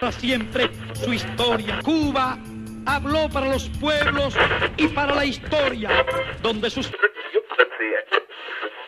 Para 0.00 0.12
siempre 0.12 0.70
su 0.94 1.12
historia. 1.12 1.80
Cuba 1.84 2.38
habló 2.86 3.28
para 3.28 3.48
los 3.48 3.68
pueblos 3.80 4.34
y 4.76 4.88
para 4.88 5.14
la 5.14 5.24
historia, 5.24 6.04
donde 6.42 6.70
sus... 6.70 6.90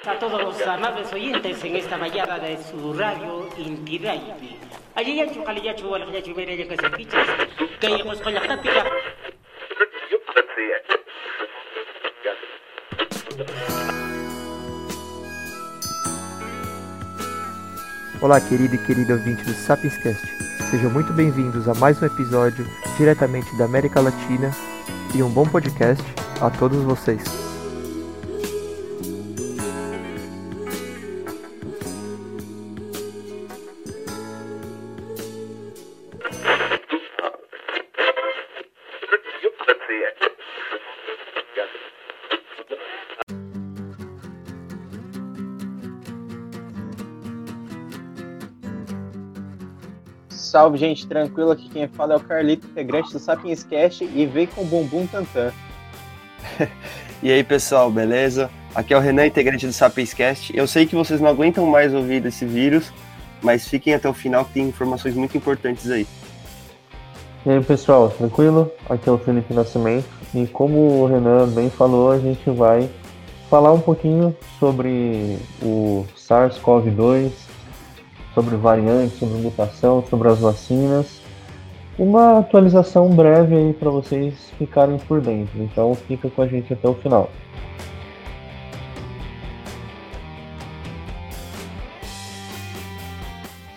A 0.07 0.19
todos 0.19 0.43
los 0.43 0.61
amables 0.67 1.13
oyentes 1.13 1.65
en 1.65 1.77
esta 1.77 1.97
mañana 1.97 2.39
de 2.39 2.59
su 2.63 2.93
radio 2.93 3.49
Inti. 3.57 4.01
Allí 4.95 5.17
ya 5.17 5.33
chumere 5.33 5.63
ya 5.63 5.75
Olá, 18.25 18.41
querido 18.41 18.75
e 18.75 18.79
querida 18.79 19.13
ouvinte 19.13 19.45
do 19.45 19.53
Sapienscast. 19.53 20.27
Sejam 20.71 20.91
muito 20.91 21.13
bem-vindos 21.13 21.69
a 21.69 21.75
mais 21.75 22.01
um 22.01 22.07
episódio 22.07 22.67
diretamente 22.97 23.55
da 23.59 23.67
América 23.67 24.01
Latina 24.01 24.51
e 25.15 25.23
um 25.23 25.29
bom 25.29 25.45
podcast 25.45 26.03
a 26.41 26.49
todos 26.49 26.83
vocês. 26.85 27.44
Salve, 50.65 50.79
gente, 50.79 51.07
tranquilo. 51.07 51.51
Aqui 51.51 51.69
quem 51.69 51.87
fala 51.89 52.15
é 52.15 52.17
o 52.17 52.21
Carlito, 52.21 52.67
integrante 52.67 53.13
do 53.13 53.19
Sapiens 53.19 53.63
Cast 53.65 54.03
e 54.03 54.25
vem 54.25 54.47
com 54.47 54.63
o 54.63 54.65
bumbum 54.65 55.07
tantã. 55.07 55.53
E 57.23 57.33
aí, 57.33 57.43
pessoal, 57.43 57.91
beleza? 57.91 58.51
Aqui 58.75 58.93
é 58.93 58.97
o 58.99 59.01
Renan, 59.01 59.27
integrante 59.27 59.67
do 59.67 59.73
Sapiens 59.73 60.13
Cast. 60.13 60.55
Eu 60.55 60.67
sei 60.67 60.85
que 60.85 60.95
vocês 60.95 61.19
não 61.19 61.31
aguentam 61.31 61.65
mais 61.65 61.95
ouvir 61.95 62.21
desse 62.21 62.45
vírus, 62.45 62.93
mas 63.41 63.67
fiquem 63.67 63.95
até 63.95 64.07
o 64.07 64.13
final 64.13 64.45
que 64.45 64.53
tem 64.53 64.69
informações 64.69 65.15
muito 65.15 65.35
importantes 65.35 65.91
aí. 65.91 66.07
E 67.47 67.51
aí, 67.51 67.65
pessoal, 67.65 68.11
tranquilo? 68.11 68.71
Aqui 68.91 69.09
é 69.09 69.13
o 69.13 69.17
Felipe 69.17 69.55
Nascimento 69.55 70.09
e 70.35 70.47
como 70.47 71.01
o 71.01 71.07
Renan 71.07 71.49
bem 71.49 71.71
falou, 71.71 72.11
a 72.11 72.19
gente 72.19 72.51
vai 72.51 72.91
falar 73.49 73.73
um 73.73 73.81
pouquinho 73.81 74.37
sobre 74.61 75.39
o 75.63 76.05
SARS-CoV-2, 76.15 77.31
sobre 78.35 78.57
variantes, 78.57 79.19
sobre 79.19 79.39
mutação, 79.39 80.05
sobre 80.11 80.29
as 80.29 80.41
vacinas. 80.41 81.23
Uma 81.97 82.41
atualização 82.41 83.09
breve 83.09 83.55
aí 83.55 83.73
para 83.73 83.89
vocês 83.89 84.35
ficarem 84.59 84.99
por 84.99 85.21
dentro. 85.21 85.63
Então 85.63 85.95
fica 85.95 86.29
com 86.29 86.43
a 86.43 86.47
gente 86.47 86.73
até 86.73 86.89
o 86.89 86.95
final. 86.95 87.31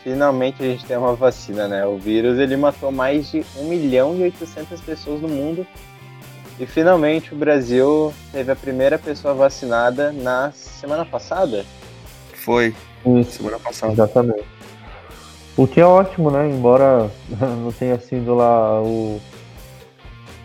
Finalmente 0.04 0.64
a 0.64 0.66
gente 0.66 0.86
tem 0.86 0.98
uma 0.98 1.14
vacina, 1.14 1.68
né? 1.68 1.86
O 1.86 1.98
vírus 1.98 2.40
ele 2.40 2.56
matou 2.56 2.92
mais 2.92 3.30
de 3.30 3.46
1 3.58 3.68
milhão 3.68 4.16
e 4.16 4.24
800 4.24 4.82
pessoas 4.82 5.22
no 5.22 5.28
mundo. 5.28 5.68
E 6.60 6.66
finalmente 6.66 7.34
o 7.34 7.38
Brasil 7.38 8.12
teve 8.32 8.52
a 8.52 8.56
primeira 8.56 8.98
pessoa 8.98 9.34
vacinada 9.34 10.12
na 10.12 10.52
semana 10.54 11.06
passada. 11.06 11.66
Foi, 12.48 12.74
Isso, 13.06 13.32
semana 13.40 13.60
passada. 13.60 13.92
exatamente. 13.92 14.46
O 15.58 15.68
que 15.68 15.82
é 15.82 15.86
ótimo, 15.86 16.32
né? 16.32 16.48
Embora 16.50 17.12
não 17.62 17.74
tenha 17.74 18.00
sido 18.00 18.34
lá 18.34 18.82
o. 18.82 19.20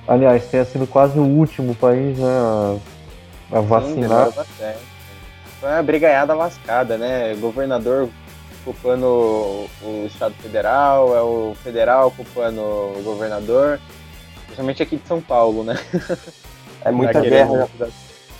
Aliás, 0.08 0.44
tenha 0.46 0.64
sido 0.64 0.84
quase 0.84 1.16
o 1.16 1.22
último 1.22 1.76
país 1.76 2.18
né, 2.18 2.26
a, 2.26 2.76
a 3.56 3.60
Sim, 3.62 3.66
vacinar. 3.68 4.32
bastante. 4.32 4.78
Foi 5.60 5.70
uma 5.70 5.82
brigaiada 5.84 6.34
lascada, 6.34 6.98
né? 6.98 7.36
Governador 7.36 8.08
culpando 8.64 9.06
o, 9.06 10.04
Estado 10.04 10.34
Federal, 10.42 11.16
é 11.16 11.22
o 11.22 11.54
federal 11.62 12.10
culpando 12.10 12.60
o 12.60 13.00
governador. 13.04 13.78
Principalmente 14.46 14.82
aqui 14.82 14.96
de 14.96 15.06
São 15.06 15.20
Paulo, 15.20 15.62
né? 15.62 15.78
É 16.84 16.90
muita 16.90 17.12
Tá 17.12 17.20
guerra, 17.20 17.68
querendo- 17.68 17.92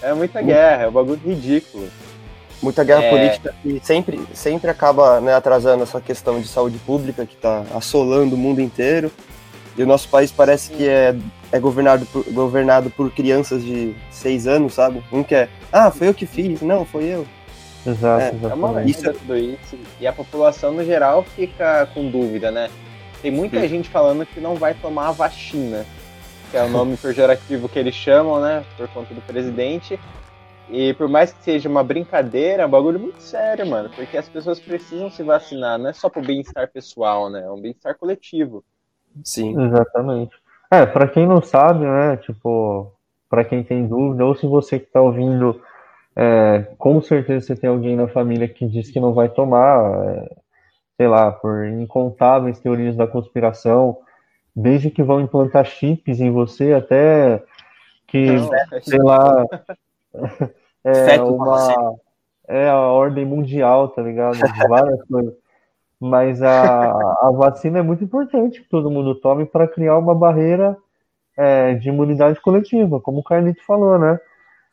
É 0.03 0.13
muita 0.15 0.43
guerra, 0.43 0.83
é 0.83 0.89
um 0.89 0.93
bagulho 0.93 1.21
ridículo. 1.25 1.89
Muita 2.63 2.85
guerra 2.85 3.03
É. 3.05 3.11
política 3.11 3.55
que 3.63 3.81
sempre, 3.83 4.21
sempre 4.33 4.71
acaba 4.71 5.21
né, 5.21 5.35
atrasando 5.35 5.83
essa 5.83 6.01
questão 6.01 6.41
de 6.41 6.47
saúde 6.49 6.79
pública 6.79 7.27
que 7.27 7.35
está 7.35 7.65
assolando 7.75 8.35
o 8.35 8.39
mundo 8.39 8.61
inteiro. 8.61 9.11
E 9.77 9.83
o 9.83 9.87
nosso 9.87 10.09
país 10.09 10.31
parece 10.31 10.71
que 10.71 10.87
é, 10.87 11.17
é 11.51 11.59
governado, 11.59 12.05
por, 12.07 12.25
governado 12.31 12.91
por 12.91 13.11
crianças 13.11 13.63
de 13.65 13.95
seis 14.11 14.47
anos, 14.47 14.75
sabe? 14.75 15.03
Um 15.11 15.23
que 15.23 15.35
é, 15.35 15.49
ah, 15.73 15.91
foi 15.91 16.09
eu 16.09 16.15
que 16.15 16.27
fiz, 16.27 16.61
não, 16.61 16.85
foi 16.85 17.05
eu. 17.05 17.27
Exato, 17.87 18.23
É, 18.23 18.29
É 18.29 18.55
uma 18.55 18.69
exatamente. 18.69 19.03
merda 19.03 19.19
tudo 19.19 19.37
isso. 19.37 19.77
E 20.01 20.07
a 20.07 20.13
população 20.13 20.73
no 20.73 20.85
geral 20.85 21.25
fica 21.35 21.89
com 21.95 22.09
dúvida, 22.11 22.51
né? 22.51 22.69
Tem 23.23 23.31
muita 23.31 23.61
Sim. 23.61 23.69
gente 23.69 23.89
falando 23.89 24.27
que 24.27 24.41
não 24.41 24.57
vai 24.57 24.75
tomar 24.75 25.09
a 25.09 25.13
vacina, 25.13 25.87
que 26.51 26.57
é 26.57 26.63
o 26.63 26.69
nome 26.69 26.97
pejorativo 27.01 27.69
que 27.69 27.79
eles 27.79 27.95
chamam, 27.95 28.41
né? 28.41 28.63
Por 28.77 28.87
conta 28.89 29.15
do 29.15 29.21
presidente. 29.23 29.99
E 30.69 30.95
por 30.95 31.09
mais 31.09 31.33
que 31.33 31.43
seja 31.43 31.69
uma 31.69 31.83
brincadeira, 31.83 32.63
é 32.63 32.67
um 32.67 32.71
bagulho 32.71 32.99
muito 32.99 33.21
sério, 33.21 33.67
mano. 33.67 33.91
Porque 33.95 34.17
as 34.17 34.29
pessoas 34.29 34.59
precisam 34.61 35.11
se 35.11 35.23
vacinar, 35.23 35.79
não 35.79 35.89
é 35.91 35.93
só 35.93 36.09
pro 36.09 36.23
bem-estar 36.23 36.71
pessoal, 36.71 37.29
né? 37.29 37.43
É 37.43 37.51
um 37.51 37.61
bem-estar 37.61 37.97
coletivo. 37.97 38.65
Sim. 39.25 39.61
Exatamente. 39.61 40.35
É, 40.71 40.87
pra 40.87 41.07
quem 41.07 41.27
não 41.27 41.43
sabe, 41.43 41.85
né, 41.85 42.17
tipo, 42.17 42.91
pra 43.29 43.45
quem 43.45 43.63
tem 43.63 43.87
dúvida, 43.87 44.25
ou 44.25 44.35
se 44.35 44.47
você 44.47 44.79
que 44.79 44.87
tá 44.87 45.03
ouvindo, 45.03 45.61
é, 46.17 46.67
com 46.79 47.01
certeza 47.03 47.47
você 47.47 47.57
tem 47.57 47.69
alguém 47.69 47.95
na 47.95 48.09
família 48.09 48.49
que 48.49 48.67
diz 48.67 48.91
que 48.91 48.99
não 48.99 49.13
vai 49.13 49.29
tomar, 49.29 50.07
é, 50.07 50.37
sei 50.97 51.09
lá, 51.09 51.31
por 51.31 51.67
incontáveis 51.67 52.59
teorias 52.59 52.97
da 52.97 53.07
conspiração, 53.07 53.99
desde 54.57 54.91
que 54.91 55.03
vão 55.03 55.21
implantar 55.21 55.67
chips 55.67 56.21
em 56.21 56.31
você 56.31 56.73
até 56.73 57.43
que, 58.07 58.27
Não, 58.27 58.51
sei 58.81 58.99
lá, 58.99 59.45
é 60.85 61.23
uma, 61.23 61.97
é 62.49 62.69
a 62.69 62.79
ordem 62.79 63.25
mundial, 63.25 63.89
tá 63.89 64.03
ligado? 64.03 64.39
Várias 64.69 65.03
coisas. 65.07 65.35
Mas 66.01 66.43
a, 66.43 66.91
a 67.23 67.31
vacina 67.31 67.79
é 67.79 67.83
muito 67.83 68.03
importante 68.03 68.61
que 68.61 68.69
todo 68.69 68.91
mundo 68.91 69.15
tome 69.15 69.47
para 69.47 69.69
criar 69.69 69.97
uma 69.99 70.15
barreira 70.15 70.77
é, 71.37 71.75
de 71.75 71.89
imunidade 71.89 72.41
coletiva, 72.41 73.01
como 73.01 73.21
o 73.21 73.25
Carlito 73.25 73.65
falou, 73.65 73.99
né? 73.99 74.19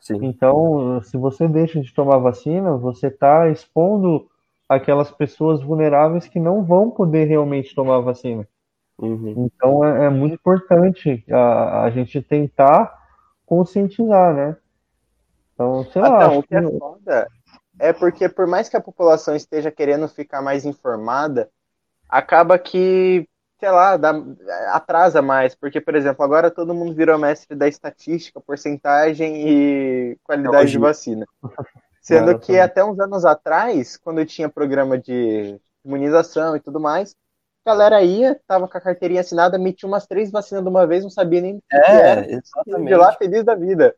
Sim. 0.00 0.18
Então, 0.22 1.00
se 1.02 1.16
você 1.16 1.46
deixa 1.46 1.80
de 1.80 1.94
tomar 1.94 2.18
vacina, 2.18 2.76
você 2.76 3.08
está 3.08 3.48
expondo 3.48 4.26
aquelas 4.68 5.10
pessoas 5.10 5.62
vulneráveis 5.62 6.26
que 6.26 6.40
não 6.40 6.64
vão 6.64 6.90
poder 6.90 7.26
realmente 7.26 7.74
tomar 7.74 7.96
a 7.96 8.00
vacina. 8.00 8.46
Uhum. 8.98 9.34
Então, 9.46 9.84
é, 9.84 10.06
é 10.06 10.10
muito 10.10 10.34
importante 10.34 11.24
a, 11.30 11.84
a 11.84 11.90
gente 11.90 12.20
tentar 12.22 12.98
conscientizar, 13.46 14.34
né? 14.34 14.56
Então, 15.60 15.84
sei 15.92 16.00
lá, 16.00 16.08
Então, 16.16 16.38
o 16.38 16.42
que 16.42 16.54
é 16.54 16.62
foda 16.78 17.28
é 17.78 17.92
porque 17.92 18.28
por 18.28 18.46
mais 18.46 18.68
que 18.68 18.76
a 18.76 18.80
população 18.80 19.36
esteja 19.36 19.70
querendo 19.70 20.08
ficar 20.08 20.40
mais 20.40 20.64
informada, 20.64 21.50
acaba 22.08 22.58
que, 22.58 23.28
sei 23.58 23.70
lá, 23.70 23.96
dá- 23.96 24.22
atrasa 24.72 25.20
mais. 25.22 25.54
Porque, 25.54 25.80
por 25.80 25.94
exemplo, 25.94 26.24
agora 26.24 26.50
todo 26.50 26.74
mundo 26.74 26.94
virou 26.94 27.18
mestre 27.18 27.56
da 27.56 27.68
estatística, 27.68 28.40
porcentagem 28.40 29.48
e 29.48 30.18
qualidade 30.24 30.70
de 30.70 30.78
vacina. 30.78 31.26
Sendo 32.00 32.38
que 32.38 32.58
até 32.58 32.82
uns 32.84 32.98
anos 32.98 33.24
atrás, 33.24 33.98
quando 33.98 34.24
tinha 34.24 34.48
programa 34.48 34.98
de 34.98 35.60
imunização 35.84 36.56
e 36.56 36.60
tudo 36.60 36.80
mais, 36.80 37.14
a 37.64 37.70
galera 37.70 38.02
ia, 38.02 38.40
tava 38.46 38.66
com 38.66 38.78
a 38.78 38.80
carteirinha 38.80 39.20
assinada, 39.20 39.58
metia 39.58 39.86
umas 39.86 40.06
três 40.06 40.30
vacinas 40.30 40.64
de 40.64 40.70
uma 40.70 40.86
vez, 40.86 41.02
não 41.02 41.10
sabia 41.10 41.42
nem 41.42 41.56
o 41.56 41.62
que 41.86 42.00
era. 42.00 42.22
É, 42.22 42.26
de 42.26 42.34
exatamente. 42.36 42.94
lá 42.94 43.12
feliz 43.12 43.44
da 43.44 43.54
vida. 43.54 43.94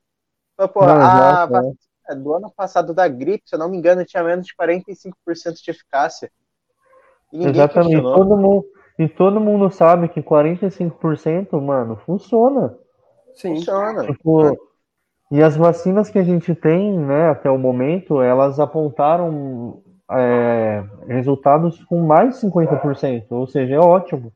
Então, 0.62 0.68
pô, 0.68 0.84
Não, 0.84 0.92
a 0.94 1.46
vacina 1.46 1.74
do 2.16 2.34
ano 2.34 2.52
passado 2.54 2.94
da 2.94 3.08
gripe, 3.08 3.42
se 3.48 3.54
eu 3.54 3.58
não 3.58 3.68
me 3.68 3.76
engano, 3.76 4.04
tinha 4.04 4.22
menos 4.22 4.46
de 4.46 4.54
45% 4.54 5.62
de 5.62 5.70
eficácia. 5.70 6.30
E 7.32 7.38
ninguém 7.38 7.52
Exatamente. 7.52 7.92
questionou. 7.92 8.14
Todo 8.14 8.36
mundo, 8.36 8.64
e 8.98 9.08
todo 9.08 9.40
mundo 9.40 9.70
sabe 9.70 10.08
que 10.08 10.22
45%, 10.22 11.60
mano, 11.60 11.96
funciona. 12.04 12.76
Sim. 13.34 13.56
Funciona. 13.56 14.06
Tipo, 14.06 14.56
e 15.30 15.42
as 15.42 15.56
vacinas 15.56 16.10
que 16.10 16.18
a 16.18 16.22
gente 16.22 16.54
tem, 16.54 16.96
né, 16.96 17.30
até 17.30 17.50
o 17.50 17.58
momento, 17.58 18.20
elas 18.20 18.60
apontaram 18.60 19.82
é, 20.10 20.84
resultados 21.08 21.82
com 21.84 22.02
mais 22.02 22.34
de 22.34 22.40
50%, 22.42 23.26
ou 23.30 23.46
seja, 23.46 23.76
é 23.76 23.80
ótimo. 23.80 24.32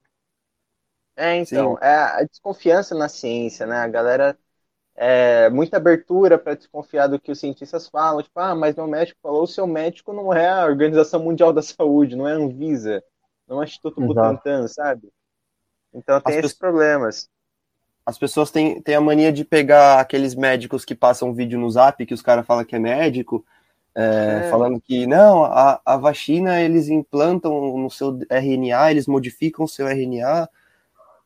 É, 1.19 1.37
então, 1.37 1.79
é 1.81 1.95
a 1.95 2.23
desconfiança 2.25 2.95
na 2.95 3.09
ciência, 3.09 3.67
né? 3.67 3.77
A 3.79 3.89
galera 3.89 4.37
é 4.97 5.51
muita 5.51 5.77
abertura 5.77 6.39
para 6.39 6.55
desconfiar 6.55 7.07
do 7.07 7.19
que 7.21 7.31
os 7.31 7.39
cientistas 7.39 7.89
falam, 7.89 8.23
tipo, 8.23 8.39
ah, 8.41 8.55
mas 8.55 8.75
meu 8.77 8.87
médico 8.87 9.19
falou, 9.23 9.43
o 9.43 9.47
seu 9.47 9.67
médico 9.67 10.13
não 10.13 10.33
é 10.33 10.49
a 10.49 10.65
Organização 10.65 11.21
Mundial 11.21 11.53
da 11.53 11.63
Saúde, 11.63 12.17
não 12.17 12.27
é 12.29 12.33
a 12.33 12.37
Anvisa. 12.37 13.03
no 13.49 13.63
Instituto 13.63 14.01
Exato. 14.01 14.09
Butantan, 14.15 14.67
sabe? 14.67 15.09
Então 15.95 16.21
tem 16.21 16.33
As 16.35 16.39
esses 16.41 16.53
pessoas- 16.53 16.59
problemas. 16.59 17.29
As 18.05 18.19
pessoas 18.19 18.51
têm, 18.51 18.81
têm 18.81 18.95
a 18.95 19.01
mania 19.01 19.33
de 19.33 19.45
pegar 19.45 20.01
aqueles 20.01 20.35
médicos 20.35 20.85
que 20.85 20.95
passam 20.95 21.33
vídeo 21.35 21.59
no 21.59 21.71
zap, 21.71 22.05
que 22.07 22.15
os 22.15 22.23
caras 22.23 22.47
falam 22.47 22.65
que 22.65 22.75
é 22.77 22.79
médico, 22.79 23.45
é, 23.95 24.43
É. 24.47 24.51
falando 24.51 24.81
que 24.81 25.07
não, 25.07 25.45
a, 25.45 25.81
a 25.85 25.97
vacina 25.97 26.61
eles 26.61 26.89
implantam 26.89 27.77
no 27.79 27.91
seu 27.91 28.19
RNA, 28.31 28.91
eles 28.91 29.07
modificam 29.07 29.65
o 29.65 29.69
seu 29.69 29.87
RNA, 29.89 30.49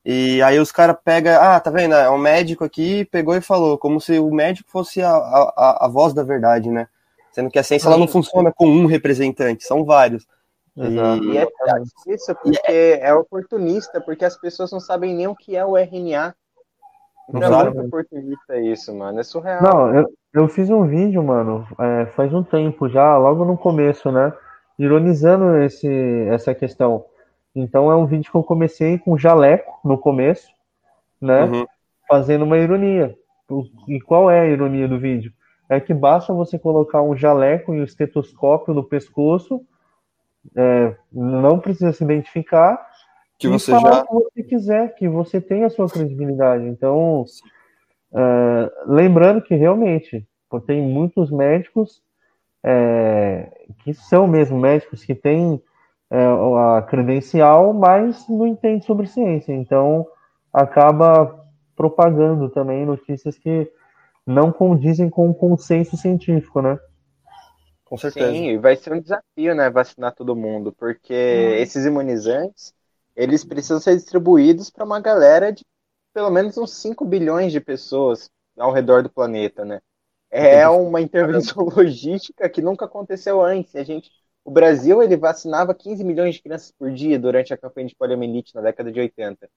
e 0.05 0.41
aí 0.43 0.59
os 0.59 0.73
caras 0.73 0.97
pegam, 1.05 1.35
ah, 1.41 1.61
tá 1.61 1.71
vendo? 1.71 1.95
É 1.95 2.09
um 2.11 2.19
médico 2.19 2.65
aqui, 2.65 3.05
pegou 3.07 3.35
e 3.35 3.41
falou, 3.41 3.77
como 3.77 4.01
se 4.01 4.19
o 4.19 4.31
médico 4.31 4.71
fosse 4.71 5.03
a, 5.03 5.11
a, 5.11 5.87
a- 5.87 5.89
voz 5.89 6.15
da 6.15 6.23
verdade, 6.23 6.71
né? 6.71 6.89
Sendo 7.33 7.51
que 7.51 7.59
a 7.59 7.63
ciência 7.63 7.87
ela 7.89 7.99
não 7.99 8.09
funciona 8.09 8.53
com 8.53 8.67
um 8.67 8.87
representante, 8.87 9.65
são 9.65 9.85
vários. 9.85 10.27
Exato. 10.77 11.25
E 11.25 11.39
é 11.39 11.47
isso 12.07 12.35
porque 12.43 12.99
é 13.01 13.13
oportunista, 13.13 14.01
porque 14.01 14.25
as 14.25 14.37
pessoas 14.37 14.73
não 14.73 14.81
sabem 14.81 15.15
nem 15.15 15.27
o 15.27 15.37
que 15.37 15.55
é 15.57 15.65
o 15.65 15.77
RNA. 15.77 16.35
Então 17.29 17.61
é 17.61 17.65
muito 17.65 17.81
oportunista 17.87 18.59
isso, 18.59 18.95
mano. 18.95 19.21
É 19.21 19.23
surreal. 19.23 19.63
Não, 19.63 19.95
eu, 19.95 20.13
eu 20.33 20.49
fiz 20.49 20.69
um 20.71 20.87
vídeo, 20.87 21.23
mano, 21.23 21.67
é, 21.79 22.07
faz 22.07 22.33
um 22.33 22.43
tempo 22.43 22.89
já, 22.89 23.17
logo 23.17 23.45
no 23.45 23.57
começo, 23.57 24.11
né? 24.11 24.33
Ironizando 24.79 25.59
esse, 25.59 25.89
essa 26.31 26.55
questão. 26.55 27.05
Então 27.55 27.91
é 27.91 27.97
um 27.97 28.07
vídeo 28.07 28.31
que 28.31 28.37
eu 28.37 28.43
comecei 28.43 28.99
com 28.99 29.19
jaleco 29.19 29.81
no 29.85 29.99
começo, 29.99 30.49
né? 31.21 31.45
Uhum. 31.45 31.67
Fazendo 32.09 32.45
uma 32.45 32.59
ironia. 32.59 33.17
E 33.89 34.01
qual 34.01 34.31
é 34.31 34.41
a 34.41 34.47
ironia 34.47 34.87
do 34.87 34.99
vídeo? 34.99 35.33
É 35.69 35.81
que 35.81 35.93
basta 35.93 36.33
você 36.33 36.59
colocar 36.59 37.03
um 37.03 37.17
jaleco 37.17 37.75
e 37.75 37.81
um 37.81 37.85
estetoscópio 37.85 38.75
no 38.75 38.85
pescoço, 38.85 39.61
é, 40.57 40.97
não 41.13 41.59
precisa 41.59 41.93
se 41.93 42.03
identificar, 42.03 42.81
Que 43.39 43.47
e 43.47 43.51
você 43.51 43.73
falar 43.73 43.97
já. 43.97 44.07
o 44.11 44.21
que 44.31 44.35
você 44.35 44.43
quiser, 44.43 44.95
que 44.95 45.09
você 45.09 45.41
tem 45.41 45.65
a 45.65 45.71
sua 45.71 45.89
credibilidade. 45.89 46.65
Então, 46.65 47.25
é, 48.13 48.73
lembrando 48.87 49.43
que 49.43 49.55
realmente 49.55 50.27
tem 50.67 50.83
muitos 50.83 51.31
médicos 51.31 52.03
é, 52.63 53.49
que 53.85 53.95
são 53.95 54.27
mesmo 54.27 54.59
médicos 54.59 55.05
que 55.05 55.15
têm 55.15 55.63
a 56.11 56.83
credencial, 56.83 57.73
mas 57.73 58.29
não 58.29 58.47
entendem 58.47 58.83
sobre 58.83 59.07
ciência. 59.07 59.53
Então, 59.53 60.07
acaba 60.53 61.47
propagando 61.77 62.49
também 62.51 62.85
notícias 62.85 63.39
que 63.39 63.71
não 64.27 64.53
condizem 64.53 65.09
com 65.09 65.31
o 65.31 65.35
consenso 65.35 65.97
científico, 65.97 66.61
né? 66.61 66.79
Com 67.85 67.97
certeza. 67.97 68.33
Sim, 68.33 68.51
e 68.51 68.59
vai 68.59 68.77
ser 68.77 68.93
um 68.93 69.01
desafio, 69.01 69.55
né, 69.55 69.69
vacinar 69.69 70.15
todo 70.15 70.37
mundo, 70.37 70.73
porque 70.73 71.13
esses 71.13 71.85
imunizantes, 71.85 72.73
eles 73.17 73.45
precisam 73.45 73.81
ser 73.81 73.97
distribuídos 73.97 74.71
para 74.71 74.85
uma 74.85 75.01
galera 75.01 75.53
de 75.53 75.65
pelo 76.13 76.31
menos 76.31 76.57
uns 76.57 76.73
5 76.75 77.05
bilhões 77.05 77.53
de 77.53 77.61
pessoas 77.61 78.31
ao 78.59 78.73
redor 78.73 79.03
do 79.03 79.11
planeta, 79.11 79.65
né? 79.65 79.81
É 80.31 80.69
uma 80.69 81.01
intervenção 81.01 81.65
logística 81.67 82.49
que 82.49 82.63
nunca 82.63 82.85
aconteceu 82.85 83.41
antes. 83.41 83.75
A 83.75 83.83
gente, 83.83 84.11
o 84.45 84.51
Brasil, 84.51 85.03
ele 85.03 85.17
vacinava 85.17 85.75
15 85.75 86.03
milhões 86.03 86.35
de 86.35 86.43
crianças 86.43 86.73
por 86.73 86.91
dia 86.91 87.19
durante 87.19 87.53
a 87.53 87.57
campanha 87.57 87.89
de 87.89 87.95
poliomielite 87.95 88.55
na 88.55 88.61
década 88.61 88.91
de 88.91 88.99
80. 88.99 89.49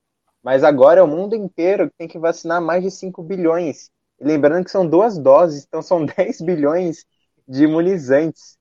Mas 0.43 0.63
agora 0.63 0.99
é 0.99 1.03
o 1.03 1.07
mundo 1.07 1.35
inteiro 1.35 1.89
que 1.89 1.97
tem 1.97 2.07
que 2.07 2.19
vacinar 2.19 2.61
mais 2.61 2.83
de 2.83 2.91
5 2.91 3.23
bilhões. 3.23 3.89
E 4.19 4.25
lembrando 4.25 4.65
que 4.65 4.71
são 4.71 4.85
duas 4.85 5.17
doses, 5.17 5.63
então 5.65 5.81
são 5.81 6.05
10 6.05 6.41
bilhões 6.41 7.05
de 7.47 7.63
imunizantes. 7.63 8.57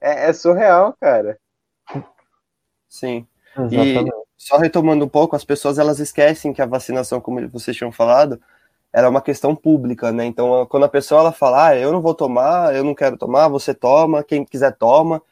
É, 0.00 0.30
é 0.30 0.32
surreal, 0.32 0.96
cara. 1.00 1.38
Sim. 2.88 3.26
Exatamente. 3.56 4.12
Só 4.36 4.56
retomando 4.56 5.04
um 5.04 5.08
pouco, 5.08 5.36
as 5.36 5.44
pessoas 5.44 5.78
elas 5.78 6.00
esquecem 6.00 6.52
que 6.52 6.60
a 6.60 6.66
vacinação, 6.66 7.20
como 7.20 7.46
vocês 7.48 7.76
tinham 7.76 7.92
falado, 7.92 8.40
ela 8.92 9.06
é 9.06 9.10
uma 9.10 9.22
questão 9.22 9.54
pública, 9.54 10.10
né? 10.10 10.24
Então, 10.26 10.66
quando 10.66 10.84
a 10.84 10.88
pessoa 10.88 11.20
ela 11.20 11.32
fala, 11.32 11.68
ah, 11.68 11.76
eu 11.76 11.92
não 11.92 12.02
vou 12.02 12.14
tomar, 12.14 12.74
eu 12.74 12.82
não 12.82 12.94
quero 12.94 13.16
tomar, 13.16 13.48
você 13.48 13.72
toma, 13.72 14.24
quem 14.24 14.44
quiser 14.44 14.76
toma. 14.76 15.22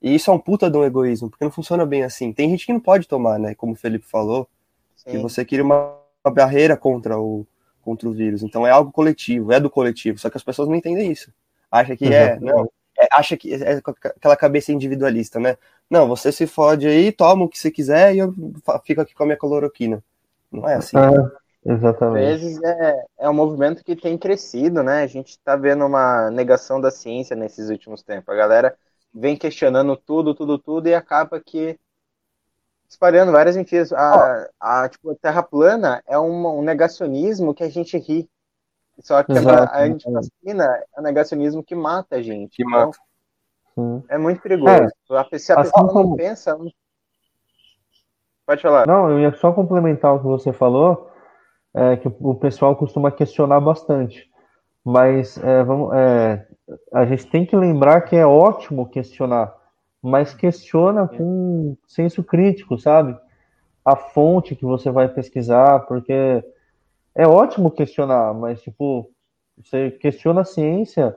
E 0.00 0.14
isso 0.14 0.30
é 0.30 0.34
um 0.34 0.38
puta 0.38 0.70
de 0.70 0.76
um 0.76 0.84
egoísmo, 0.84 1.30
porque 1.30 1.44
não 1.44 1.50
funciona 1.50 1.86
bem 1.86 2.02
assim. 2.02 2.32
Tem 2.32 2.50
gente 2.50 2.66
que 2.66 2.72
não 2.72 2.80
pode 2.80 3.08
tomar, 3.08 3.38
né? 3.38 3.54
Como 3.54 3.72
o 3.72 3.76
Felipe 3.76 4.06
falou, 4.06 4.48
que 5.04 5.12
Sim. 5.12 5.22
você 5.22 5.44
cria 5.44 5.62
uma, 5.62 5.94
uma 6.24 6.32
barreira 6.32 6.76
contra 6.76 7.18
o, 7.18 7.46
contra 7.82 8.08
o 8.08 8.12
vírus. 8.12 8.42
Então 8.42 8.66
é 8.66 8.70
algo 8.70 8.92
coletivo, 8.92 9.52
é 9.52 9.60
do 9.60 9.70
coletivo. 9.70 10.18
Só 10.18 10.28
que 10.28 10.36
as 10.36 10.42
pessoas 10.42 10.68
não 10.68 10.74
entendem 10.74 11.10
isso. 11.10 11.32
Acha 11.70 11.96
que 11.96 12.12
é, 12.12 12.38
não, 12.40 12.68
é, 12.98 13.08
acha 13.12 13.36
que 13.36 13.54
é 13.54 13.80
aquela 14.04 14.36
cabeça 14.36 14.72
individualista, 14.72 15.38
né? 15.38 15.56
Não, 15.88 16.08
você 16.08 16.32
se 16.32 16.46
fode 16.46 16.86
aí, 16.86 17.12
toma 17.12 17.44
o 17.44 17.48
que 17.48 17.58
você 17.58 17.70
quiser 17.70 18.14
e 18.14 18.18
eu 18.18 18.34
fico 18.84 19.00
aqui 19.00 19.14
com 19.14 19.22
a 19.22 19.26
minha 19.26 19.38
cloroquina. 19.38 20.02
Não 20.50 20.68
é 20.68 20.74
assim. 20.74 20.96
É, 20.96 21.72
Às 21.72 21.78
exatamente. 21.78 22.24
vezes 22.24 22.62
é, 22.62 23.04
é 23.20 23.30
um 23.30 23.34
movimento 23.34 23.84
que 23.84 23.94
tem 23.94 24.16
crescido, 24.18 24.82
né? 24.82 25.02
A 25.02 25.06
gente 25.06 25.30
está 25.30 25.54
vendo 25.56 25.84
uma 25.84 26.30
negação 26.30 26.80
da 26.80 26.90
ciência 26.90 27.36
nesses 27.36 27.68
últimos 27.70 28.02
tempos. 28.02 28.34
A 28.34 28.36
galera 28.36 28.76
vem 29.18 29.36
questionando 29.36 29.96
tudo, 29.96 30.34
tudo, 30.34 30.58
tudo 30.58 30.88
e 30.88 30.94
acaba 30.94 31.40
que 31.40 31.78
espalhando 32.88 33.32
várias 33.32 33.56
mentiras. 33.56 33.92
A, 33.92 34.48
a, 34.60 34.88
tipo, 34.88 35.10
a 35.10 35.14
Terra 35.16 35.42
plana 35.42 36.02
é 36.06 36.18
uma- 36.18 36.50
um 36.52 36.62
negacionismo 36.62 37.54
que 37.54 37.64
a 37.64 37.68
gente 37.70 37.96
ri. 37.96 38.28
Só 39.00 39.22
que 39.22 39.32
a- 39.32 39.36
Exato, 39.36 39.72
a 39.74 39.78
antivacina 39.82 40.64
é 40.96 41.00
um 41.00 41.02
negacionismo 41.02 41.62
que 41.64 41.74
mata 41.74 42.16
a 42.16 42.22
gente. 42.22 42.56
Que 42.56 42.62
Então, 42.62 42.90
mata. 42.92 42.98
É 44.08 44.16
muito 44.18 44.40
perigoso. 44.40 44.88
A 45.10 45.24
pe- 45.24 45.38
se 45.38 45.52
a 45.52 45.60
assim 45.60 45.70
pessoa 45.70 45.86
não 45.86 45.92
como- 45.92 46.16
pensa. 46.16 46.56
não- 46.56 46.70
Pode 48.46 48.62
falar. 48.62 48.86
Não, 48.86 49.10
eu 49.10 49.18
ia 49.20 49.32
só 49.36 49.52
complementar 49.52 50.14
o 50.14 50.18
que 50.20 50.24
você 50.26 50.52
falou, 50.52 51.10
é, 51.74 51.96
que 51.96 52.08
o 52.08 52.34
pessoal 52.34 52.76
costuma 52.76 53.10
questionar 53.10 53.60
bastante. 53.60 54.30
Mas 54.84 55.36
é, 55.38 55.64
vamos, 55.64 55.92
é, 55.94 56.45
a 56.92 57.04
gente 57.06 57.26
tem 57.26 57.44
que 57.46 57.56
lembrar 57.56 58.00
que 58.02 58.16
é 58.16 58.26
ótimo 58.26 58.88
questionar, 58.88 59.54
mas 60.02 60.34
questiona 60.34 61.06
com 61.06 61.76
senso 61.86 62.22
crítico, 62.24 62.78
sabe? 62.78 63.16
A 63.84 63.94
fonte 63.96 64.56
que 64.56 64.64
você 64.64 64.90
vai 64.90 65.08
pesquisar, 65.08 65.80
porque 65.86 66.44
é 67.14 67.26
ótimo 67.26 67.70
questionar, 67.70 68.34
mas 68.34 68.60
tipo, 68.62 69.08
você 69.56 69.90
questiona 69.90 70.40
a 70.42 70.44
ciência 70.44 71.16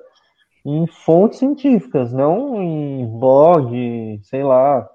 em 0.66 0.86
fontes 0.88 1.40
científicas, 1.40 2.12
não 2.14 2.62
em 2.62 3.08
blog, 3.20 4.20
sei 4.24 4.44
lá, 4.44 4.88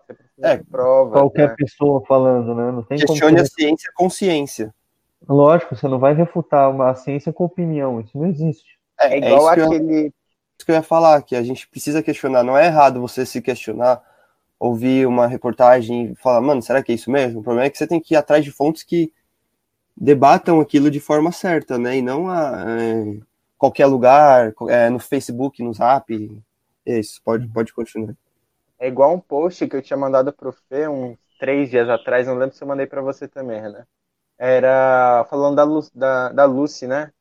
É, 0.42 0.56
prova. 0.58 1.12
qualquer 1.12 1.48
né? 1.48 1.54
pessoa 1.56 2.02
falando, 2.06 2.54
né? 2.54 2.70
Não 2.70 2.82
tem 2.82 2.98
como 2.98 3.08
Questione 3.08 3.40
a 3.40 3.44
você- 3.44 3.52
ciência 3.54 3.90
com 3.94 4.08
ciência. 4.10 4.74
Lógico, 5.26 5.74
você 5.74 5.88
não 5.88 5.98
vai 5.98 6.12
refutar 6.14 6.70
uma 6.70 6.94
ciência 6.94 7.32
com 7.32 7.44
opinião, 7.44 8.00
isso 8.00 8.16
não 8.16 8.26
existe. 8.26 8.78
É 9.00 9.16
igual 9.18 9.38
isso 9.46 9.54
que 9.54 9.60
eu- 9.60 9.66
aquele. 9.66 10.12
Isso 10.64 10.66
que 10.66 10.72
eu 10.72 10.76
ia 10.76 10.82
falar, 10.82 11.22
que 11.22 11.36
a 11.36 11.42
gente 11.42 11.68
precisa 11.68 12.02
questionar. 12.02 12.42
Não 12.42 12.56
é 12.56 12.66
errado 12.66 13.00
você 13.00 13.26
se 13.26 13.42
questionar, 13.42 14.02
ouvir 14.58 15.06
uma 15.06 15.26
reportagem 15.26 16.12
e 16.12 16.14
falar, 16.16 16.40
mano, 16.40 16.62
será 16.62 16.82
que 16.82 16.90
é 16.90 16.94
isso 16.94 17.10
mesmo? 17.10 17.40
O 17.40 17.42
problema 17.42 17.66
é 17.66 17.70
que 17.70 17.76
você 17.76 17.86
tem 17.86 18.00
que 18.00 18.14
ir 18.14 18.16
atrás 18.16 18.42
de 18.44 18.50
fontes 18.50 18.82
que 18.82 19.12
debatam 19.94 20.60
aquilo 20.60 20.90
de 20.90 21.00
forma 21.00 21.30
certa, 21.30 21.78
né? 21.78 21.98
E 21.98 22.02
não 22.02 22.28
a 22.30 22.64
é, 22.80 23.18
qualquer 23.58 23.86
lugar, 23.86 24.54
é, 24.68 24.88
no 24.88 24.98
Facebook, 24.98 25.62
no 25.62 25.74
Zap. 25.74 26.10
É 26.86 26.98
isso, 26.98 27.20
pode, 27.22 27.46
pode 27.48 27.72
continuar. 27.74 28.14
É 28.78 28.88
igual 28.88 29.14
um 29.14 29.20
post 29.20 29.66
que 29.68 29.76
eu 29.76 29.82
tinha 29.82 29.96
mandado 29.96 30.32
pro 30.32 30.52
Fê 30.68 30.88
uns 30.88 31.18
três 31.38 31.70
dias 31.70 31.88
atrás, 31.88 32.26
não 32.26 32.36
lembro 32.36 32.56
se 32.56 32.62
eu 32.62 32.68
mandei 32.68 32.86
pra 32.86 33.02
você 33.02 33.28
também, 33.28 33.60
né? 33.60 33.84
Era 34.38 35.24
falando 35.28 35.56
da, 35.56 35.64
Lu, 35.64 35.80
da, 35.94 36.30
da 36.30 36.44
Lucy, 36.46 36.86
né? 36.86 37.12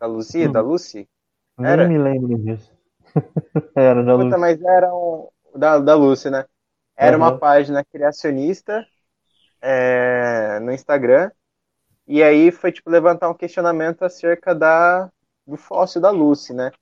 Da 0.00 0.06
Lucy, 0.06 0.48
Hum. 0.48 0.52
da 0.52 0.60
Lucy? 0.60 1.08
Nem 1.58 1.70
Era? 1.70 1.88
me 1.88 1.98
lembro 1.98 2.38
disso. 2.38 2.75
Era 3.76 4.02
da 4.02 4.14
Puta, 4.14 4.38
mas 4.38 4.60
era 4.62 4.94
um. 4.94 5.28
Da, 5.54 5.78
da 5.78 5.94
Lucy, 5.94 6.30
né? 6.30 6.44
Era 6.96 7.16
uma 7.16 7.32
Uhum. 7.32 7.38
página 7.38 7.84
criacionista 7.84 8.86
é, 9.60 10.60
no 10.60 10.72
Instagram. 10.72 11.30
E 12.06 12.22
aí 12.22 12.52
foi, 12.52 12.72
tipo, 12.72 12.90
levantar 12.90 13.30
um 13.30 13.34
questionamento 13.34 14.04
acerca 14.04 14.54
da, 14.54 15.10
do 15.46 15.56
fóssil 15.56 16.00
da 16.00 16.10
Lucy, 16.10 16.54
né? 16.54 16.72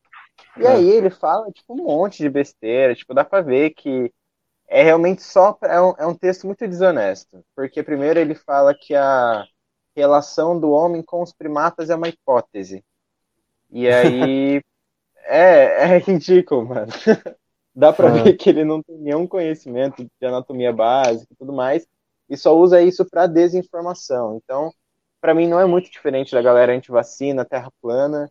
E 0.56 0.66
É. 0.66 0.66
aí 0.66 0.88
ele 0.90 1.10
fala, 1.10 1.50
tipo, 1.52 1.74
um 1.74 1.84
monte 1.84 2.18
de 2.22 2.30
besteira. 2.30 2.94
Tipo, 2.94 3.14
dá 3.14 3.24
pra 3.24 3.40
ver 3.42 3.70
que 3.72 4.12
é 4.68 4.82
realmente 4.84 5.22
só. 5.22 5.58
É 5.62 5.80
um, 5.80 5.94
é 5.98 6.06
um 6.06 6.14
texto 6.16 6.46
muito 6.46 6.66
desonesto. 6.68 7.44
Porque, 7.56 7.82
primeiro, 7.82 8.20
ele 8.20 8.34
fala 8.34 8.74
que 8.74 8.94
a 8.94 9.44
relação 9.96 10.58
do 10.60 10.70
homem 10.72 11.02
com 11.02 11.22
os 11.22 11.32
primatas 11.32 11.90
é 11.90 11.96
uma 11.96 12.08
hipótese. 12.08 12.84
E 13.70 13.88
aí. 13.88 14.62
é, 15.24 15.94
é 15.96 15.98
ridículo, 15.98 16.66
mano. 16.66 16.92
Dá 17.74 17.92
pra 17.92 18.08
É. 18.08 18.10
ver 18.10 18.36
que 18.36 18.48
ele 18.50 18.64
não 18.64 18.82
tem 18.82 18.96
nenhum 18.98 19.26
conhecimento 19.26 20.04
de 20.04 20.26
anatomia 20.26 20.72
básica 20.72 21.32
e 21.32 21.36
tudo 21.36 21.52
mais. 21.52 21.86
E 22.28 22.36
só 22.36 22.56
usa 22.56 22.80
isso 22.82 23.04
pra 23.08 23.26
desinformação. 23.26 24.36
Então, 24.42 24.72
pra 25.20 25.34
mim, 25.34 25.48
não 25.48 25.60
é 25.60 25.66
muito 25.66 25.90
diferente 25.90 26.32
da 26.32 26.42
galera 26.42 26.74
antivacina, 26.74 27.44
terra 27.44 27.70
plana. 27.82 28.30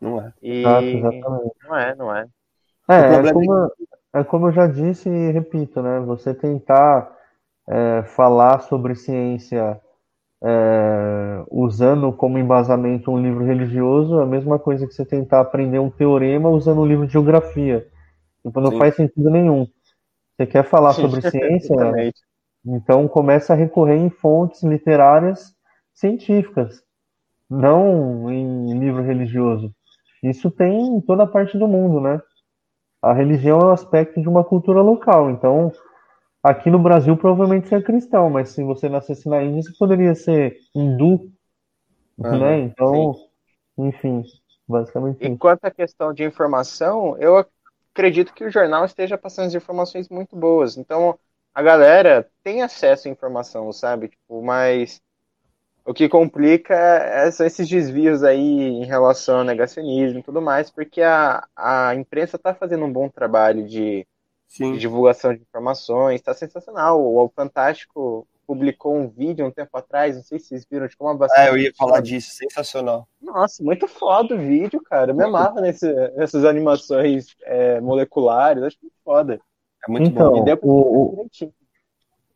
Não 0.00 0.20
é. 0.20 0.32
E. 0.42 0.62
Exato, 0.62 0.96
exatamente. 0.96 1.54
Não 1.64 1.76
é, 1.76 1.94
não 1.94 2.14
é. 2.16 2.26
É, 2.88 2.94
O 2.96 3.04
é 3.14 3.22
problema 3.22 3.32
como, 3.32 3.70
é 4.14 4.24
como 4.24 4.48
eu 4.48 4.52
já 4.52 4.66
disse 4.66 5.08
e 5.08 5.30
repito, 5.32 5.80
né? 5.82 6.00
Você 6.00 6.34
tentar 6.34 7.16
é, 7.68 8.02
falar 8.04 8.60
sobre 8.62 8.94
ciência 8.94 9.80
é, 10.42 11.44
usando 11.50 12.12
como 12.12 12.38
embasamento 12.38 13.10
um 13.10 13.20
livro 13.20 13.44
religioso 13.44 14.20
é 14.20 14.22
a 14.22 14.26
mesma 14.26 14.58
coisa 14.58 14.86
que 14.86 14.94
você 14.94 15.04
tentar 15.04 15.40
aprender 15.40 15.78
um 15.78 15.90
teorema 15.90 16.48
usando 16.48 16.80
um 16.80 16.86
livro 16.86 17.06
de 17.06 17.12
geografia. 17.12 17.86
Tipo, 18.42 18.60
não 18.60 18.70
Sim. 18.70 18.78
faz 18.78 18.94
sentido 18.94 19.28
nenhum. 19.28 19.66
Você 20.36 20.46
quer 20.46 20.64
falar 20.64 20.94
sobre 20.94 21.20
ciência, 21.28 21.74
então 22.64 23.06
começa 23.06 23.52
a 23.52 23.56
recorrer 23.56 23.96
em 23.96 24.10
fontes 24.10 24.62
literárias 24.62 25.54
científicas, 25.92 26.82
não 27.48 28.30
em 28.30 28.78
livro 28.78 29.02
religioso. 29.02 29.74
Isso 30.22 30.50
tem 30.50 30.96
em 30.96 31.00
toda 31.00 31.26
parte 31.26 31.58
do 31.58 31.68
mundo, 31.68 32.00
né? 32.00 32.20
A 33.02 33.12
religião 33.12 33.60
é 33.60 33.64
um 33.66 33.72
aspecto 33.72 34.20
de 34.20 34.28
uma 34.28 34.44
cultura 34.44 34.82
local, 34.82 35.30
então 35.30 35.72
Aqui 36.42 36.70
no 36.70 36.78
Brasil, 36.78 37.16
provavelmente 37.16 37.68
você 37.68 37.76
é 37.76 37.82
cristão, 37.82 38.30
mas 38.30 38.50
se 38.50 38.64
você 38.64 38.88
nascesse 38.88 39.28
na 39.28 39.42
Índia, 39.42 39.62
você 39.62 39.76
poderia 39.78 40.14
ser 40.14 40.56
hindu, 40.74 41.30
ah, 42.22 42.36
né? 42.36 42.60
Então, 42.60 43.14
sim. 43.14 43.88
enfim, 43.88 44.22
basicamente 44.66 45.22
E 45.22 45.36
quanto 45.36 45.64
à 45.66 45.70
questão 45.70 46.14
de 46.14 46.24
informação, 46.24 47.16
eu 47.18 47.44
acredito 47.92 48.32
que 48.32 48.44
o 48.44 48.50
jornal 48.50 48.84
esteja 48.86 49.18
passando 49.18 49.48
as 49.48 49.54
informações 49.54 50.08
muito 50.08 50.34
boas. 50.34 50.78
Então, 50.78 51.18
a 51.54 51.62
galera 51.62 52.26
tem 52.42 52.62
acesso 52.62 53.08
à 53.08 53.10
informação, 53.10 53.70
sabe? 53.72 54.08
Tipo, 54.08 54.42
mas 54.42 55.00
o 55.84 55.92
que 55.92 56.08
complica 56.08 56.74
é, 56.74 57.30
são 57.30 57.46
esses 57.46 57.68
desvios 57.68 58.22
aí 58.22 58.38
em 58.40 58.84
relação 58.86 59.38
ao 59.38 59.44
negacionismo 59.44 60.20
e 60.20 60.22
tudo 60.22 60.40
mais, 60.40 60.70
porque 60.70 61.02
a, 61.02 61.46
a 61.56 61.94
imprensa 61.94 62.36
está 62.36 62.54
fazendo 62.54 62.84
um 62.84 62.92
bom 62.92 63.08
trabalho 63.08 63.66
de 63.66 64.06
Sim. 64.50 64.72
de 64.72 64.80
divulgação 64.80 65.32
de 65.32 65.40
informações, 65.40 66.16
está 66.16 66.34
sensacional. 66.34 67.00
O, 67.00 67.28
Fantástico 67.28 68.26
publicou 68.44 68.96
um 68.96 69.08
vídeo 69.08 69.46
um 69.46 69.50
tempo 69.50 69.78
atrás, 69.78 70.16
não 70.16 70.24
sei 70.24 70.40
se 70.40 70.48
vocês 70.48 70.66
viram, 70.68 70.88
de 70.88 70.96
como 70.96 71.10
a 71.10 71.14
vacina. 71.14 71.46
É, 71.46 71.50
eu 71.50 71.56
ia 71.56 71.72
falar 71.78 72.00
disso, 72.00 72.34
sensacional. 72.34 73.06
Nossa, 73.22 73.62
muito 73.62 73.86
foda 73.86 74.34
o 74.34 74.38
vídeo, 74.38 74.82
cara. 74.82 75.12
Eu 75.12 75.14
me 75.14 75.22
amarro 75.22 75.60
nesse, 75.60 75.86
nessas 76.16 76.44
animações 76.44 77.36
é, 77.44 77.80
moleculares, 77.80 78.64
acho 78.64 78.76
muito 78.82 78.96
foda. 79.04 79.40
É 79.86 79.90
muito 79.90 80.10
então, 80.10 80.32
bom. 80.32 80.56
O, 80.62 81.26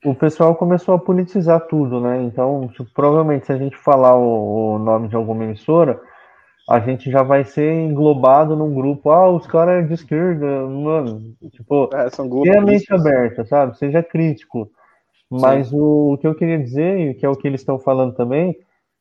o, 0.04 0.10
o, 0.10 0.14
pessoal 0.14 0.54
começou 0.54 0.94
a 0.94 1.00
politizar 1.00 1.66
tudo, 1.66 2.00
né? 2.00 2.22
Então, 2.22 2.68
tipo, 2.68 2.88
provavelmente, 2.94 3.46
se 3.46 3.52
a 3.52 3.58
gente 3.58 3.76
falar 3.76 4.14
o, 4.14 4.76
o 4.76 4.78
nome 4.78 5.08
de 5.08 5.16
alguma 5.16 5.42
emissora 5.42 6.00
a 6.68 6.80
gente 6.80 7.10
já 7.10 7.22
vai 7.22 7.44
ser 7.44 7.72
englobado 7.72 8.56
num 8.56 8.74
grupo, 8.74 9.10
ah, 9.10 9.28
os 9.30 9.46
caras 9.46 9.84
é 9.84 9.86
de 9.86 9.94
esquerda, 9.94 10.66
mano, 10.66 11.34
tipo, 11.50 11.90
é, 11.94 12.08
são 12.10 12.28
tenha 12.42 12.58
a 12.58 12.64
mente 12.64 12.92
aberta, 12.92 13.44
sabe? 13.44 13.76
Seja 13.76 14.02
crítico. 14.02 14.70
Mas 15.30 15.72
o, 15.72 16.12
o, 16.12 16.18
que 16.18 16.26
eu 16.26 16.34
queria 16.34 16.58
dizer, 16.58 16.98
e 16.98 17.14
que 17.14 17.26
é 17.26 17.28
o 17.28 17.36
que 17.36 17.46
eles 17.46 17.60
estão 17.60 17.78
falando 17.78 18.14
também, 18.14 18.56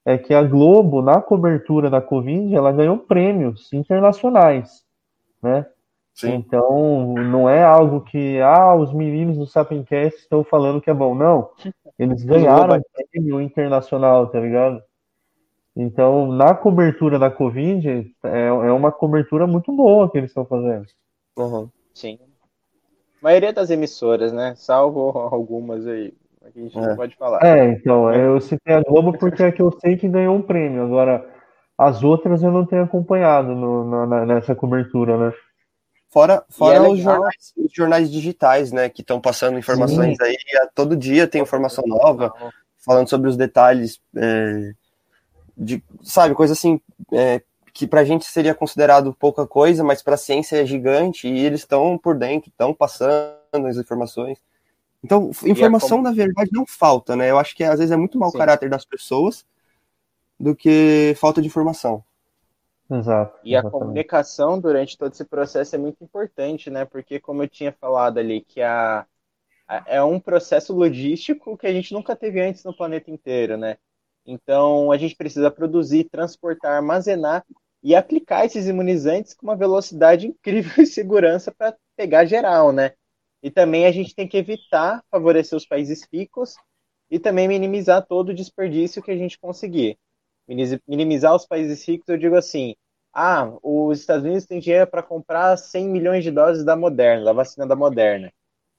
é 0.06 0.18
que 0.18 0.34
a 0.34 0.44
Globo, 0.44 1.02
na 1.02 1.22
cobertura 1.22 1.90
da 1.90 2.02
Covid, 2.02 2.54
ela 2.54 2.72
ganhou 2.72 2.98
prêmios 2.98 3.72
internacionais, 3.72 4.84
né? 5.42 5.66
Sim. 6.14 6.34
Então, 6.34 7.14
não 7.14 7.50
é 7.50 7.64
algo 7.64 8.02
que, 8.02 8.40
ah, 8.40 8.76
os 8.76 8.94
meninos 8.94 9.38
do 9.38 9.48
Sapiencast 9.48 10.20
estão 10.20 10.44
falando 10.44 10.82
que 10.82 10.90
é 10.90 10.94
bom, 10.94 11.16
não. 11.16 11.50
Eles 11.98 12.24
ganharam 12.24 12.80
prêmio 13.12 13.42
internacional, 13.42 14.28
tá 14.28 14.40
ligado? 14.40 14.82
Então, 15.76 16.32
na 16.32 16.54
cobertura 16.54 17.18
da 17.18 17.32
Covid, 17.32 17.90
é, 18.24 18.48
é 18.48 18.72
uma 18.72 18.92
cobertura 18.92 19.48
muito 19.48 19.76
boa 19.76 20.10
que 20.10 20.18
eles 20.18 20.30
estão 20.30 20.46
fazendo. 20.46 20.86
Uhum. 21.38 21.68
Sim. 21.94 22.20
A 23.20 23.24
maioria 23.24 23.52
das 23.52 23.72
emissoras, 23.72 24.32
né? 24.32 24.54
Salvo 24.56 25.10
algumas 25.18 25.88
aí. 25.88 26.14
A 26.44 26.50
gente 26.50 26.78
é. 26.78 26.82
não 26.82 26.96
pode 26.96 27.16
falar. 27.16 27.44
É, 27.44 27.72
então, 27.72 28.14
eu 28.14 28.40
citei 28.40 28.76
a 28.76 28.84
Globo 28.84 29.18
porque 29.18 29.42
é 29.42 29.52
que 29.52 29.62
eu 29.62 29.72
sei 29.80 29.98
que 29.98 30.08
ganhou 30.08 30.36
um 30.36 30.42
prêmio. 30.42 30.84
Agora, 30.84 31.28
as 31.76 32.04
outras 32.04 32.44
eu 32.44 32.52
não 32.52 32.66
tenho 32.66 32.84
acompanhado 32.84 33.56
no, 33.56 34.06
na, 34.06 34.26
nessa 34.26 34.54
cobertura, 34.54 35.18
né? 35.18 35.34
Fora, 36.10 36.46
fora 36.50 36.76
é 36.76 36.82
os, 36.82 37.00
jornais, 37.00 37.54
os, 37.58 37.74
jornais, 37.74 38.12
digitais, 38.12 38.72
né? 38.72 38.90
Que 38.90 39.02
estão 39.02 39.20
passando 39.20 39.58
informações 39.58 40.18
Sim. 40.18 40.24
aí. 40.24 40.38
Todo 40.76 40.96
dia 40.96 41.28
tem 41.28 41.42
informação 41.42 41.84
nova, 41.88 42.32
falando 42.86 43.10
sobre 43.10 43.28
os 43.28 43.36
detalhes. 43.36 44.00
É 44.16 44.74
de, 45.58 45.84
sabe, 46.02 46.36
coisa 46.36 46.54
assim, 46.54 46.80
é, 47.12 47.42
que 47.74 47.88
pra 47.88 48.04
gente 48.04 48.26
seria 48.26 48.54
considerado 48.54 49.14
pouca 49.14 49.48
coisa, 49.48 49.84
mas 49.84 50.02
pra 50.02 50.16
ciência 50.18 50.62
é 50.62 50.66
gigante 50.66 51.28
e 51.28 51.46
eles 51.46 51.62
estão 51.62 51.98
por 51.98 52.18
dentro, 52.18 52.50
estão 52.50 52.74
passando 52.74 53.68
as 53.68 53.78
informações. 53.78 54.40
Então, 55.04 55.32
informação, 55.46 56.02
na 56.02 56.12
verdade, 56.12 56.50
não 56.54 56.66
falta, 56.66 57.16
né? 57.16 57.30
Eu 57.30 57.38
acho 57.38 57.56
que 57.56 57.64
às 57.64 57.80
vezes 57.80 57.92
é 57.92 57.98
muito 57.98 58.18
mau 58.18 58.30
Sim. 58.30 58.38
caráter 58.38 58.70
das 58.70 58.86
pessoas 58.86 59.46
do 60.40 60.56
que 60.56 61.14
falta 61.18 61.42
de 61.42 61.48
informação. 61.48 62.04
Exato. 62.90 63.40
E 63.44 63.56
a 63.56 63.64
comunicação 63.64 64.60
durante 64.60 64.98
todo 64.98 65.12
esse 65.12 65.26
processo 65.26 65.76
é 65.76 65.80
muito 65.80 66.04
importante, 66.04 66.70
né? 66.70 66.86
Porque, 66.86 67.20
como 67.20 67.44
eu 67.44 67.50
tinha 67.50 67.72
falado 67.72 68.18
ali, 68.18 68.42
que 68.42 68.62
a, 68.62 69.06
a, 69.68 69.84
é 69.88 70.04
um 70.04 70.20
processo 70.20 70.74
logístico 70.74 71.58
que 71.58 71.68
a 71.68 71.74
gente 71.74 71.94
nunca 71.94 72.16
teve 72.16 72.40
antes 72.40 72.64
no 72.64 72.76
planeta 72.76 73.10
inteiro, 73.10 73.58
né? 73.58 73.78
Então, 74.26 74.92
a 74.92 74.98
gente 74.98 75.16
precisa 75.16 75.52
produzir, 75.52 76.06
transportar, 76.06 76.74
armazenar 76.74 77.46
e 77.82 77.94
aplicar 77.94 78.46
esses 78.46 78.68
imunizantes 78.68 79.34
com 79.34 79.46
uma 79.46 79.56
velocidade 79.56 80.28
incrível 80.28 80.72
e 80.84 80.86
segurança 80.88 81.52
para 81.52 81.76
pegar 81.96 82.26
geral, 82.26 82.72
né? 82.72 82.94
E 83.42 83.52
também 83.52 83.86
a 83.86 83.92
gente 83.92 84.16
tem 84.16 84.28
que 84.28 84.38
evitar 84.38 85.04
favorecer 85.12 85.58
os 85.58 85.66
países 85.66 86.08
ricos 86.12 86.56
e 87.12 87.20
também 87.20 87.48
minimizar 87.48 88.06
todo 88.06 88.30
o 88.30 88.34
desperdício 88.34 89.04
que 89.04 89.12
a 89.12 89.18
gente 89.18 89.38
conseguir. 89.38 89.98
Minimizar 90.88 91.36
os 91.36 91.46
países 91.46 91.86
ricos, 91.86 92.08
eu 92.08 92.18
digo 92.18 92.36
assim: 92.36 92.76
ah, 93.14 93.54
os 93.62 94.00
Estados 94.00 94.24
Unidos 94.24 94.46
têm 94.46 94.60
dinheiro 94.60 94.88
para 94.88 95.04
comprar 95.04 95.58
100 95.58 95.90
milhões 95.90 96.24
de 96.24 96.32
doses 96.32 96.64
da 96.64 96.76
Moderna, 96.76 97.26
da 97.26 97.34
vacina 97.34 97.68
da 97.68 97.76
Moderna 97.76 98.32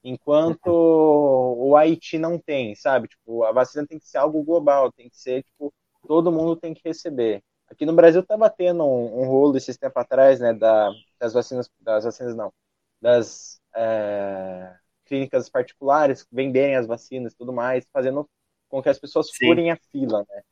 enquanto 0.04 0.68
o 0.68 1.74
Haiti 1.74 2.18
não 2.18 2.38
tem, 2.38 2.74
sabe? 2.74 3.08
Tipo, 3.08 3.42
a 3.42 3.52
vacina 3.52 3.86
tem 3.86 3.98
que 3.98 4.06
ser 4.06 4.18
algo 4.18 4.44
global, 4.44 4.92
tem 4.92 5.08
que 5.08 5.16
ser, 5.16 5.42
tipo, 5.42 5.72
todo 6.06 6.30
mundo 6.30 6.54
tem 6.54 6.74
que 6.74 6.82
receber. 6.84 7.42
Aqui 7.68 7.86
no 7.86 7.94
Brasil 7.94 8.20
estava 8.20 8.50
tendo 8.50 8.84
um, 8.84 9.22
um, 9.22 9.26
rolo 9.26 9.56
esses 9.56 9.78
tempos 9.78 10.02
atrás, 10.02 10.38
né, 10.38 10.52
da, 10.52 10.92
das 11.18 11.32
vacinas, 11.32 11.70
das 11.80 12.04
vacinas 12.04 12.36
não, 12.36 12.52
das 13.00 13.58
é, 13.74 14.74
clínicas 15.06 15.48
particulares 15.48 16.26
venderem 16.30 16.76
as 16.76 16.86
vacinas 16.86 17.32
e 17.32 17.36
tudo 17.36 17.52
mais, 17.52 17.86
fazendo 17.90 18.28
com 18.68 18.82
que 18.82 18.90
as 18.90 18.98
pessoas 18.98 19.28
Sim. 19.28 19.46
furem 19.46 19.70
a 19.70 19.78
fila, 19.90 20.24
né? 20.28 20.42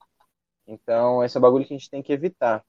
Então, 0.66 1.22
esse 1.22 1.36
é 1.36 1.38
o 1.38 1.42
bagulho 1.42 1.66
que 1.66 1.74
a 1.74 1.76
gente 1.76 1.90
tem 1.90 2.02
que 2.02 2.12
evitar. 2.12 2.64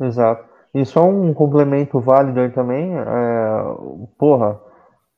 Exato. 0.00 0.48
E 0.74 0.84
só 0.84 1.04
um 1.04 1.34
complemento 1.34 2.00
válido 2.00 2.40
aí 2.40 2.50
também, 2.50 2.94
é, 2.96 3.04
porra, 4.18 4.60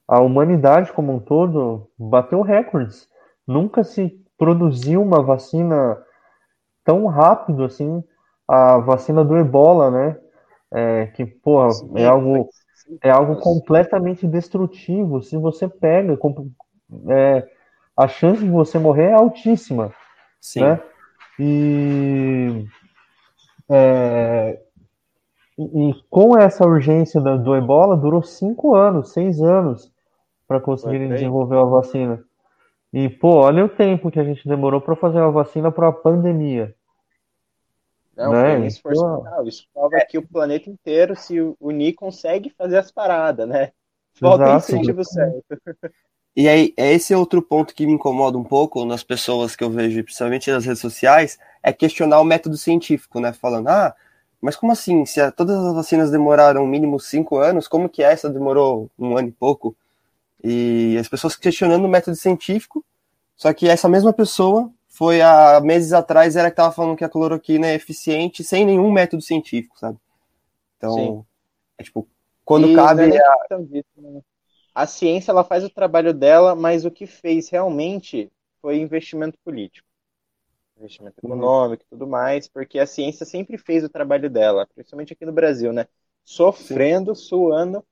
a 0.09 0.21
humanidade 0.21 0.91
como 0.93 1.15
um 1.15 1.21
todo 1.21 1.91
bateu 1.99 2.41
recordes. 2.41 3.07
Nunca 3.47 3.85
se 3.85 4.19
produziu 4.39 5.03
uma 5.03 5.23
vacina 5.23 5.99
tão 6.83 7.05
rápido 7.07 7.63
assim, 7.65 8.03
a 8.47 8.79
vacina 8.79 9.23
do 9.23 9.37
Ebola, 9.37 9.91
né? 9.91 10.17
É, 10.71 11.07
que, 11.09 11.27
porra, 11.27 11.69
é 11.95 12.07
algo, 12.07 12.49
é 13.03 13.11
algo 13.11 13.37
completamente 13.37 14.27
destrutivo. 14.27 15.23
Se 15.23 15.37
você 15.37 15.69
pega, 15.69 16.19
é, 17.09 17.47
a 17.95 18.09
chance 18.09 18.43
de 18.43 18.51
você 18.51 18.79
morrer 18.79 19.11
é 19.11 19.13
altíssima. 19.13 19.93
Sim. 20.41 20.61
Né? 20.61 20.81
E, 21.39 22.67
é, 23.69 24.61
e, 25.59 25.95
com 26.09 26.39
essa 26.39 26.67
urgência 26.67 27.21
do, 27.21 27.39
do 27.39 27.57
ebola, 27.57 27.97
durou 27.97 28.23
cinco 28.23 28.75
anos, 28.75 29.13
seis 29.13 29.41
anos 29.43 29.93
para 30.49 30.59
conseguirem 30.59 31.11
desenvolver 31.11 31.57
uma 31.57 31.67
vacina. 31.67 32.25
E, 32.91 33.09
pô, 33.11 33.35
olha 33.35 33.67
o 33.67 33.69
tempo 33.69 34.11
que 34.11 34.19
a 34.19 34.25
gente 34.25 34.49
demorou 34.49 34.81
para 34.81 34.97
fazer 34.97 35.19
uma 35.19 35.31
vacina 35.31 35.71
para 35.71 35.89
a 35.89 35.93
pandemia. 35.93 36.75
Não, 38.17 38.33
né? 38.33 38.53
foi 38.53 38.61
um 38.61 38.65
esforço 38.65 39.21
então, 39.21 39.47
Isso 39.47 39.65
prova 39.73 39.97
é. 39.99 40.05
que 40.05 40.19
o 40.19 40.27
planeta 40.27 40.69
inteiro 40.69 41.15
se 41.15 41.37
unir 41.61 41.93
consegue 41.93 42.51
fazer 42.51 42.79
as 42.79 42.91
paradas, 42.91 43.47
né? 43.47 43.71
Falta 44.15 44.57
incentivo 44.57 45.05
certo. 45.05 45.45
E 46.35 46.49
aí, 46.49 46.73
é 46.77 46.93
esse 46.93 47.15
outro 47.15 47.43
ponto 47.43 47.75
que 47.75 47.85
me 47.85 47.93
incomoda 47.93 48.39
um 48.39 48.45
pouco 48.45 48.85
nas 48.85 49.03
pessoas 49.03 49.55
que 49.55 49.63
eu 49.63 49.71
vejo, 49.71 50.03
principalmente 50.03 50.51
nas 50.51 50.65
redes 50.65 50.81
sociais, 50.81 51.39
é 51.63 51.73
questionar 51.73 52.21
o 52.21 52.25
método 52.25 52.57
científico, 52.57 53.21
né? 53.21 53.33
Falando, 53.33 53.69
ah, 53.69 53.95
mas 54.41 54.55
como 54.57 54.73
assim? 54.73 55.05
Se 55.05 55.31
todas 55.33 55.57
as 55.57 55.75
vacinas 55.75 56.11
demoraram 56.11 56.67
mínimo 56.67 56.99
cinco 57.01 57.39
anos, 57.39 57.67
como 57.67 57.89
que 57.89 58.03
essa 58.03 58.31
demorou 58.31 58.89
um 58.99 59.17
ano 59.17 59.29
e 59.29 59.33
pouco? 59.33 59.77
E 60.43 60.97
as 60.99 61.09
pessoas 61.09 61.37
questionando 61.37 61.85
o 61.85 61.89
método 61.89 62.17
científico, 62.17 62.85
só 63.37 63.53
que 63.53 63.69
essa 63.69 63.89
mesma 63.89 64.13
pessoa 64.13 64.71
foi 64.89 65.21
há 65.21 65.61
meses 65.61 65.93
atrás 65.93 66.37
era 66.37 66.51
que 66.51 66.55
estava 66.55 66.75
falando 66.75 66.97
que 66.97 67.05
a 67.05 67.09
cloroquina 67.09 67.67
é 67.69 67.75
eficiente 67.75 68.43
sem 68.43 68.65
nenhum 68.65 68.91
método 68.91 69.23
científico, 69.23 69.79
sabe? 69.79 69.99
Então, 70.77 70.95
Sim. 70.95 71.25
é 71.79 71.83
tipo, 71.83 72.09
quando 72.45 72.69
e 72.69 72.75
cabe. 72.75 73.03
É 73.03 73.19
a... 73.19 73.59
Né? 73.59 74.23
a 74.75 74.87
ciência 74.87 75.31
ela 75.31 75.45
faz 75.45 75.65
o 75.65 75.71
trabalho 75.71 76.15
dela, 76.15 76.55
mas 76.55 76.85
o 76.85 76.91
que 76.91 77.07
fez 77.07 77.49
realmente 77.49 78.31
foi 78.61 78.79
investimento 78.79 79.39
político. 79.45 79.87
Investimento 80.79 81.17
Uhum. 81.23 81.31
econômico 81.35 81.83
e 81.85 81.87
tudo 81.91 82.07
mais, 82.07 82.49
porque 82.49 82.79
a 82.79 82.87
ciência 82.87 83.27
sempre 83.27 83.59
fez 83.59 83.83
o 83.83 83.89
trabalho 83.89 84.31
dela, 84.31 84.67
principalmente 84.75 85.13
aqui 85.13 85.27
no 85.27 85.33
Brasil, 85.33 85.73
né? 85.73 85.87
Sofrendo, 86.25 87.15
suando, 87.15 87.85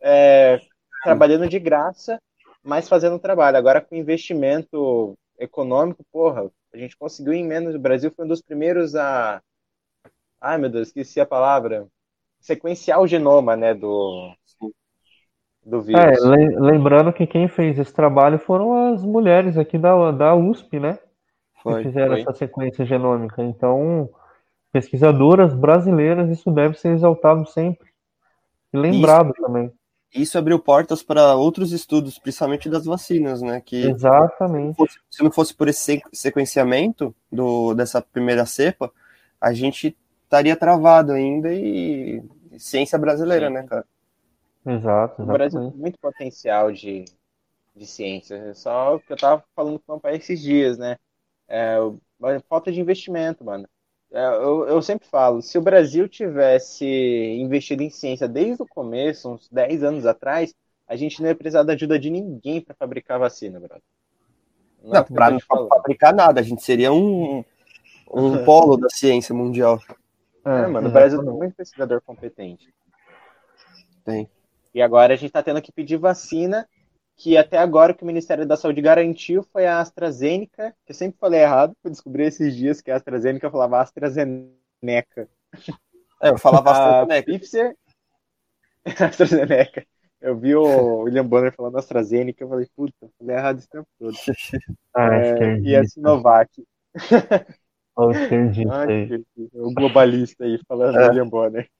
é, 0.00 0.60
trabalhando 1.02 1.48
de 1.48 1.58
graça, 1.58 2.20
mas 2.62 2.88
fazendo 2.88 3.18
trabalho. 3.18 3.56
Agora 3.56 3.80
com 3.80 3.94
investimento 3.96 5.14
econômico, 5.38 6.04
porra, 6.12 6.50
a 6.72 6.76
gente 6.78 6.96
conseguiu 6.96 7.32
em 7.32 7.44
menos. 7.46 7.74
O 7.74 7.78
Brasil 7.78 8.10
foi 8.14 8.24
um 8.24 8.28
dos 8.28 8.42
primeiros 8.42 8.94
a. 8.94 9.42
Ai, 10.40 10.58
meu 10.58 10.70
Deus, 10.70 10.88
esqueci 10.88 11.20
a 11.20 11.26
palavra. 11.26 11.86
Sequenciar 12.40 13.00
o 13.00 13.06
genoma, 13.06 13.56
né, 13.56 13.74
do, 13.74 14.34
do 15.64 15.80
É, 15.92 16.12
vírus. 16.12 16.20
le- 16.20 16.56
lembrando 16.60 17.12
que 17.12 17.26
quem 17.26 17.48
fez 17.48 17.78
esse 17.78 17.92
trabalho 17.92 18.38
foram 18.38 18.92
as 18.94 19.02
mulheres 19.04 19.58
aqui 19.58 19.76
da, 19.76 20.12
da 20.12 20.34
USP, 20.34 20.78
né? 20.78 20.98
Que 21.66 21.74
Foi. 21.74 21.82
fizeram 21.82 22.14
foi. 22.14 22.20
essa 22.20 22.32
sequência 22.34 22.84
genômica. 22.86 23.42
Então, 23.42 24.10
pesquisadoras 24.72 25.54
brasileiras, 25.54 26.30
isso 26.30 26.50
deve 26.52 26.78
ser 26.78 26.90
exaltado 26.94 27.46
sempre. 27.48 27.88
E 28.72 28.78
lembrado 28.78 29.34
também. 29.34 29.72
Isso 30.12 30.36
abriu 30.36 30.58
portas 30.58 31.02
para 31.02 31.34
outros 31.36 31.72
estudos, 31.72 32.18
principalmente 32.18 32.68
das 32.68 32.84
vacinas, 32.84 33.40
né? 33.42 33.60
Que 33.60 33.86
Exatamente. 33.90 34.76
fosse- 34.76 34.98
se 35.10 35.22
não 35.22 35.30
fosse 35.30 35.54
por 35.54 35.68
esse 35.68 35.80
se- 35.80 36.02
sequenciamento 36.12 37.14
do, 37.30 37.74
dessa 37.74 38.02
primeira 38.02 38.44
cepa, 38.44 38.92
a 39.40 39.52
gente 39.52 39.96
estaria 40.24 40.56
travado 40.56 41.12
ainda 41.12 41.52
e 41.52 42.22
ciência 42.58 42.98
brasileira, 42.98 43.46
Sim. 43.48 43.54
né, 43.54 43.62
cara? 43.64 43.84
Exato, 44.66 45.22
O 45.22 45.26
Brasil 45.26 45.70
tem 45.70 45.78
muito 45.78 45.98
potencial 45.98 46.70
de, 46.72 47.04
de 47.74 47.86
ciência. 47.86 48.34
É 48.34 48.54
Só 48.54 48.96
o 48.96 49.00
que 49.00 49.12
eu 49.12 49.16
tava 49.16 49.44
falando 49.54 49.78
com 49.78 49.92
o 49.92 49.94
meu 49.96 50.00
pai 50.00 50.16
esses 50.16 50.40
dias, 50.40 50.76
né? 50.76 50.96
É, 51.48 51.78
falta 52.48 52.70
de 52.70 52.80
investimento, 52.80 53.44
mano. 53.44 53.68
É, 54.12 54.26
eu, 54.26 54.66
eu 54.66 54.82
sempre 54.82 55.06
falo, 55.06 55.40
se 55.40 55.56
o 55.56 55.62
Brasil 55.62 56.08
tivesse 56.08 56.84
investido 56.84 57.82
em 57.82 57.90
ciência 57.90 58.26
desde 58.26 58.62
o 58.62 58.66
começo, 58.66 59.30
uns 59.30 59.48
10 59.48 59.84
anos 59.84 60.06
atrás, 60.06 60.54
a 60.86 60.96
gente 60.96 61.22
não 61.22 61.28
ia 61.28 61.34
precisar 61.34 61.62
da 61.62 61.74
ajuda 61.74 61.98
de 61.98 62.10
ninguém 62.10 62.60
para 62.60 62.74
fabricar 62.74 63.18
vacina, 63.18 63.60
brother. 63.60 63.82
Não, 64.82 64.90
é 64.90 64.94
Não, 64.94 65.00
eu 65.00 65.04
para 65.14 65.38
fabricar 65.68 66.12
nada, 66.12 66.40
a 66.40 66.42
gente 66.42 66.62
seria 66.62 66.92
um, 66.92 67.44
um 68.12 68.42
polo 68.44 68.76
da 68.76 68.88
ciência 68.88 69.32
mundial. 69.32 69.80
É, 70.44 70.66
mano, 70.66 70.88
o 70.88 70.92
Brasil 70.92 71.18
tem 71.18 71.28
exatamente. 71.28 71.38
muito 71.38 71.54
pesquisador 71.54 72.00
competente. 72.00 72.74
Tem. 74.04 74.28
E 74.74 74.82
agora 74.82 75.12
a 75.12 75.16
gente 75.16 75.28
está 75.28 75.42
tendo 75.42 75.62
que 75.62 75.70
pedir 75.70 75.96
vacina, 75.98 76.68
que 77.20 77.36
até 77.36 77.58
agora 77.58 77.92
o 77.92 77.94
que 77.94 78.02
o 78.02 78.06
Ministério 78.06 78.46
da 78.46 78.56
Saúde 78.56 78.80
garantiu 78.80 79.42
foi 79.42 79.66
a 79.66 79.78
AstraZeneca, 79.78 80.74
que 80.86 80.92
eu 80.92 80.96
sempre 80.96 81.18
falei 81.18 81.42
errado, 81.42 81.76
eu 81.84 81.90
descobri 81.90 82.24
esses 82.24 82.56
dias 82.56 82.80
que 82.80 82.90
a 82.90 82.96
AstraZeneca 82.96 83.46
eu 83.46 83.50
falava 83.50 83.78
AstraZeneca. 83.78 85.28
É, 86.22 86.30
eu 86.30 86.38
falava 86.38 86.70
AstraZeneca. 86.70 87.30
Pfizer, 87.30 87.76
AstraZeneca. 88.86 89.86
Eu 90.18 90.38
vi 90.38 90.54
o 90.54 91.02
William 91.02 91.26
Bonner 91.26 91.54
falando 91.54 91.76
AstraZeneca, 91.76 92.42
eu 92.42 92.48
falei, 92.48 92.66
puta, 92.74 93.10
falei 93.18 93.36
errado 93.36 93.58
esse 93.58 93.68
tempo 93.68 93.86
todo. 93.98 94.14
Ah, 94.92 95.14
É, 95.14 95.58
e 95.60 95.76
a. 95.76 95.84
Sinovac. 95.84 96.50
Olha 97.94 98.08
o 98.08 98.10
esquerdista 98.10 98.74
aí. 98.90 99.22
O 99.54 99.72
globalista 99.72 100.44
aí 100.44 100.58
falando 100.66 100.98
É. 100.98 101.08
William 101.08 101.28
Bonner. 101.28 101.70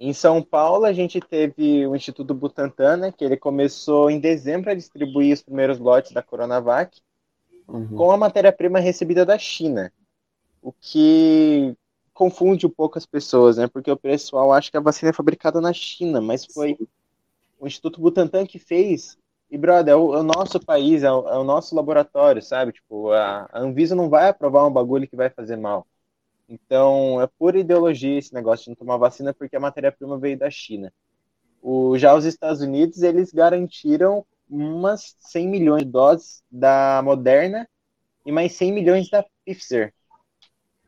Em 0.00 0.14
São 0.14 0.42
Paulo, 0.42 0.86
a 0.86 0.94
gente 0.94 1.20
teve 1.20 1.86
o 1.86 1.94
Instituto 1.94 2.32
Butantan, 2.34 2.96
né, 2.96 3.12
que 3.12 3.22
ele 3.22 3.36
começou 3.36 4.10
em 4.10 4.18
dezembro 4.18 4.70
a 4.70 4.74
distribuir 4.74 5.34
os 5.34 5.42
primeiros 5.42 5.78
lotes 5.78 6.12
da 6.12 6.22
Coronavac 6.22 6.98
Uhum. 7.68 7.86
com 7.96 8.10
a 8.10 8.16
matéria-prima 8.16 8.80
recebida 8.80 9.24
da 9.24 9.38
China, 9.38 9.92
o 10.62 10.72
que 10.72 11.76
confunde 12.12 12.66
um 12.66 12.70
pouco 12.70 12.98
as 12.98 13.06
pessoas, 13.06 13.58
né, 13.58 13.68
porque 13.68 13.90
o 13.90 13.96
pessoal 13.96 14.52
acha 14.52 14.70
que 14.70 14.76
a 14.76 14.80
vacina 14.80 15.10
é 15.10 15.12
fabricada 15.12 15.60
na 15.60 15.72
China, 15.72 16.20
mas 16.20 16.46
foi 16.46 16.76
o 17.58 17.66
Instituto 17.66 18.00
Butantan 18.00 18.46
que 18.46 18.58
fez. 18.58 19.18
E, 19.50 19.58
brother, 19.58 19.92
é 19.92 19.96
o, 19.96 20.14
é 20.14 20.20
o 20.20 20.22
nosso 20.22 20.60
país, 20.60 21.02
é 21.02 21.10
o, 21.12 21.28
é 21.28 21.38
o 21.38 21.44
nosso 21.44 21.74
laboratório, 21.74 22.42
sabe? 22.42 22.72
Tipo, 22.72 23.10
a, 23.12 23.48
a 23.52 23.60
Anvisa 23.60 23.94
não 23.94 24.08
vai 24.08 24.28
aprovar 24.28 24.66
um 24.66 24.72
bagulho 24.72 25.08
que 25.08 25.16
vai 25.16 25.30
fazer 25.30 25.56
mal. 25.56 25.86
Então, 26.50 27.22
é 27.22 27.28
pura 27.38 27.60
ideologia 27.60 28.18
esse 28.18 28.34
negócio 28.34 28.64
de 28.64 28.70
não 28.70 28.76
tomar 28.76 28.96
vacina 28.96 29.32
porque 29.32 29.54
a 29.54 29.60
matéria-prima 29.60 30.18
veio 30.18 30.36
da 30.36 30.50
China. 30.50 30.92
O, 31.62 31.96
já 31.96 32.12
os 32.12 32.24
Estados 32.24 32.60
Unidos, 32.60 33.02
eles 33.02 33.32
garantiram 33.32 34.26
umas 34.48 35.14
100 35.20 35.48
milhões 35.48 35.84
de 35.84 35.90
doses 35.90 36.42
da 36.50 37.00
Moderna 37.04 37.68
e 38.26 38.32
mais 38.32 38.52
100 38.56 38.72
milhões 38.72 39.08
da 39.08 39.24
Pfizer, 39.44 39.94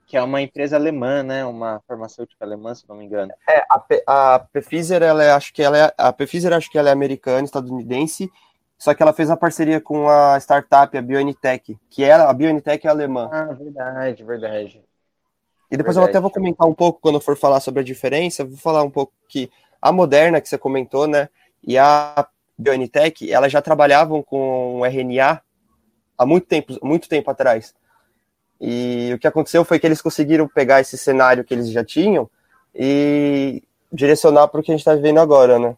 que 0.09 0.16
é 0.16 0.22
uma 0.22 0.42
empresa 0.42 0.75
alemã, 0.75 1.22
né? 1.22 1.44
Uma 1.44 1.81
farmacêutica 1.87 2.44
alemã, 2.44 2.75
se 2.75 2.88
não 2.88 2.96
me 2.96 3.05
engano. 3.05 3.33
É, 3.48 3.64
a, 3.70 4.35
a 4.35 4.38
Pfizer, 4.40 5.01
ela 5.01 5.22
é, 5.22 5.31
acho 5.31 5.55
que 5.55 5.62
ela 5.62 5.79
é, 5.79 5.94
a 5.96 6.12
Pfizer, 6.12 6.53
acho 6.53 6.70
que 6.70 6.77
ela 6.77 6.88
é 6.88 6.92
americana, 6.92 7.44
estadunidense, 7.44 8.29
só 8.77 8.92
que 8.94 9.03
ela 9.03 9.12
fez 9.12 9.31
uma 9.31 9.37
parceria 9.37 9.81
com 9.81 10.09
a 10.09 10.37
startup, 10.38 10.98
a 10.98 11.03
BioNTech, 11.03 11.79
que 11.88 12.03
era, 12.03 12.29
a 12.29 12.33
BioNTech 12.33 12.85
é 12.85 12.90
alemã. 12.90 13.29
Ah, 13.31 13.53
verdade, 13.53 14.25
verdade. 14.25 14.85
E 15.72 15.76
depois 15.78 15.96
eu 15.96 16.02
Verdade. 16.02 16.18
até 16.18 16.20
vou 16.20 16.30
comentar 16.30 16.68
um 16.68 16.74
pouco, 16.74 17.00
quando 17.00 17.14
eu 17.14 17.20
for 17.20 17.35
falar 17.35 17.58
sobre 17.58 17.80
a 17.80 17.82
diferença, 17.82 18.44
vou 18.44 18.58
falar 18.58 18.82
um 18.82 18.90
pouco 18.90 19.14
que 19.26 19.50
a 19.80 19.90
Moderna, 19.90 20.38
que 20.38 20.46
você 20.46 20.58
comentou, 20.58 21.06
né, 21.06 21.30
e 21.66 21.78
a 21.78 22.28
BioNTech, 22.58 23.32
elas 23.32 23.50
já 23.50 23.62
trabalhavam 23.62 24.22
com 24.22 24.85
RNA 24.85 25.40
há 26.18 26.26
muito 26.26 26.46
tempo, 26.46 26.78
muito 26.82 27.08
tempo 27.08 27.30
atrás. 27.30 27.74
E 28.61 29.12
o 29.14 29.18
que 29.18 29.26
aconteceu 29.26 29.64
foi 29.64 29.78
que 29.78 29.87
eles 29.87 30.02
conseguiram 30.02 30.46
pegar 30.46 30.82
esse 30.82 30.98
cenário 30.98 31.42
que 31.42 31.54
eles 31.54 31.70
já 31.70 31.82
tinham 31.82 32.30
e 32.74 33.62
direcionar 33.90 34.48
para 34.48 34.61
o 34.61 34.62
que 34.62 34.70
a 34.70 34.74
gente 34.74 34.82
está 34.82 34.94
vivendo 34.94 35.20
agora, 35.20 35.58
né? 35.58 35.74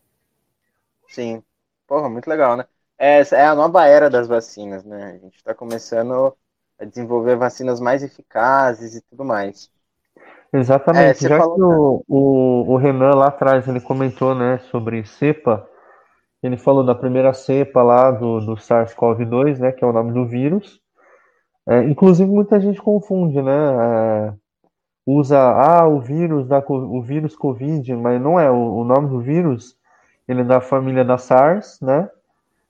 Sim. 1.09 1.41
Porra, 1.87 2.09
muito 2.09 2.27
legal, 2.29 2.57
né? 2.57 2.67
Essa 2.99 3.37
é 3.37 3.47
a 3.47 3.55
nova 3.55 3.87
era 3.87 4.11
das 4.11 4.27
vacinas, 4.27 4.85
né? 4.85 5.15
A 5.15 5.25
gente 5.25 5.37
está 5.37 5.55
começando 5.55 6.37
a 6.81 6.85
desenvolver 6.85 7.37
vacinas 7.37 7.79
mais 7.79 8.03
eficazes 8.03 8.97
e 8.97 9.01
tudo 9.01 9.25
mais. 9.25 9.73
É, 10.55 10.59
Exatamente. 10.59 11.19
você 11.19 11.29
Já 11.29 11.39
falou- 11.39 11.57
que 11.57 11.63
o, 11.63 12.05
o, 12.09 12.73
o 12.73 12.77
Renan 12.77 13.15
lá 13.15 13.27
atrás 13.27 13.67
ele 13.67 13.81
comentou, 13.81 14.35
né, 14.35 14.59
sobre 14.71 15.05
cepa, 15.05 15.67
ele 16.43 16.57
falou 16.57 16.85
da 16.85 16.95
primeira 16.95 17.33
cepa 17.33 17.83
lá 17.83 18.11
do, 18.11 18.41
do 18.41 18.55
SARS-CoV-2, 18.55 19.59
né, 19.59 19.73
que 19.73 19.85
é 19.85 19.87
o 19.87 19.93
nome 19.93 20.13
do 20.13 20.27
vírus. 20.27 20.81
É, 21.67 21.83
inclusive 21.85 22.31
muita 22.31 22.61
gente 22.61 22.81
confunde, 22.81 23.41
né? 23.41 23.53
é, 23.53 24.33
usa 25.07 25.39
ah, 25.39 25.89
o 25.89 26.01
vírus 26.01 26.47
da 26.47 26.63
o 26.69 27.03
vírus 27.03 27.35
Covid, 27.35 27.95
mas 27.97 28.21
não 28.21 28.39
é. 28.39 28.51
O, 28.51 28.77
o 28.77 28.85
nome 28.85 29.09
do 29.09 29.21
vírus 29.21 29.75
ele 30.29 30.43
é 30.43 30.45
da 30.45 30.61
família 30.61 31.05
da 31.05 31.19
SARS, 31.19 31.79
né? 31.81 32.09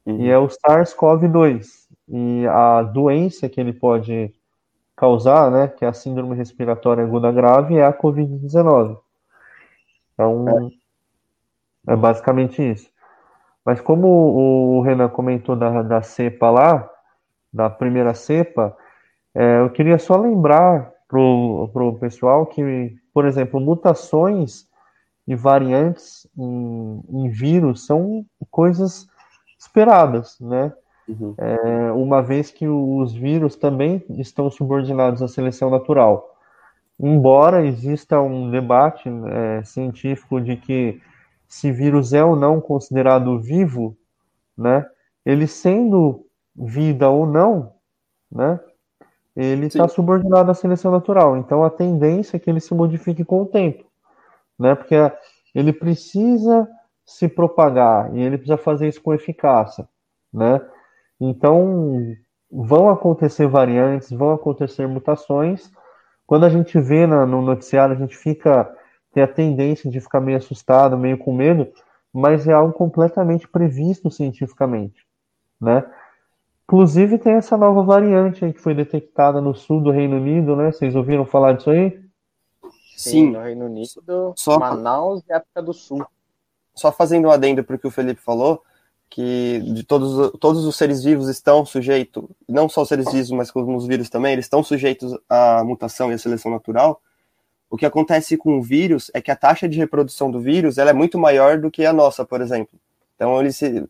E 0.07 0.29
é 0.29 0.39
o 0.39 0.49
SARS-CoV-2. 0.49 1.67
E 2.09 2.47
a 2.47 2.83
doença 2.83 3.49
que 3.49 3.61
ele 3.61 3.73
pode 3.73 4.33
causar, 4.97 5.51
né, 5.51 5.69
que 5.69 5.85
é 5.85 5.89
a 5.89 5.93
síndrome 5.93 6.37
respiratória 6.37 7.05
aguda 7.05 7.33
grave, 7.33 7.77
é 7.77 7.85
a 7.85 7.93
COVID-19. 7.93 8.99
Então, 10.13 10.71
é 11.87 11.97
basicamente 11.97 12.63
isso. 12.63 12.89
Mas 13.65 13.81
como 13.81 14.07
o 14.09 14.83
Renan 14.83 15.09
comentou 15.09 15.57
da, 15.57 15.83
da 15.83 16.03
cepa 16.03 16.51
lá, 16.51 16.91
da 17.53 17.71
primeira 17.71 18.15
cepa, 18.15 18.77
é, 19.35 19.61
eu 19.61 19.71
queria 19.71 19.99
só 19.99 20.17
lembrar 20.17 20.93
pro, 21.09 21.71
pro 21.73 21.99
pessoal 21.99 22.47
que, 22.47 22.97
por 23.13 23.25
exemplo, 23.25 23.61
mutações 23.61 24.69
e 25.27 25.35
variantes 25.35 26.27
em, 26.37 27.03
em 27.09 27.31
vírus 27.31 27.87
são 27.87 28.25
coisas 28.51 29.07
esperadas, 29.59 30.39
né? 30.41 30.73
Uhum. 31.09 31.35
É, 31.37 31.93
uma 31.93 32.23
vez 32.23 32.51
que 32.51 32.67
os 32.67 33.13
vírus 33.13 33.57
também 33.57 34.03
estão 34.11 34.51
subordinados 34.51 35.23
à 35.23 35.29
seleção 35.29 35.71
natural. 35.71 36.35
Embora 36.99 37.67
exista 37.67 38.21
um 38.21 38.51
debate 38.51 39.09
é, 39.09 39.63
científico 39.65 40.41
de 40.41 40.57
que 40.57 41.01
se 41.47 41.71
vírus 41.71 42.13
é 42.13 42.25
ou 42.25 42.37
não 42.37 42.61
considerado 42.61 43.39
vivo, 43.39 43.97
né, 44.57 44.87
ele 45.25 45.47
sendo 45.47 46.25
vida 46.57 47.09
ou 47.09 47.27
não, 47.27 47.73
né, 48.31 48.59
ele 49.37 49.67
está 49.67 49.89
subordinado 49.89 50.51
à 50.51 50.55
seleção 50.55 50.93
natural. 50.93 51.37
Então 51.37 51.65
a 51.65 51.71
tendência 51.71 52.37
é 52.37 52.41
que 52.41 52.49
ele 52.49 52.61
se 52.61 52.73
modifique 52.75 53.25
com 53.25 53.43
o 53.43 53.47
tempo, 53.47 53.85
né, 54.59 54.75
porque 54.75 54.95
ele 55.55 55.73
precisa 55.73 56.69
se 57.05 57.29
propagar 57.29 58.15
e 58.15 58.21
ele 58.21 58.39
precisa 58.39 58.57
fazer 58.57 58.89
isso 58.89 59.03
com 59.03 59.13
eficácia, 59.13 59.87
né? 60.33 60.61
Então, 61.21 62.15
vão 62.51 62.89
acontecer 62.89 63.47
variantes, 63.47 64.11
vão 64.11 64.33
acontecer 64.33 64.87
mutações. 64.87 65.71
Quando 66.27 66.45
a 66.45 66.49
gente 66.49 66.79
vê 66.81 67.07
na- 67.07 67.27
no 67.27 67.43
noticiário, 67.43 67.95
a 67.95 67.99
gente 67.99 68.17
fica 68.17 68.75
tem 69.13 69.23
a 69.23 69.29
tendência 69.29 69.89
de 69.89 70.01
ficar 70.01 70.21
meio 70.21 70.37
assustado, 70.39 70.99
meio 70.99 71.17
com 71.17 71.33
medo, 71.33 71.69
mas 72.13 72.49
é 72.49 72.53
algo 72.53 72.73
completamente 72.73 73.47
previsto 73.47 74.11
cientificamente, 74.11 75.07
né? 75.61 75.89
Inclusive 76.65 77.19
tem 77.19 77.35
essa 77.35 77.57
nova 77.57 77.83
variante 77.85 78.53
que 78.53 78.59
foi 78.59 78.75
detectada 78.75 79.41
no 79.41 79.55
sul 79.55 79.81
do 79.81 79.93
Reino 79.93 80.17
Unido, 80.17 80.57
né? 80.57 80.73
Vocês 80.73 80.97
ouviram 80.97 81.25
falar 81.25 81.53
disso 81.53 81.71
aí? 81.71 81.91
Sim, 82.97 83.11
Sim. 83.11 83.31
no 83.31 83.41
Reino 83.41 83.67
Unido, 83.67 84.33
Só... 84.37 84.59
Manaus 84.59 85.23
e 85.29 85.33
África 85.33 85.63
do 85.63 85.73
Sul. 85.73 86.05
Só 86.75 86.91
fazendo 86.91 87.29
um 87.29 87.31
adendo 87.31 87.63
para 87.63 87.77
o 87.77 87.79
que 87.79 87.87
o 87.87 87.91
Felipe 87.93 88.21
falou, 88.21 88.63
que 89.11 89.61
de 89.61 89.85
todos, 89.85 90.33
todos 90.41 90.65
os 90.65 90.77
seres 90.77 91.05
vivos 91.05 91.29
estão 91.29 91.65
sujeitos, 91.65 92.25
não 92.49 92.69
só 92.69 92.83
os 92.83 92.89
seres 92.89 93.11
vivos, 93.13 93.31
mas 93.31 93.51
como 93.51 93.77
os 93.77 93.87
vírus 93.87 94.11
também, 94.11 94.33
eles 94.33 94.47
estão 94.47 94.63
sujeitos 94.63 95.17
à 95.29 95.63
mutação 95.65 96.11
e 96.11 96.15
à 96.15 96.19
seleção 96.19 96.51
natural. 96.51 97.01
O 97.71 97.77
que 97.77 97.87
acontece 97.87 98.37
com 98.37 98.59
o 98.59 98.63
vírus 98.63 99.11
é 99.15 99.21
que 99.21 99.31
a 99.31 99.37
taxa 99.37 99.69
de 99.69 99.79
reprodução 99.79 100.31
do 100.31 100.41
vírus 100.41 100.79
ela 100.79 100.91
é 100.91 100.93
muito 100.93 101.19
maior 101.19 101.59
do 101.59 101.71
que 101.71 101.85
a 101.87 101.93
nossa, 101.93 102.25
por 102.25 102.41
exemplo. 102.41 102.79
Então, 103.15 103.41
ele 103.41 103.53
se, 103.53 103.89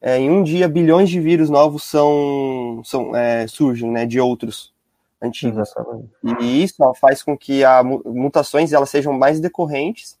é, 0.00 0.18
em 0.18 0.30
um 0.30 0.42
dia, 0.42 0.68
bilhões 0.68 1.08
de 1.08 1.20
vírus 1.20 1.50
novos 1.50 1.82
são, 1.82 2.82
são 2.84 3.14
é, 3.16 3.46
surgem 3.46 3.90
né, 3.90 4.06
de 4.06 4.20
outros 4.20 4.72
antigos. 5.20 5.58
Exatamente. 5.58 6.08
E 6.40 6.62
isso 6.62 6.76
ó, 6.80 6.94
faz 6.94 7.22
com 7.22 7.36
que 7.36 7.64
as 7.64 7.84
mutações 8.04 8.72
elas 8.72 8.90
sejam 8.90 9.12
mais 9.12 9.40
decorrentes 9.40 10.18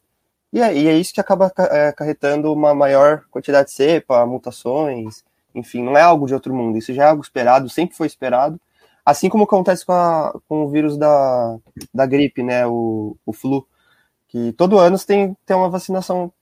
e 0.56 0.62
é, 0.62 0.74
e 0.74 0.88
é 0.88 0.96
isso 0.96 1.12
que 1.12 1.20
acaba 1.20 1.52
é, 1.70 1.88
acarretando 1.88 2.50
uma 2.50 2.74
maior 2.74 3.24
quantidade 3.30 3.68
de 3.68 3.74
cepa, 3.74 4.24
mutações, 4.24 5.22
enfim, 5.54 5.82
não 5.82 5.94
é 5.98 6.00
algo 6.00 6.26
de 6.26 6.32
outro 6.32 6.54
mundo, 6.54 6.78
isso 6.78 6.94
já 6.94 7.04
é 7.04 7.08
algo 7.08 7.22
esperado, 7.22 7.68
sempre 7.68 7.94
foi 7.94 8.06
esperado, 8.06 8.58
assim 9.04 9.28
como 9.28 9.44
acontece 9.44 9.84
com, 9.84 9.92
a, 9.92 10.32
com 10.48 10.64
o 10.64 10.70
vírus 10.70 10.96
da, 10.96 11.58
da 11.92 12.06
gripe, 12.06 12.42
né, 12.42 12.66
o, 12.66 13.18
o 13.26 13.34
flu, 13.34 13.68
que 14.28 14.50
todo 14.52 14.78
ano 14.78 14.98
tem, 14.98 15.36
tem 15.44 15.54
uma 15.54 15.68
vacinação 15.68 16.32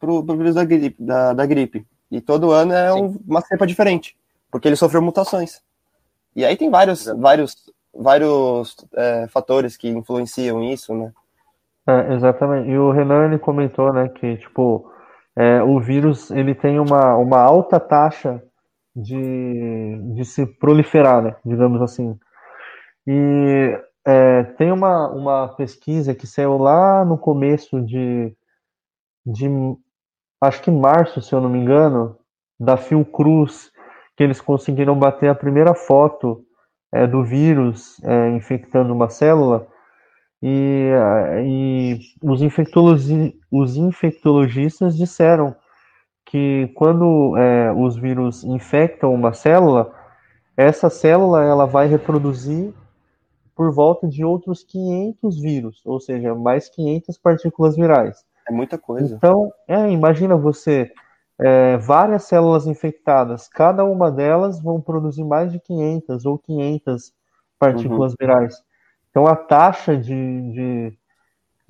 para 0.00 0.10
o 0.10 0.36
vírus 0.36 0.56
da 0.56 0.64
gripe, 0.64 1.00
da, 1.00 1.32
da 1.32 1.46
gripe, 1.46 1.86
e 2.10 2.20
todo 2.20 2.50
ano 2.50 2.72
é 2.72 2.92
um, 2.92 3.16
uma 3.24 3.40
cepa 3.40 3.68
diferente, 3.68 4.16
porque 4.50 4.66
ele 4.66 4.74
sofreu 4.74 5.00
mutações. 5.00 5.62
E 6.34 6.44
aí 6.44 6.56
tem 6.56 6.68
vários, 6.68 7.04
vários, 7.04 7.70
vários 7.94 8.76
é, 8.94 9.28
fatores 9.28 9.76
que 9.76 9.88
influenciam 9.88 10.60
isso, 10.60 10.92
né? 10.92 11.12
É, 11.86 12.14
exatamente. 12.14 12.70
E 12.70 12.78
o 12.78 12.90
Renan 12.90 13.26
ele 13.26 13.38
comentou, 13.38 13.92
né, 13.92 14.08
que 14.08 14.36
tipo 14.38 14.90
é, 15.36 15.62
o 15.62 15.80
vírus 15.80 16.30
ele 16.30 16.54
tem 16.54 16.78
uma, 16.78 17.16
uma 17.16 17.40
alta 17.40 17.78
taxa 17.78 18.42
de, 18.94 19.98
de 20.14 20.24
se 20.24 20.46
proliferar, 20.46 21.22
né, 21.22 21.36
digamos 21.44 21.82
assim. 21.82 22.18
E 23.06 23.78
é, 24.06 24.44
tem 24.44 24.72
uma, 24.72 25.08
uma 25.10 25.48
pesquisa 25.56 26.14
que 26.14 26.26
saiu 26.26 26.56
lá 26.56 27.04
no 27.04 27.18
começo 27.18 27.80
de, 27.82 28.34
de 29.26 29.48
acho 30.40 30.62
que 30.62 30.70
março, 30.70 31.20
se 31.20 31.34
eu 31.34 31.40
não 31.40 31.50
me 31.50 31.58
engano, 31.58 32.16
da 32.58 32.76
Fiocruz, 32.76 33.70
que 34.16 34.22
eles 34.22 34.40
conseguiram 34.40 34.98
bater 34.98 35.28
a 35.28 35.34
primeira 35.34 35.74
foto 35.74 36.44
é, 36.92 37.06
do 37.06 37.24
vírus 37.24 38.02
é, 38.04 38.30
infectando 38.30 38.94
uma 38.94 39.08
célula 39.10 39.66
e, 40.42 40.90
e 41.44 42.00
os, 42.22 42.42
infectologi 42.42 43.38
os 43.50 43.76
infectologistas 43.76 44.96
disseram 44.96 45.54
que 46.26 46.70
quando 46.74 47.36
é, 47.36 47.72
os 47.72 47.96
vírus 47.96 48.44
infectam 48.44 49.14
uma 49.14 49.32
célula, 49.32 49.92
essa 50.56 50.90
célula 50.90 51.44
ela 51.44 51.66
vai 51.66 51.86
reproduzir 51.86 52.72
por 53.54 53.72
volta 53.72 54.08
de 54.08 54.24
outros 54.24 54.64
500 54.64 55.40
vírus, 55.40 55.82
ou 55.84 56.00
seja, 56.00 56.34
mais 56.34 56.68
500 56.68 57.16
partículas 57.18 57.76
virais. 57.76 58.24
É 58.48 58.52
muita 58.52 58.76
coisa. 58.76 59.14
Então, 59.14 59.52
é, 59.68 59.88
imagina 59.90 60.36
você, 60.36 60.90
é, 61.38 61.76
várias 61.78 62.24
células 62.24 62.66
infectadas, 62.66 63.48
cada 63.48 63.84
uma 63.84 64.10
delas 64.10 64.60
vão 64.60 64.80
produzir 64.80 65.24
mais 65.24 65.52
de 65.52 65.60
500 65.60 66.26
ou 66.26 66.38
500 66.38 67.12
partículas 67.58 68.12
uhum. 68.12 68.16
virais. 68.20 68.54
Então 69.14 69.28
a 69.28 69.36
taxa 69.36 69.96
de, 69.96 70.12
de, 70.50 70.98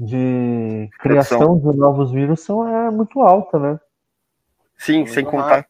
de 0.01 0.91
criação 0.99 1.59
de 1.59 1.77
novos 1.77 2.11
vírus 2.11 2.41
são, 2.41 2.67
é 2.67 2.91
muito 2.91 3.21
alta, 3.21 3.59
né? 3.59 3.79
Sim, 4.79 5.01
muito 5.01 5.13
sem 5.13 5.27
contar. 5.27 5.69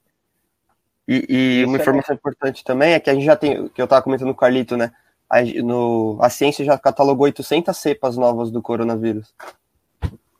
E, 1.08 1.26
e 1.28 1.64
uma 1.64 1.76
é 1.76 1.80
informação 1.80 2.14
é 2.14 2.16
importante 2.16 2.62
também 2.62 2.92
é 2.92 3.00
que 3.00 3.10
a 3.10 3.14
gente 3.14 3.24
já 3.24 3.34
tem, 3.34 3.66
que 3.70 3.82
eu 3.82 3.86
estava 3.86 4.00
comentando 4.02 4.28
com 4.28 4.34
o 4.34 4.36
Carlito, 4.36 4.76
né? 4.76 4.92
A, 5.28 5.42
no, 5.42 6.16
a 6.20 6.30
ciência 6.30 6.64
já 6.64 6.78
catalogou 6.78 7.24
800 7.24 7.76
cepas 7.76 8.16
novas 8.16 8.52
do 8.52 8.62
coronavírus. 8.62 9.34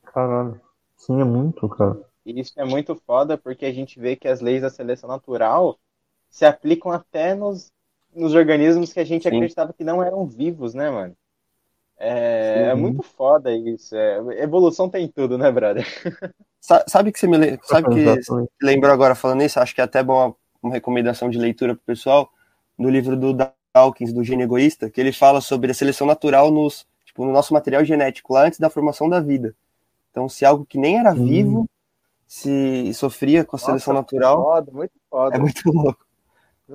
Caralho, 0.04 0.60
sim, 0.96 1.20
é 1.20 1.24
muito, 1.24 1.68
cara. 1.68 2.00
E 2.24 2.38
isso 2.38 2.52
é 2.56 2.64
muito 2.64 2.94
foda 2.94 3.36
porque 3.36 3.66
a 3.66 3.72
gente 3.72 3.98
vê 3.98 4.14
que 4.14 4.28
as 4.28 4.40
leis 4.40 4.62
da 4.62 4.70
seleção 4.70 5.08
natural 5.08 5.76
se 6.30 6.44
aplicam 6.44 6.92
até 6.92 7.34
nos, 7.34 7.72
nos 8.14 8.34
organismos 8.34 8.92
que 8.92 9.00
a 9.00 9.04
gente 9.04 9.24
sim. 9.24 9.34
acreditava 9.34 9.72
que 9.72 9.82
não 9.82 10.00
eram 10.00 10.24
vivos, 10.28 10.74
né, 10.74 10.88
mano? 10.88 11.16
É, 11.98 12.68
é, 12.70 12.74
muito 12.74 13.02
foda 13.02 13.52
isso. 13.52 13.94
É, 13.96 14.18
evolução 14.42 14.88
tem 14.88 15.09
tudo, 15.09 15.38
né, 15.38 15.50
brother? 15.50 15.87
Sabe 16.87 17.12
que 17.12 17.18
você 17.18 17.26
me 17.26 17.59
sabe 17.62 17.88
que 17.90 18.64
lembrou 18.64 18.92
agora 18.92 19.14
falando 19.14 19.42
isso? 19.42 19.61
Acho 19.61 19.74
que 19.74 19.80
é 19.80 19.85
até 19.85 20.02
bom 20.02 20.14
uma, 20.14 20.37
uma 20.62 20.72
recomendação 20.72 21.28
de 21.28 21.38
leitura 21.38 21.74
pro 21.74 21.85
pessoal 21.85 22.30
do 22.78 22.88
livro 22.88 23.16
do 23.16 23.37
Dawkins, 23.74 24.12
do 24.12 24.24
Gene 24.24 24.44
Egoísta, 24.44 24.88
que 24.88 25.00
ele 25.00 25.12
fala 25.12 25.40
sobre 25.40 25.70
a 25.70 25.74
seleção 25.74 26.07
natural 26.07 26.50
nos, 26.50 26.87
tipo, 27.04 27.24
no 27.24 27.33
nosso 27.33 27.52
material 27.52 27.85
genético 27.85 28.33
lá 28.33 28.46
antes 28.46 28.59
da 28.59 28.70
formação 28.70 29.09
da 29.09 29.20
vida. 29.20 29.54
Então, 30.11 30.28
se 30.28 30.44
algo 30.44 30.64
que 30.64 30.78
nem 30.78 30.98
era 30.98 31.12
hum. 31.12 31.26
vivo 31.26 31.70
se 32.26 32.92
sofria 32.94 33.44
com 33.44 33.57
a 33.57 33.59
Nossa, 33.59 33.66
seleção 33.66 33.94
natural, 33.94 34.42
foda, 34.42 34.72
muito 34.72 34.92
foda. 35.11 35.37
é 35.37 35.38
muito 35.38 35.70
louco. 35.70 36.04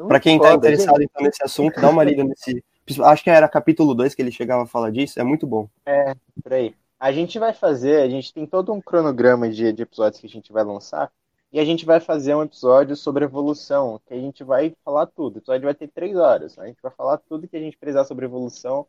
Para 0.08 0.20
quem 0.20 0.38
está 0.38 0.54
interessado 0.54 1.02
então, 1.02 1.24
nesse 1.24 1.44
assunto, 1.44 1.82
dá 1.82 1.90
uma 1.90 2.04
lida 2.04 2.24
nesse 2.24 2.64
Acho 3.04 3.24
que 3.24 3.30
era 3.30 3.48
capítulo 3.48 3.94
2 3.94 4.16
que 4.16 4.22
ele 4.22 4.32
chegava 4.32 4.64
a 4.64 4.68
falar 4.68 4.92
disso, 4.92 5.20
é 5.20 5.24
muito 5.24 5.46
bom. 5.46 5.70
É, 5.86 6.16
peraí. 6.44 6.76
A 7.00 7.12
gente 7.12 7.40
vai 7.40 7.54
fazer, 7.54 8.02
a 8.02 8.10
gente 8.10 8.34
tem 8.34 8.46
todo 8.46 8.74
um 8.74 8.82
cronograma 8.82 9.50
de, 9.50 9.72
de 9.72 9.84
episódios 9.84 10.20
que 10.20 10.28
a 10.28 10.30
gente 10.30 10.52
vai 10.52 10.64
lançar, 10.64 11.12
e 11.52 11.60
a 11.60 11.66
gente 11.66 11.84
vai 11.86 12.00
fazer 12.00 12.36
um 12.36 12.44
episódio 12.44 12.96
sobre 12.96 13.26
evolução, 13.26 14.00
que 14.06 14.14
a 14.14 14.18
gente 14.18 14.44
vai 14.44 14.76
falar 14.86 15.08
tudo. 15.08 15.36
O 15.36 15.40
episódio 15.40 15.66
vai 15.66 15.74
ter 15.74 15.88
três 15.88 16.16
horas. 16.16 16.60
A 16.60 16.68
gente 16.68 16.78
vai 16.82 16.92
falar 16.92 17.18
tudo 17.18 17.48
que 17.48 17.58
a 17.58 17.60
gente 17.60 17.78
precisar 17.78 18.06
sobre 18.06 18.26
evolução. 18.26 18.86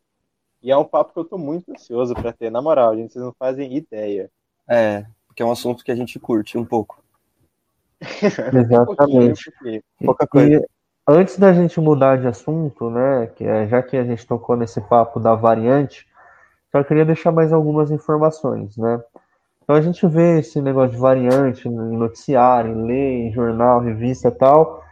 E 0.61 0.69
é 0.71 0.77
um 0.77 0.85
papo 0.85 1.11
que 1.11 1.17
eu 1.17 1.25
tô 1.25 1.39
muito 1.39 1.71
ansioso 1.71 2.13
para 2.13 2.31
ter, 2.31 2.51
na 2.51 2.61
moral, 2.61 2.95
gente, 2.95 3.13
vocês 3.13 3.25
não 3.25 3.33
fazem 3.33 3.75
ideia. 3.75 4.29
É, 4.69 5.03
porque 5.25 5.41
é 5.41 5.45
um 5.45 5.51
assunto 5.51 5.83
que 5.83 5.91
a 5.91 5.95
gente 5.95 6.19
curte 6.19 6.55
um 6.55 6.63
pouco. 6.63 7.03
Exatamente. 8.21 8.73
um 8.75 8.85
pouquinho, 8.85 9.81
um 9.99 10.05
Pouca 10.05 10.27
coisa. 10.27 10.63
Antes 11.13 11.37
da 11.37 11.51
gente 11.51 11.77
mudar 11.81 12.19
de 12.19 12.25
assunto, 12.25 12.89
né, 12.89 13.27
que 13.35 13.43
é, 13.43 13.67
já 13.67 13.83
que 13.83 13.97
a 13.97 14.03
gente 14.05 14.25
tocou 14.25 14.55
nesse 14.55 14.79
papo 14.79 15.19
da 15.19 15.35
variante, 15.35 16.07
só 16.71 16.81
queria 16.85 17.03
deixar 17.03 17.33
mais 17.33 17.51
algumas 17.51 17.91
informações, 17.91 18.77
né? 18.77 19.03
Então 19.61 19.75
a 19.75 19.81
gente 19.81 20.07
vê 20.07 20.39
esse 20.39 20.61
negócio 20.61 20.91
de 20.91 20.97
variante 21.01 21.67
em 21.67 21.97
noticiário, 21.97 22.71
em 22.71 22.85
lei, 22.85 23.27
em 23.27 23.33
jornal, 23.33 23.81
revista 23.81 24.31
tal, 24.31 24.85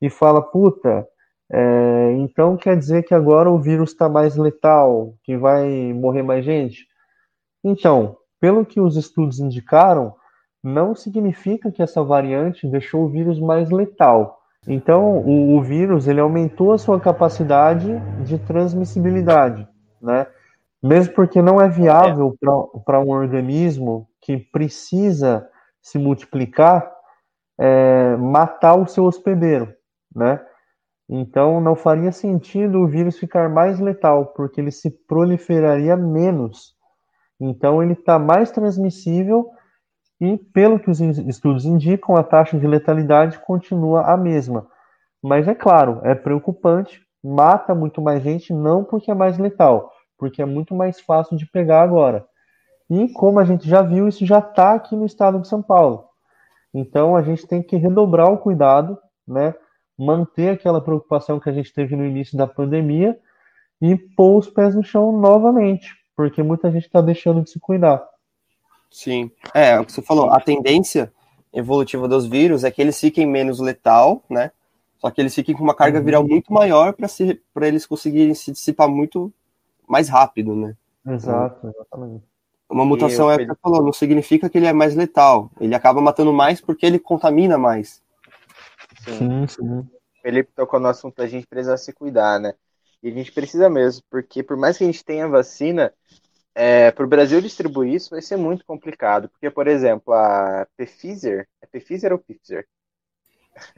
e 0.00 0.08
fala, 0.08 0.40
puta, 0.40 1.08
é, 1.50 2.12
então 2.18 2.56
quer 2.56 2.78
dizer 2.78 3.02
que 3.02 3.12
agora 3.12 3.50
o 3.50 3.58
vírus 3.58 3.90
está 3.90 4.08
mais 4.08 4.36
letal, 4.36 5.14
que 5.24 5.36
vai 5.36 5.92
morrer 5.92 6.22
mais 6.22 6.44
gente? 6.44 6.86
Então, 7.64 8.16
pelo 8.38 8.64
que 8.64 8.78
os 8.80 8.96
estudos 8.96 9.40
indicaram, 9.40 10.14
não 10.62 10.94
significa 10.94 11.72
que 11.72 11.82
essa 11.82 12.00
variante 12.04 12.64
deixou 12.64 13.06
o 13.06 13.08
vírus 13.08 13.40
mais 13.40 13.70
letal 13.70 14.43
então, 14.66 15.18
o, 15.18 15.56
o, 15.56 15.62
vírus 15.62 16.08
ele 16.08 16.20
aumentou 16.20 16.72
a 16.72 16.78
sua 16.78 16.98
capacidade 16.98 17.98
de 18.24 18.38
transmissibilidade, 18.38 19.68
né? 20.00 20.26
Mesmo 20.82 21.14
porque 21.14 21.42
não 21.42 21.60
é 21.60 21.68
viável 21.68 22.36
para 22.84 23.00
um 23.00 23.10
organismo 23.10 24.08
que 24.20 24.38
precisa 24.38 25.46
se 25.80 25.98
multiplicar 25.98 26.90
é, 27.58 28.16
matar 28.16 28.74
o 28.74 28.86
seu 28.86 29.04
hospedeiro, 29.04 29.72
né? 30.14 30.40
Então, 31.08 31.60
não 31.60 31.76
faria 31.76 32.10
sentido 32.10 32.80
o 32.80 32.88
vírus 32.88 33.18
ficar 33.18 33.50
mais 33.50 33.78
letal, 33.78 34.26
porque 34.26 34.60
ele 34.60 34.70
se 34.70 34.90
proliferaria 34.90 35.96
menos. 35.96 36.74
Então, 37.38 37.82
ele 37.82 37.92
está 37.92 38.18
mais 38.18 38.50
transmissível 38.50 39.50
e, 40.24 40.38
pelo 40.38 40.78
que 40.78 40.90
os 40.90 41.00
estudos 41.00 41.66
indicam, 41.66 42.16
a 42.16 42.22
taxa 42.22 42.58
de 42.58 42.66
letalidade 42.66 43.38
continua 43.40 44.02
a 44.02 44.16
mesma. 44.16 44.66
Mas 45.22 45.46
é 45.46 45.54
claro, 45.54 46.00
é 46.02 46.14
preocupante, 46.14 47.02
mata 47.22 47.74
muito 47.74 48.00
mais 48.00 48.22
gente, 48.22 48.52
não 48.52 48.82
porque 48.82 49.10
é 49.10 49.14
mais 49.14 49.36
letal, 49.36 49.92
porque 50.18 50.40
é 50.40 50.46
muito 50.46 50.74
mais 50.74 50.98
fácil 50.98 51.36
de 51.36 51.44
pegar 51.46 51.82
agora. 51.82 52.24
E 52.88 53.08
como 53.12 53.38
a 53.38 53.44
gente 53.44 53.68
já 53.68 53.82
viu, 53.82 54.08
isso 54.08 54.24
já 54.24 54.38
está 54.38 54.72
aqui 54.72 54.96
no 54.96 55.04
estado 55.04 55.38
de 55.40 55.46
São 55.46 55.62
Paulo. 55.62 56.04
Então 56.72 57.14
a 57.14 57.22
gente 57.22 57.46
tem 57.46 57.62
que 57.62 57.76
redobrar 57.76 58.32
o 58.32 58.38
cuidado, 58.38 58.98
né? 59.28 59.54
manter 59.98 60.50
aquela 60.50 60.80
preocupação 60.80 61.38
que 61.38 61.48
a 61.48 61.52
gente 61.52 61.72
teve 61.72 61.94
no 61.94 62.04
início 62.04 62.36
da 62.36 62.46
pandemia 62.46 63.18
e 63.80 63.94
pôr 63.96 64.38
os 64.38 64.48
pés 64.48 64.74
no 64.74 64.82
chão 64.82 65.12
novamente, 65.12 65.94
porque 66.16 66.42
muita 66.42 66.70
gente 66.70 66.86
está 66.86 67.00
deixando 67.00 67.42
de 67.42 67.50
se 67.50 67.60
cuidar. 67.60 68.02
Sim, 68.94 69.28
é, 69.52 69.76
o 69.80 69.84
que 69.84 69.90
você 69.90 70.00
falou, 70.00 70.30
a 70.30 70.40
tendência 70.40 71.12
evolutiva 71.52 72.06
dos 72.06 72.26
vírus 72.26 72.62
é 72.62 72.70
que 72.70 72.80
eles 72.80 72.98
fiquem 73.00 73.26
menos 73.26 73.58
letal, 73.58 74.22
né? 74.30 74.52
Só 74.98 75.10
que 75.10 75.20
eles 75.20 75.34
fiquem 75.34 75.52
com 75.52 75.64
uma 75.64 75.74
carga 75.74 76.00
viral 76.00 76.22
muito 76.22 76.52
maior 76.52 76.94
para 76.94 77.66
eles 77.66 77.86
conseguirem 77.86 78.32
se 78.36 78.52
dissipar 78.52 78.88
muito 78.88 79.32
mais 79.88 80.08
rápido, 80.08 80.54
né? 80.54 80.76
Exato, 81.08 81.66
exatamente. 81.66 82.22
Uma 82.70 82.84
mutação 82.84 83.28
é 83.28 83.34
o 83.34 83.38
que 83.38 83.46
você 83.46 83.58
falou, 83.60 83.82
não 83.82 83.92
significa 83.92 84.48
que 84.48 84.58
ele 84.58 84.66
é 84.66 84.72
mais 84.72 84.94
letal. 84.94 85.50
Ele 85.60 85.74
acaba 85.74 86.00
matando 86.00 86.32
mais 86.32 86.60
porque 86.60 86.86
ele 86.86 87.00
contamina 87.00 87.58
mais. 87.58 88.00
Sim, 89.00 89.44
sim. 89.48 89.78
O 89.80 89.88
Felipe 90.22 90.52
tocou 90.54 90.78
no 90.78 90.86
assunto 90.86 91.16
da 91.16 91.26
gente 91.26 91.48
precisar 91.48 91.78
se 91.78 91.92
cuidar, 91.92 92.38
né? 92.38 92.54
E 93.02 93.08
a 93.08 93.10
gente 93.10 93.32
precisa 93.32 93.68
mesmo, 93.68 94.04
porque 94.08 94.40
por 94.40 94.56
mais 94.56 94.78
que 94.78 94.84
a 94.84 94.86
gente 94.86 95.04
tenha 95.04 95.26
vacina, 95.26 95.92
é, 96.54 96.90
para 96.90 97.04
o 97.04 97.08
Brasil 97.08 97.40
distribuir 97.40 97.94
isso 97.94 98.10
vai 98.10 98.22
ser 98.22 98.36
muito 98.36 98.64
complicado. 98.64 99.28
Porque, 99.28 99.50
por 99.50 99.66
exemplo, 99.66 100.12
a 100.14 100.66
Pfizer, 100.76 101.48
é 101.60 101.66
Pfizer 101.66 102.12
ou 102.12 102.18
Pfizer? 102.18 102.66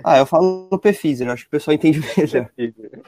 Ah, 0.02 0.18
eu 0.18 0.26
falo 0.26 0.78
Pfizer, 0.78 1.28
acho 1.30 1.44
que 1.44 1.48
o 1.48 1.50
pessoal 1.50 1.74
entende 1.74 2.00
melhor. 2.16 2.50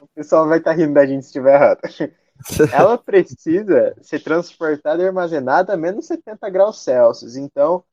O 0.03 0.09
pessoal 0.15 0.49
vai 0.49 0.59
estar 0.59 0.73
rindo 0.73 0.95
da 0.95 1.07
gente 1.07 1.23
se 1.23 1.29
estiver 1.29 1.55
errado. 1.55 1.81
Ela 2.73 2.97
precisa 2.97 3.97
ser 4.01 4.21
transportada 4.21 5.03
e 5.03 5.07
armazenada 5.07 5.75
a 5.75 5.77
menos 5.77 6.07
70 6.07 6.49
graus 6.51 6.83
Celsius. 6.83 7.37
Então, 7.37 7.85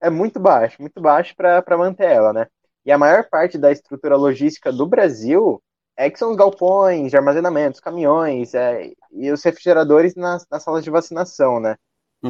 é 0.00 0.10
muito 0.10 0.40
baixo, 0.40 0.80
muito 0.80 1.00
baixo 1.00 1.34
para 1.36 1.78
manter 1.78 2.10
ela, 2.10 2.32
né? 2.32 2.48
E 2.84 2.90
a 2.90 2.98
maior 2.98 3.28
parte 3.28 3.56
da 3.56 3.70
estrutura 3.70 4.16
logística 4.16 4.72
do 4.72 4.84
Brasil 4.86 5.62
é 6.06 6.10
que 6.10 6.18
são 6.18 6.30
os 6.30 6.36
galpões 6.36 7.10
de 7.10 7.16
armazenamento, 7.16 7.74
os 7.76 7.80
caminhões 7.80 8.54
é, 8.54 8.92
e 9.12 9.30
os 9.30 9.42
refrigeradores 9.42 10.14
nas, 10.14 10.46
nas 10.50 10.62
salas 10.62 10.84
de 10.84 10.90
vacinação, 10.90 11.60
né? 11.60 11.76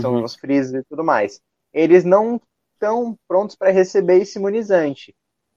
São 0.01 0.15
Uhum. 0.15 0.25
os 0.25 0.35
freezers 0.37 0.83
e 0.83 0.89
tudo 0.89 1.05
mais. 1.05 1.41
Eles 1.73 2.05
não 2.05 2.41
estão 2.75 3.19
prontos 3.29 3.57
para 3.57 3.71
receber 3.71 4.19
esse 4.23 4.39
imunizante. 4.39 5.15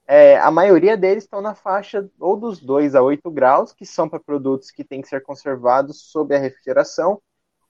É, 0.08 0.38
a 0.38 0.52
maioria 0.52 0.96
deles 0.98 1.24
estão 1.24 1.42
na 1.42 1.56
faixa 1.56 2.10
ou 2.20 2.38
dos 2.38 2.60
2 2.62 2.96
a 2.96 3.02
8 3.02 3.30
graus, 3.32 3.74
que 3.74 3.86
são 3.86 4.08
para 4.08 4.20
produtos 4.20 4.70
que 4.72 4.84
têm 4.84 5.02
que 5.02 5.08
ser 5.08 5.22
conservados 5.24 6.02
sob 6.12 6.36
a 6.36 6.40
refrigeração, 6.40 7.22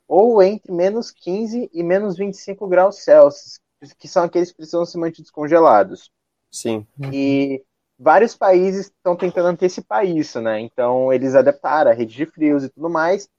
ou 0.07 0.41
entre 0.43 0.71
menos 0.71 1.11
15 1.11 1.69
e 1.73 1.83
menos 1.83 2.17
25 2.17 2.67
graus 2.67 3.03
Celsius, 3.03 3.59
que 3.97 4.07
são 4.07 4.23
aqueles 4.23 4.51
que 4.51 4.57
precisam 4.57 4.85
ser 4.85 4.97
mantidos 4.99 5.31
congelados. 5.31 6.11
Sim. 6.51 6.87
E 7.11 7.63
vários 7.97 8.35
países 8.35 8.87
estão 8.87 9.15
tentando 9.15 9.47
antecipar 9.47 10.05
isso, 10.05 10.41
né? 10.41 10.59
Então 10.59 11.11
eles 11.11 11.35
adaptaram 11.35 11.91
a 11.91 11.93
rede 11.93 12.15
de 12.15 12.25
frios 12.25 12.63
e 12.63 12.69
tudo 12.69 12.89
mais. 12.89 13.29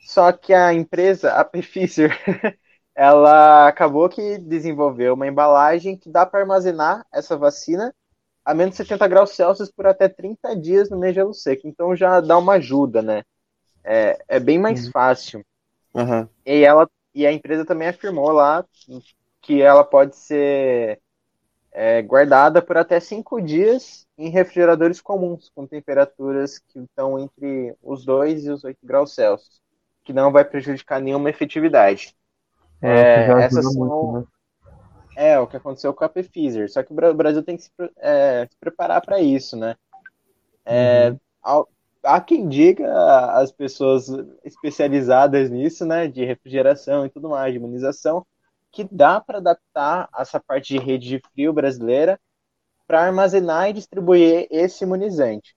Só 0.00 0.32
que 0.32 0.52
a 0.52 0.72
empresa, 0.72 1.32
a 1.32 1.44
Pfizer, 1.44 2.10
ela 2.94 3.66
acabou 3.68 4.08
que 4.08 4.38
desenvolveu 4.38 5.14
uma 5.14 5.26
embalagem 5.26 5.96
que 5.96 6.10
dá 6.10 6.26
para 6.26 6.40
armazenar 6.40 7.06
essa 7.12 7.36
vacina 7.36 7.94
a 8.44 8.52
menos 8.52 8.76
70 8.76 9.08
graus 9.08 9.30
Celsius 9.30 9.70
por 9.70 9.86
até 9.86 10.06
30 10.08 10.54
dias 10.54 10.90
no 10.90 10.98
mês 10.98 11.14
de 11.14 11.20
gelo 11.20 11.32
seco. 11.32 11.66
Então 11.66 11.96
já 11.96 12.20
dá 12.20 12.36
uma 12.36 12.54
ajuda, 12.54 13.00
né? 13.00 13.22
É, 13.82 14.18
é 14.28 14.40
bem 14.40 14.58
mais 14.58 14.88
fácil. 14.88 15.44
Aham. 15.94 16.28
E 16.44 16.62
ela 16.62 16.88
e 17.14 17.26
a 17.26 17.32
empresa 17.32 17.64
também 17.64 17.88
afirmou 17.88 18.30
lá 18.32 18.64
que 19.40 19.62
ela 19.62 19.84
pode 19.84 20.16
ser 20.16 21.00
é, 21.74 22.02
guardada 22.02 22.62
por 22.62 22.78
até 22.78 23.00
cinco 23.00 23.40
dias 23.42 24.06
em 24.18 24.30
refrigeradores 24.30 25.00
comuns, 25.02 25.50
com 25.54 25.66
temperaturas 25.66 26.58
que 26.60 26.80
estão 26.80 27.18
entre 27.18 27.76
os 27.82 28.04
2 28.06 28.46
e 28.46 28.50
os 28.52 28.64
8 28.64 28.78
graus 28.84 29.14
Celsius, 29.14 29.60
que 30.04 30.12
não 30.14 30.32
vai 30.32 30.44
prejudicar 30.44 31.00
nenhuma 31.02 31.30
efetividade. 31.30 32.14
É, 32.82 33.26
já 33.26 33.42
essas 33.42 33.64
são- 33.72 33.74
muito, 33.74 34.06
né? 34.12 34.24
É, 35.16 35.38
o 35.38 35.46
que 35.46 35.56
aconteceu 35.56 35.94
com 35.94 36.04
a 36.04 36.08
Pfizer. 36.08 36.70
Só 36.70 36.82
que 36.82 36.92
o 36.92 36.94
Bra- 36.94 37.10
o 37.10 37.14
Brasil 37.14 37.42
tem 37.42 37.56
que 37.56 37.64
se, 37.64 37.70
é, 37.98 38.46
se 38.46 38.56
preparar 38.58 39.00
para 39.02 39.20
isso, 39.20 39.56
né? 39.56 39.76
É, 40.66 41.14
ao- 41.42 41.68
há 42.02 42.20
quem 42.20 42.48
diga, 42.48 42.86
as 43.38 43.52
pessoas 43.52 44.08
especializadas 44.44 45.50
nisso, 45.50 45.86
né, 45.86 46.08
de 46.08 46.24
refrigeração 46.24 47.06
e 47.06 47.10
tudo 47.10 47.28
mais, 47.30 47.52
de 47.52 47.58
imunização, 47.58 48.26
que 48.74 48.84
dá 48.90 49.20
para 49.20 49.38
adaptar 49.38 50.08
essa 50.18 50.40
parte 50.40 50.74
de 50.74 50.78
rede 50.78 51.08
de 51.08 51.20
frio 51.32 51.52
brasileira 51.52 52.20
para 52.86 53.02
armazenar 53.06 53.70
e 53.70 53.74
distribuir 53.74 54.46
esse 54.50 54.84
imunizante. 54.84 55.56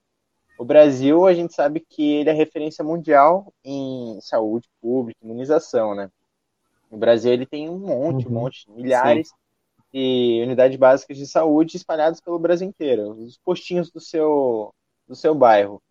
O 0.58 0.64
Brasil, 0.64 1.26
a 1.26 1.34
gente 1.34 1.54
sabe 1.54 1.80
que 1.80 2.02
ele 2.16 2.30
é 2.30 2.32
referência 2.34 2.84
mundial 2.84 3.52
em 3.64 4.20
saúde 4.22 4.68
pública, 4.80 5.20
imunização, 5.24 5.94
né? 5.94 6.10
O 6.90 6.96
Brasil 6.98 7.32
ele 7.32 7.46
tem 7.46 7.68
um 7.70 7.78
monte, 7.78 8.28
um 8.28 8.30
Uhum. 8.30 8.34
monte, 8.34 8.70
milhares 8.70 9.30
de 9.92 10.40
unidades 10.44 10.78
básicas 10.78 11.16
de 11.16 11.26
saúde 11.26 11.76
espalhadas 11.76 12.20
pelo 12.20 12.38
Brasil 12.38 12.68
inteiro, 12.68 13.12
os 13.12 13.38
postinhos 13.38 13.90
do 13.90 14.00
seu, 14.00 14.74
do 15.08 15.14
seu 15.16 15.34
bairro. 15.34 15.82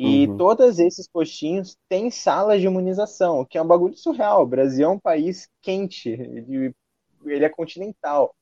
E 0.00 0.28
Uhum. 0.28 0.36
todos 0.38 0.78
esses 0.80 1.06
postinhos 1.08 1.76
têm 1.88 2.10
salas 2.10 2.60
de 2.60 2.66
imunização, 2.66 3.40
o 3.40 3.46
que 3.46 3.58
é 3.58 3.62
um 3.62 3.66
bagulho 3.68 3.96
surreal. 3.96 4.42
O 4.42 4.46
Brasil 4.46 4.86
é 4.86 4.90
um 4.90 4.98
país 5.00 5.48
quente, 5.62 6.10
ele 6.10 7.44
é 7.44 7.48
continental. 7.48 8.34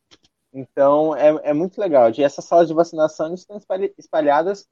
Então 0.53 1.17
é, 1.17 1.51
é 1.51 1.55
muito 1.55 1.81
legal. 1.81 2.11
E 2.17 2.25
essas 2.25 2.45
salas 2.45 2.69
de 2.69 2.75
vacinação 2.75 3.35
estão 3.35 3.57
espalha- 3.59 3.93
espalhadas 3.99 4.67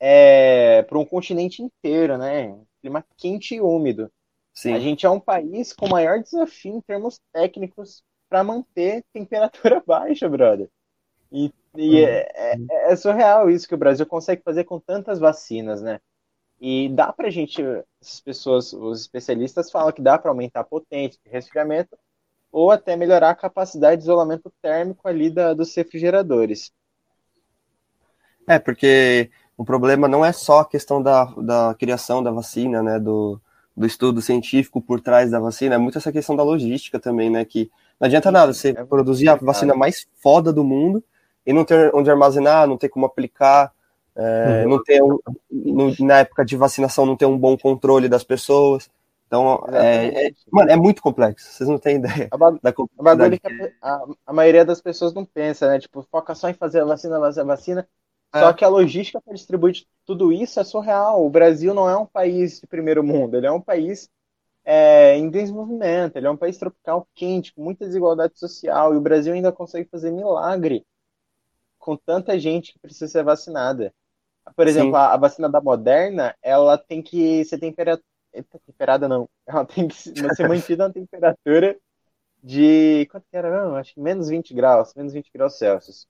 é, 0.00 0.82
por 0.84 0.98
um 0.98 1.04
continente 1.06 1.62
inteiro, 1.62 2.18
né? 2.18 2.58
Clima 2.82 3.04
quente 3.18 3.54
e 3.56 3.60
úmido. 3.60 4.10
Sim. 4.54 4.74
A 4.74 4.80
gente 4.80 5.06
é 5.06 5.10
um 5.10 5.20
país 5.20 5.72
com 5.72 5.88
maior 5.88 6.20
desafio 6.22 6.76
em 6.76 6.80
termos 6.82 7.20
técnicos 7.32 8.02
para 8.28 8.44
manter 8.44 9.04
temperatura 9.12 9.82
baixa, 9.86 10.28
brother. 10.28 10.68
E, 11.32 11.52
e 11.76 12.00
é, 12.04 12.28
é- 12.34 12.92
é 12.92 12.96
surreal 12.96 13.50
isso 13.50 13.68
que 13.68 13.74
o 13.74 13.78
Brasil 13.78 14.06
consegue 14.06 14.42
fazer 14.42 14.64
com 14.64 14.80
tantas 14.80 15.18
vacinas, 15.18 15.82
né? 15.82 16.00
E 16.60 16.90
dá 16.90 17.12
pra 17.12 17.30
gente, 17.30 17.62
as 18.02 18.20
pessoas, 18.20 18.72
os 18.72 19.00
especialistas 19.00 19.70
falam 19.70 19.92
que 19.92 20.02
dá 20.02 20.18
para 20.18 20.30
aumentar 20.30 20.60
a 20.60 20.64
potência 20.64 21.18
de 21.24 21.30
resfriamento 21.30 21.96
ou 22.52 22.70
até 22.70 22.96
melhorar 22.96 23.30
a 23.30 23.34
capacidade 23.34 23.98
de 23.98 24.02
isolamento 24.02 24.52
térmico 24.60 25.08
ali 25.08 25.30
da, 25.30 25.54
dos 25.54 25.74
refrigeradores. 25.74 26.70
É, 28.46 28.58
porque 28.58 29.30
o 29.56 29.64
problema 29.64 30.08
não 30.08 30.24
é 30.24 30.32
só 30.32 30.60
a 30.60 30.68
questão 30.68 31.02
da, 31.02 31.24
da 31.36 31.74
criação 31.78 32.22
da 32.22 32.30
vacina, 32.30 32.82
né, 32.82 32.98
do, 32.98 33.40
do 33.76 33.86
estudo 33.86 34.20
científico 34.20 34.80
por 34.82 35.00
trás 35.00 35.30
da 35.30 35.38
vacina, 35.38 35.76
é 35.76 35.78
muito 35.78 35.96
essa 35.96 36.12
questão 36.12 36.34
da 36.34 36.42
logística 36.42 36.98
também, 36.98 37.30
né, 37.30 37.44
que 37.44 37.70
não 37.98 38.06
adianta 38.06 38.30
nada 38.30 38.52
você 38.52 38.70
é 38.70 38.84
produzir 38.84 39.28
a 39.28 39.36
vacina 39.36 39.74
mais 39.74 40.06
foda 40.16 40.52
do 40.52 40.64
mundo 40.64 41.04
e 41.46 41.52
não 41.52 41.64
ter 41.64 41.94
onde 41.94 42.10
armazenar, 42.10 42.66
não 42.66 42.76
ter 42.76 42.88
como 42.88 43.06
aplicar, 43.06 43.72
é, 44.16 44.64
não 44.66 44.82
ter, 44.82 45.02
um, 45.02 45.18
no- 45.50 45.94
na 46.00 46.18
época 46.20 46.44
de 46.44 46.56
vacinação, 46.56 47.06
não 47.06 47.16
ter 47.16 47.26
um 47.26 47.38
bom 47.38 47.56
controle 47.56 48.08
das 48.08 48.24
pessoas. 48.24 48.90
Então, 49.26 49.64
é, 49.72 50.28
é- 50.28 50.32
mano, 50.50 50.70
é 50.70 50.76
muito 50.76 51.00
complexo, 51.02 51.52
vocês 51.52 51.68
não 51.68 51.78
têm 51.78 51.96
ideia 51.96 52.28
A 52.30 52.36
ba- 52.36 52.52
complexidade. 52.74 53.38
que 53.38 53.46
a, 53.80 53.94
a- 53.94 54.06
a 54.26 54.32
maioria 54.32 54.64
das 54.64 54.80
pessoas 54.80 55.14
não 55.14 55.24
pensa, 55.24 55.68
né? 55.68 55.78
Tipo, 55.78 56.02
foca 56.02 56.34
só 56.34 56.48
em 56.48 56.54
fazer 56.54 56.80
a 56.80 56.84
vacina, 56.84 57.18
fazer 57.20 57.40
a 57.42 57.44
vacina. 57.44 57.88
É. 58.32 58.40
Só 58.40 58.52
que 58.52 58.64
a 58.64 58.68
logística 58.68 59.20
para 59.20 59.34
distribuir 59.34 59.84
tudo 60.04 60.32
isso 60.32 60.60
é 60.60 60.64
surreal. 60.64 61.24
O 61.24 61.30
Brasil 61.30 61.74
não 61.74 61.88
é 61.88 61.96
um 61.96 62.06
país 62.06 62.60
de 62.60 62.66
primeiro 62.66 63.02
mundo, 63.04 63.36
ele 63.36 63.46
é 63.46 63.50
um 63.52 63.60
país 63.60 64.08
é, 64.64 65.16
em 65.16 65.30
desenvolvimento, 65.30 66.16
ele 66.16 66.26
é 66.26 66.30
um 66.30 66.36
país 66.36 66.58
tropical 66.58 67.06
quente, 67.14 67.52
com 67.54 67.62
muita 67.64 67.86
desigualdade 67.86 68.38
social, 68.38 68.94
e 68.94 68.96
o 68.96 69.00
Brasil 69.00 69.32
ainda 69.34 69.52
consegue 69.52 69.88
fazer 69.90 70.10
milagre 70.12 70.84
com 71.78 71.96
tanta 71.96 72.38
gente 72.38 72.72
que 72.72 72.78
precisa 72.78 73.08
ser 73.08 73.24
vacinada. 73.24 73.92
Por 74.56 74.66
exemplo, 74.66 74.96
a, 74.96 75.14
a 75.14 75.16
vacina 75.16 75.48
da 75.48 75.60
Moderna, 75.60 76.34
ela 76.42 76.76
tem 76.78 77.02
que 77.02 77.44
ser 77.44 77.58
tempera- 77.58 78.00
eita, 78.32 78.58
temperada, 78.66 79.08
não. 79.08 79.28
Ela 79.46 79.64
tem 79.64 79.88
que 79.88 79.94
ser 79.96 80.48
mantida 80.48 80.86
na 80.86 80.94
temperatura 80.94 81.76
de. 82.42 83.06
Quanto 83.10 83.24
que 83.30 83.36
era? 83.36 83.64
Não, 83.64 83.76
acho 83.76 83.94
que 83.94 84.00
menos 84.00 84.28
20 84.28 84.54
graus, 84.54 84.94
menos 84.94 85.12
20 85.12 85.30
graus 85.32 85.58
Celsius. 85.58 86.06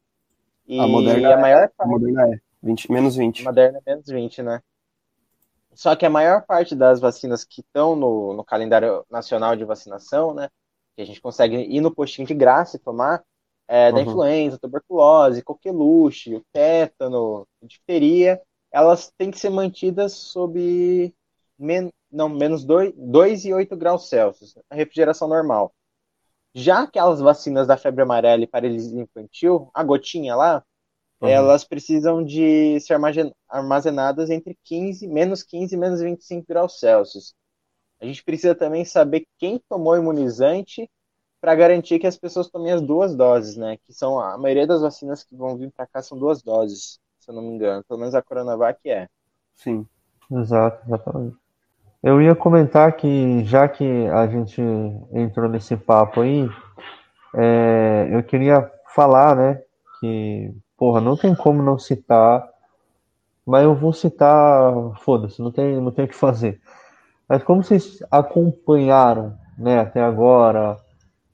E 0.66 0.78
A 0.78 0.86
Moderna 0.86 1.34
a 1.34 1.36
maior 1.36 1.64
A 1.64 1.68
parte 1.68 1.90
Moderna 1.90 2.34
é 2.34 2.40
20, 2.62 2.92
menos 2.92 3.16
20. 3.16 3.42
Moderna 3.44 3.78
é 3.84 3.90
menos 3.90 4.06
20, 4.06 4.42
né? 4.42 4.60
Só 5.74 5.96
que 5.96 6.04
a 6.04 6.10
maior 6.10 6.44
parte 6.44 6.74
das 6.74 7.00
vacinas 7.00 7.44
que 7.44 7.60
estão 7.60 7.96
no, 7.96 8.34
no 8.34 8.44
calendário 8.44 9.04
nacional 9.10 9.56
de 9.56 9.64
vacinação, 9.64 10.34
né? 10.34 10.48
Que 10.94 11.02
a 11.02 11.06
gente 11.06 11.20
consegue 11.20 11.56
ir 11.56 11.80
no 11.80 11.94
postinho 11.94 12.26
de 12.26 12.34
graça 12.34 12.76
e 12.76 12.80
tomar, 12.80 13.22
é, 13.70 13.92
da 13.92 14.00
Uhum. 14.00 14.06
influenza, 14.08 14.58
tuberculose, 14.58 15.42
coqueluche, 15.44 16.34
o 16.36 16.44
tétano, 16.52 17.46
difteria, 17.62 18.42
elas 18.72 19.12
têm 19.18 19.30
que 19.30 19.38
ser 19.38 19.50
mantidas 19.50 20.12
sob 20.14 21.14
men 21.58 21.90
não, 22.10 22.28
menos 22.28 22.64
2, 22.64 22.92
2 22.96 23.44
e 23.44 23.54
8 23.54 23.76
graus 23.76 24.08
Celsius, 24.08 24.56
a 24.70 24.74
refrigeração 24.74 25.28
normal. 25.28 25.72
Já 26.54 26.82
aquelas 26.82 27.20
vacinas 27.20 27.66
da 27.68 27.76
febre 27.76 28.02
amarela 28.02 28.42
e 28.42 28.46
paralisia 28.46 29.00
infantil, 29.02 29.70
a 29.74 29.84
gotinha 29.84 30.34
lá, 30.36 30.64
Uhum. 31.20 31.28
elas 31.30 31.64
precisam 31.64 32.24
de 32.24 32.80
ser 32.80 32.94
armazen- 32.94 33.34
armazenadas 33.48 34.30
entre 34.30 34.58
15, 34.64 35.06
menos 35.08 35.42
15 35.44 35.74
e 35.74 35.78
menos 35.78 36.00
25 36.00 36.46
graus 36.48 36.80
Celsius. 36.80 37.34
A 38.00 38.06
gente 38.06 38.24
precisa 38.24 38.54
também 38.54 38.84
saber 38.84 39.26
quem 39.38 39.60
tomou 39.68 39.96
imunizante 39.96 40.90
para 41.40 41.54
garantir 41.54 41.98
que 41.98 42.06
as 42.06 42.16
pessoas 42.16 42.48
tomem 42.48 42.72
as 42.72 42.82
duas 42.82 43.16
doses, 43.16 43.56
né? 43.56 43.78
Que 43.86 43.92
são 43.92 44.20
a 44.20 44.36
maioria 44.36 44.66
das 44.66 44.82
vacinas 44.82 45.24
que 45.24 45.34
vão 45.34 45.56
vir 45.56 45.72
para 45.74 45.86
cá 45.86 46.02
são 46.02 46.18
duas 46.18 46.42
doses, 46.42 47.00
se 47.18 47.30
eu 47.30 47.34
não 47.34 47.42
me 47.42 47.54
engano. 47.54 47.82
Pelo 47.84 47.98
menos 47.98 48.14
a 48.14 48.22
Coronavac 48.22 48.78
é. 48.88 49.08
Sim. 49.54 49.86
Exato, 50.30 50.86
exatamente. 50.86 51.36
Eu 52.02 52.20
ia 52.20 52.34
comentar 52.34 52.96
que, 52.96 53.44
já 53.44 53.68
que 53.68 54.06
a 54.08 54.26
gente 54.26 54.60
entrou 55.12 55.48
nesse 55.48 55.76
papo 55.76 56.22
aí, 56.22 56.48
é, 57.34 58.08
eu 58.10 58.22
queria 58.22 58.70
falar, 58.94 59.36
né, 59.36 59.62
que, 59.98 60.54
porra, 60.76 61.00
não 61.00 61.16
tem 61.16 61.34
como 61.34 61.62
não 61.62 61.78
citar, 61.78 62.48
mas 63.44 63.64
eu 63.64 63.74
vou 63.74 63.92
citar, 63.92 64.72
foda-se, 65.00 65.42
não 65.42 65.52
tem, 65.52 65.80
não 65.80 65.90
tem 65.90 66.04
o 66.06 66.08
que 66.08 66.14
fazer. 66.14 66.60
Mas 67.28 67.42
como 67.42 67.62
vocês 67.62 67.98
acompanharam, 68.10 69.36
né, 69.58 69.78
até 69.80 70.02
agora, 70.02 70.78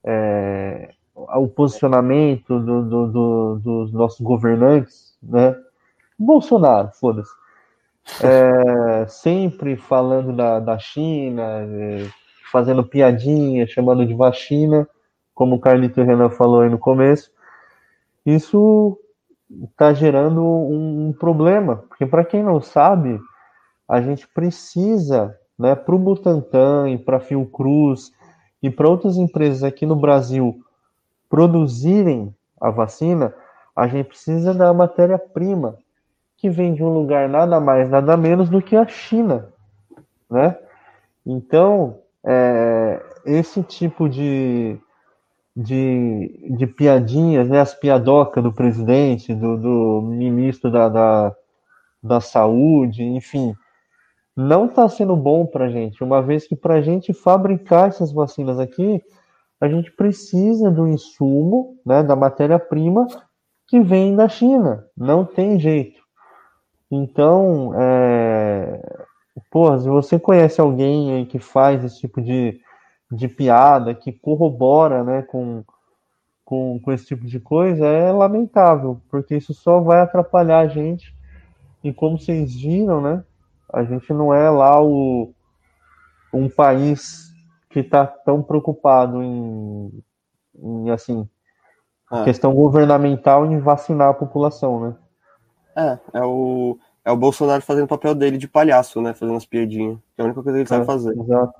é, 0.06 0.90
o 1.14 1.48
posicionamento 1.48 2.60
do, 2.60 2.82
do, 2.82 3.06
do, 3.08 3.58
dos 3.58 3.92
nossos 3.92 4.20
governantes, 4.20 5.16
né, 5.22 5.56
Bolsonaro, 6.18 6.90
foda-se, 6.94 7.32
é, 8.22 9.06
sempre 9.08 9.76
falando 9.76 10.32
da, 10.32 10.60
da 10.60 10.78
China, 10.78 11.42
é, 11.42 12.06
fazendo 12.52 12.84
piadinha, 12.84 13.66
chamando 13.66 14.06
de 14.06 14.14
vacina, 14.14 14.88
como 15.34 15.56
o 15.56 15.60
Carlito 15.60 16.02
Renan 16.02 16.30
falou 16.30 16.60
aí 16.60 16.70
no 16.70 16.78
começo, 16.78 17.30
isso 18.24 18.98
está 19.72 19.92
gerando 19.92 20.42
um, 20.42 21.08
um, 21.08 21.12
problema, 21.12 21.76
porque 21.76 22.06
para 22.06 22.24
quem 22.24 22.42
não 22.42 22.60
sabe, 22.60 23.20
a 23.88 24.00
gente 24.00 24.26
precisa, 24.28 25.36
né, 25.58 25.74
para 25.74 25.94
o 25.94 25.98
Butantan 25.98 26.90
e 26.90 26.98
para 26.98 27.18
a 27.18 27.20
Fiocruz 27.20 28.12
e 28.66 28.70
para 28.70 28.88
outras 28.88 29.16
empresas 29.16 29.62
aqui 29.62 29.86
no 29.86 29.94
Brasil 29.94 30.60
produzirem 31.30 32.34
a 32.60 32.68
vacina, 32.68 33.32
a 33.74 33.86
gente 33.86 34.08
precisa 34.08 34.52
da 34.52 34.74
matéria-prima, 34.74 35.78
que 36.36 36.50
vem 36.50 36.74
de 36.74 36.82
um 36.82 36.92
lugar 36.92 37.28
nada 37.28 37.60
mais, 37.60 37.88
nada 37.88 38.16
menos 38.16 38.48
do 38.48 38.60
que 38.60 38.74
a 38.74 38.86
China, 38.86 39.48
né? 40.28 40.56
Então, 41.24 41.98
é, 42.24 43.00
esse 43.24 43.62
tipo 43.62 44.08
de, 44.08 44.76
de, 45.54 46.56
de 46.56 46.66
piadinhas, 46.66 47.48
né, 47.48 47.60
as 47.60 47.74
piadocas 47.74 48.42
do 48.42 48.52
presidente, 48.52 49.32
do, 49.32 49.56
do 49.56 50.02
ministro 50.02 50.70
da, 50.72 50.88
da, 50.88 51.36
da 52.02 52.20
saúde, 52.20 53.04
enfim, 53.04 53.54
não 54.36 54.66
está 54.66 54.86
sendo 54.88 55.16
bom 55.16 55.46
para 55.46 55.64
a 55.64 55.68
gente, 55.70 56.04
uma 56.04 56.20
vez 56.20 56.46
que 56.46 56.54
para 56.54 56.74
a 56.74 56.80
gente 56.82 57.14
fabricar 57.14 57.88
essas 57.88 58.12
vacinas 58.12 58.60
aqui, 58.60 59.02
a 59.58 59.66
gente 59.66 59.90
precisa 59.92 60.70
do 60.70 60.86
insumo, 60.86 61.78
né, 61.84 62.02
da 62.02 62.14
matéria-prima 62.14 63.06
que 63.66 63.80
vem 63.80 64.14
da 64.14 64.28
China, 64.28 64.84
não 64.96 65.24
tem 65.24 65.58
jeito. 65.58 66.00
Então, 66.90 67.72
é... 67.74 68.80
Porra, 69.50 69.78
se 69.78 69.88
você 69.88 70.18
conhece 70.18 70.60
alguém 70.60 71.24
que 71.26 71.38
faz 71.38 71.84
esse 71.84 72.00
tipo 72.00 72.22
de, 72.22 72.60
de 73.10 73.28
piada, 73.28 73.94
que 73.94 74.12
corrobora 74.12 75.04
né, 75.04 75.22
com, 75.22 75.62
com, 76.44 76.78
com 76.80 76.92
esse 76.92 77.06
tipo 77.06 77.26
de 77.26 77.38
coisa, 77.38 77.86
é 77.86 78.10
lamentável, 78.12 79.00
porque 79.10 79.36
isso 79.36 79.52
só 79.52 79.80
vai 79.80 80.00
atrapalhar 80.00 80.60
a 80.60 80.68
gente. 80.68 81.14
E 81.84 81.92
como 81.92 82.18
vocês 82.18 82.54
viram, 82.54 83.00
né? 83.00 83.24
A 83.72 83.82
gente 83.84 84.12
não 84.12 84.32
é 84.32 84.48
lá 84.48 84.82
o, 84.82 85.32
um 86.32 86.48
país 86.48 87.32
que 87.70 87.80
está 87.80 88.06
tão 88.06 88.42
preocupado 88.42 89.22
em, 89.22 90.02
em 90.58 90.90
assim, 90.90 91.28
ah. 92.10 92.24
questão 92.24 92.54
governamental 92.54 93.46
em 93.46 93.58
vacinar 93.58 94.08
a 94.08 94.14
população, 94.14 94.80
né? 94.80 94.96
É, 95.76 96.18
é 96.18 96.24
o, 96.24 96.78
é 97.04 97.10
o 97.12 97.16
Bolsonaro 97.16 97.62
fazendo 97.62 97.84
o 97.84 97.88
papel 97.88 98.14
dele 98.14 98.38
de 98.38 98.48
palhaço, 98.48 99.00
né? 99.02 99.12
Fazendo 99.12 99.36
as 99.36 99.44
piadinhas. 99.44 99.98
É 100.16 100.22
a 100.22 100.24
única 100.24 100.42
coisa 100.42 100.56
que 100.56 100.62
ele 100.62 100.64
é, 100.64 100.68
sabe 100.68 100.86
fazer. 100.86 101.18
Exato. 101.18 101.52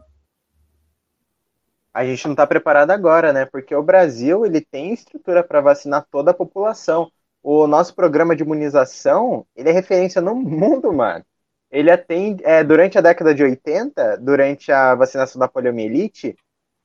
A 1.92 2.04
gente 2.04 2.24
não 2.24 2.32
está 2.32 2.46
preparado 2.46 2.90
agora, 2.90 3.32
né? 3.32 3.44
Porque 3.44 3.74
o 3.74 3.82
Brasil 3.82 4.46
ele 4.46 4.60
tem 4.60 4.92
estrutura 4.92 5.42
para 5.42 5.60
vacinar 5.60 6.06
toda 6.10 6.30
a 6.30 6.34
população. 6.34 7.10
O 7.42 7.66
nosso 7.66 7.94
programa 7.94 8.34
de 8.34 8.42
imunização 8.42 9.46
ele 9.54 9.68
é 9.68 9.72
referência 9.72 10.20
no 10.20 10.34
mundo, 10.34 10.92
mano. 10.92 11.24
Ele 11.70 11.90
atende 11.90 12.44
é, 12.44 12.62
durante 12.62 12.96
a 12.96 13.00
década 13.00 13.34
de 13.34 13.42
80, 13.42 14.18
durante 14.18 14.70
a 14.70 14.94
vacinação 14.94 15.38
da 15.38 15.48
poliomielite, 15.48 16.36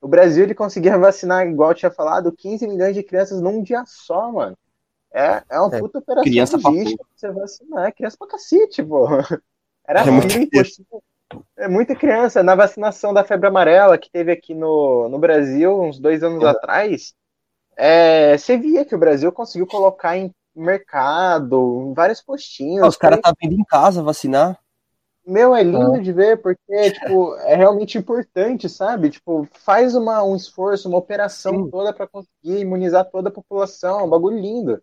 o 0.01 0.07
Brasil 0.07 0.43
ele 0.43 0.55
conseguia 0.55 0.97
vacinar, 0.99 1.47
igual 1.47 1.71
eu 1.71 1.75
tinha 1.75 1.91
falado, 1.91 2.31
15 2.31 2.67
milhões 2.67 2.95
de 2.95 3.03
crianças 3.03 3.39
num 3.41 3.61
dia 3.61 3.83
só, 3.85 4.31
mano. 4.31 4.57
É, 5.13 5.43
é 5.49 5.59
uma 5.59 5.75
é, 5.75 5.79
puta 5.79 5.99
operação 5.99 6.23
criança 6.23 6.57
logística 6.57 7.03
pra 7.03 7.13
você 7.15 7.31
vacinar. 7.31 7.87
É 7.87 7.91
criança 7.91 8.15
pra 8.17 8.27
cacete, 8.27 8.81
pô. 8.81 9.07
Era 9.85 10.01
é 10.01 10.11
muito, 10.11 10.35
é 11.57 11.67
muita 11.67 11.95
criança. 11.95 12.41
Na 12.41 12.55
vacinação 12.55 13.13
da 13.13 13.23
febre 13.23 13.47
amarela 13.47 13.97
que 13.97 14.09
teve 14.09 14.31
aqui 14.31 14.53
no, 14.53 15.09
no 15.09 15.19
Brasil, 15.19 15.81
uns 15.81 15.99
dois 15.99 16.23
anos 16.23 16.43
é. 16.43 16.47
atrás, 16.47 17.13
é, 17.75 18.37
você 18.37 18.57
via 18.57 18.85
que 18.85 18.95
o 18.95 18.97
Brasil 18.97 19.31
conseguiu 19.31 19.67
colocar 19.67 20.17
em 20.17 20.33
mercado, 20.55 21.87
em 21.89 21.93
vários 21.93 22.21
postinhos. 22.21 22.87
os 22.87 22.97
caras 22.97 23.19
tá 23.21 23.33
vindo 23.41 23.53
em 23.53 23.63
casa 23.63 24.03
vacinar. 24.03 24.60
Meu, 25.25 25.55
é 25.55 25.61
lindo 25.61 25.97
é. 25.97 25.99
de 25.99 26.11
ver, 26.11 26.41
porque, 26.41 26.91
tipo, 26.91 27.35
é 27.35 27.55
realmente 27.55 27.97
importante, 27.97 28.67
sabe? 28.67 29.09
Tipo, 29.09 29.47
faz 29.53 29.95
uma, 29.95 30.23
um 30.23 30.35
esforço, 30.35 30.89
uma 30.89 30.97
operação 30.97 31.65
Sim. 31.65 31.69
toda 31.69 31.93
para 31.93 32.07
conseguir 32.07 32.59
imunizar 32.59 33.05
toda 33.09 33.29
a 33.29 33.31
população, 33.31 33.99
é 33.99 34.03
um 34.03 34.09
bagulho 34.09 34.39
lindo. 34.39 34.81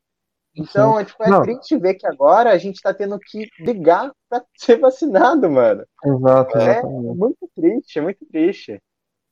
Então, 0.56 0.98
é, 0.98 1.04
tipo, 1.04 1.22
é 1.22 1.40
triste 1.42 1.76
ver 1.76 1.94
que 1.94 2.06
agora 2.06 2.50
a 2.50 2.58
gente 2.58 2.80
tá 2.80 2.92
tendo 2.92 3.18
que 3.18 3.48
ligar 3.60 4.10
pra 4.28 4.42
ser 4.56 4.78
vacinado, 4.78 5.50
mano. 5.50 5.84
Exato, 6.04 6.58
é 6.58 6.82
muito 6.82 7.48
triste, 7.54 7.98
é 7.98 8.02
muito 8.02 8.24
triste. 8.26 8.80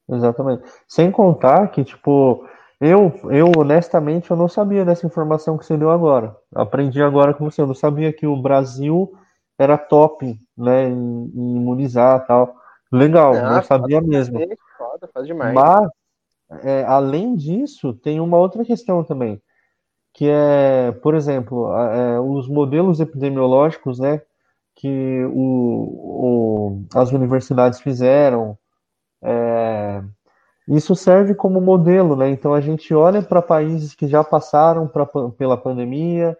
Exatamente. 0.08 0.62
Sem 0.86 1.10
contar 1.10 1.68
que, 1.70 1.84
tipo, 1.84 2.46
eu, 2.80 3.12
eu 3.30 3.50
honestamente 3.56 4.30
eu 4.30 4.36
não 4.36 4.48
sabia 4.48 4.84
dessa 4.84 5.06
informação 5.06 5.58
que 5.58 5.64
você 5.64 5.76
deu 5.76 5.90
agora. 5.90 6.36
Aprendi 6.54 7.02
agora 7.02 7.34
com 7.34 7.50
você. 7.50 7.60
Eu 7.60 7.66
não 7.66 7.74
sabia 7.74 8.12
que 8.12 8.26
o 8.26 8.40
Brasil 8.40 9.12
era 9.58 9.78
top, 9.78 10.38
né, 10.56 10.88
em, 10.88 11.32
em 11.34 11.56
imunizar 11.56 12.26
tal. 12.26 12.56
Legal, 12.92 13.34
não, 13.34 13.54
não 13.54 13.62
sabia 13.62 14.00
mesmo. 14.00 14.38
Foda, 14.76 15.08
faz 15.12 15.26
demais. 15.26 15.54
Mas, 15.54 15.88
é, 16.62 16.84
além 16.84 17.34
disso, 17.34 17.92
tem 17.92 18.20
uma 18.20 18.38
outra 18.38 18.64
questão 18.64 19.02
também 19.02 19.40
que 20.16 20.30
é, 20.30 20.92
por 21.02 21.14
exemplo, 21.14 21.70
é, 21.76 22.18
os 22.18 22.48
modelos 22.48 23.00
epidemiológicos, 23.00 23.98
né, 23.98 24.22
que 24.74 25.22
o, 25.26 26.80
o 26.80 26.84
as 26.94 27.12
universidades 27.12 27.82
fizeram, 27.82 28.56
é, 29.22 30.02
isso 30.66 30.96
serve 30.96 31.34
como 31.34 31.60
modelo, 31.60 32.16
né? 32.16 32.30
Então 32.30 32.54
a 32.54 32.62
gente 32.62 32.94
olha 32.94 33.22
para 33.22 33.42
países 33.42 33.94
que 33.94 34.08
já 34.08 34.24
passaram 34.24 34.88
pra, 34.88 35.06
pela 35.36 35.56
pandemia, 35.56 36.36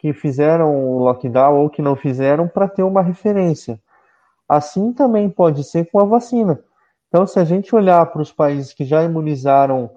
que 0.00 0.14
fizeram 0.14 0.74
o 0.74 0.98
lockdown 1.00 1.58
ou 1.58 1.68
que 1.68 1.82
não 1.82 1.94
fizeram, 1.94 2.48
para 2.48 2.66
ter 2.66 2.82
uma 2.82 3.02
referência. 3.02 3.78
Assim 4.48 4.94
também 4.94 5.28
pode 5.28 5.62
ser 5.62 5.90
com 5.90 6.00
a 6.00 6.04
vacina. 6.04 6.58
Então, 7.08 7.26
se 7.26 7.38
a 7.38 7.44
gente 7.44 7.74
olhar 7.76 8.06
para 8.06 8.22
os 8.22 8.32
países 8.32 8.72
que 8.72 8.82
já 8.82 9.04
imunizaram 9.04 9.90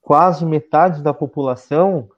quase 0.00 0.46
metade 0.46 1.02
da 1.02 1.12
população, 1.12 2.08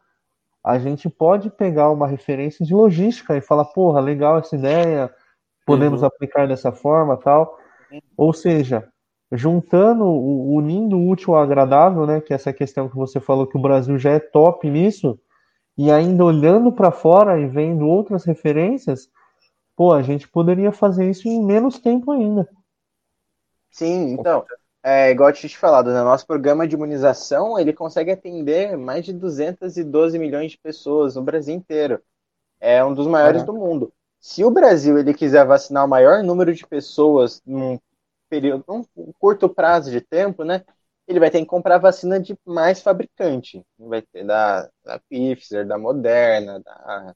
a 0.62 0.78
gente 0.78 1.10
pode 1.10 1.50
pegar 1.50 1.90
uma 1.90 2.06
referência 2.06 2.64
de 2.64 2.72
logística 2.72 3.36
e 3.36 3.40
falar, 3.40 3.64
porra, 3.64 3.98
legal 3.98 4.38
essa 4.38 4.54
ideia, 4.54 5.12
podemos 5.66 6.02
uhum. 6.02 6.06
aplicar 6.06 6.46
dessa 6.46 6.70
forma 6.70 7.16
tal. 7.16 7.58
Ou 8.16 8.32
seja, 8.32 8.86
juntando, 9.32 10.04
unindo 10.06 10.96
o 10.96 11.10
útil 11.10 11.34
ao 11.34 11.42
agradável, 11.42 12.06
né, 12.06 12.20
que 12.20 12.32
é 12.32 12.36
essa 12.36 12.52
questão 12.52 12.88
que 12.88 12.94
você 12.94 13.18
falou 13.18 13.48
que 13.48 13.58
o 13.58 13.60
Brasil 13.60 13.98
já 13.98 14.12
é 14.12 14.20
top 14.20 14.70
nisso, 14.70 15.18
e 15.76 15.90
ainda 15.90 16.24
olhando 16.24 16.72
para 16.72 16.90
fora 16.90 17.38
e 17.38 17.46
vendo 17.46 17.86
outras 17.86 18.24
referências, 18.24 19.10
pô, 19.76 19.92
a 19.92 20.02
gente 20.02 20.26
poderia 20.28 20.72
fazer 20.72 21.08
isso 21.10 21.28
em 21.28 21.44
menos 21.44 21.78
tempo 21.78 22.10
ainda. 22.12 22.48
Sim, 23.70 24.12
então, 24.12 24.44
é, 24.82 25.10
igual 25.10 25.28
eu 25.28 25.34
tinha 25.34 25.50
te 25.50 25.58
falado, 25.58 25.92
né? 25.92 26.02
Nosso 26.02 26.26
programa 26.26 26.66
de 26.66 26.74
imunização, 26.74 27.58
ele 27.58 27.72
consegue 27.72 28.10
atender 28.10 28.76
mais 28.76 29.04
de 29.04 29.12
212 29.12 30.18
milhões 30.18 30.52
de 30.52 30.58
pessoas 30.58 31.14
no 31.14 31.22
Brasil 31.22 31.54
inteiro. 31.54 32.00
É 32.58 32.82
um 32.82 32.94
dos 32.94 33.06
maiores 33.06 33.42
do 33.42 33.52
mundo. 33.52 33.92
Se 34.18 34.44
o 34.44 34.50
Brasil 34.50 34.98
ele 34.98 35.12
quiser 35.12 35.44
vacinar 35.44 35.84
o 35.84 35.88
maior 35.88 36.22
número 36.22 36.54
de 36.54 36.66
pessoas 36.66 37.42
num 37.44 37.78
período, 38.30 38.64
num 38.66 38.84
curto 39.18 39.48
prazo 39.48 39.90
de 39.90 40.00
tempo, 40.00 40.42
né? 40.42 40.64
Ele 41.06 41.20
vai 41.20 41.30
ter 41.30 41.40
que 41.40 41.46
comprar 41.46 41.78
vacina 41.78 42.18
de 42.18 42.36
mais 42.44 42.80
fabricante. 42.82 43.64
Vai 43.78 44.02
ter 44.02 44.24
da, 44.24 44.68
da 44.84 44.98
Pfizer, 45.08 45.66
da 45.66 45.78
Moderna, 45.78 46.60
da 46.60 47.14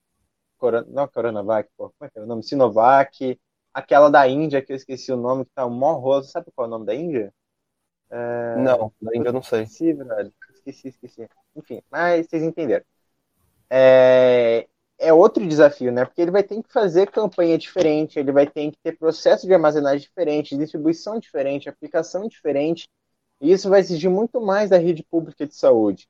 Corona, 0.59 0.86
não, 0.88 1.09
Coronavac, 1.09 1.68
pô, 1.76 1.91
como 1.99 2.07
é 2.07 2.11
que 2.11 2.18
é 2.18 2.22
o 2.22 2.26
nome? 2.26 2.43
Sinovac, 2.45 3.38
aquela 3.72 4.11
da 4.11 4.28
Índia, 4.28 4.62
que 4.62 4.72
eu 4.72 4.76
esqueci 4.76 5.11
o 5.11 5.16
nome, 5.16 5.45
que 5.45 5.51
tá 5.55 5.66
um 5.66 5.70
mó 5.70 5.95
rosa. 5.95 6.28
Sabe 6.28 6.53
qual 6.55 6.66
é 6.66 6.68
o 6.68 6.70
nome 6.70 6.86
da 6.86 6.95
Índia? 6.95 7.32
É... 8.11 8.57
Não, 8.57 8.93
ainda 9.12 9.32
não 9.32 9.43
sei. 9.43 9.62
Esqueci, 9.62 9.93
velho. 9.95 10.32
Esqueci, 10.53 10.88
esqueci. 10.88 11.28
Enfim, 11.57 11.82
mas 11.91 12.26
vocês 12.26 12.43
entenderam. 12.43 12.84
É... 13.70 14.68
é 14.99 15.12
outro 15.12 15.47
desafio, 15.47 15.91
né? 15.91 16.05
Porque 16.05 16.20
ele 16.20 16.30
vai 16.30 16.43
ter 16.43 16.62
que 16.62 16.72
fazer 16.72 17.11
campanha 17.11 17.57
diferente, 17.57 18.18
ele 18.18 18.32
vai 18.32 18.47
ter 18.47 18.70
que 18.70 18.78
ter 18.82 18.99
processo 18.99 19.47
de 19.47 19.55
armazenagem 19.55 20.01
diferente, 20.01 20.57
distribuição 20.57 21.18
diferente, 21.18 21.68
aplicação 21.68 22.28
diferente. 22.28 22.88
E 23.41 23.53
isso 23.53 23.68
vai 23.70 23.80
exigir 23.80 24.11
muito 24.11 24.41
mais 24.41 24.70
da 24.70 24.76
rede 24.76 25.03
pública 25.03 25.47
de 25.47 25.55
saúde. 25.55 26.09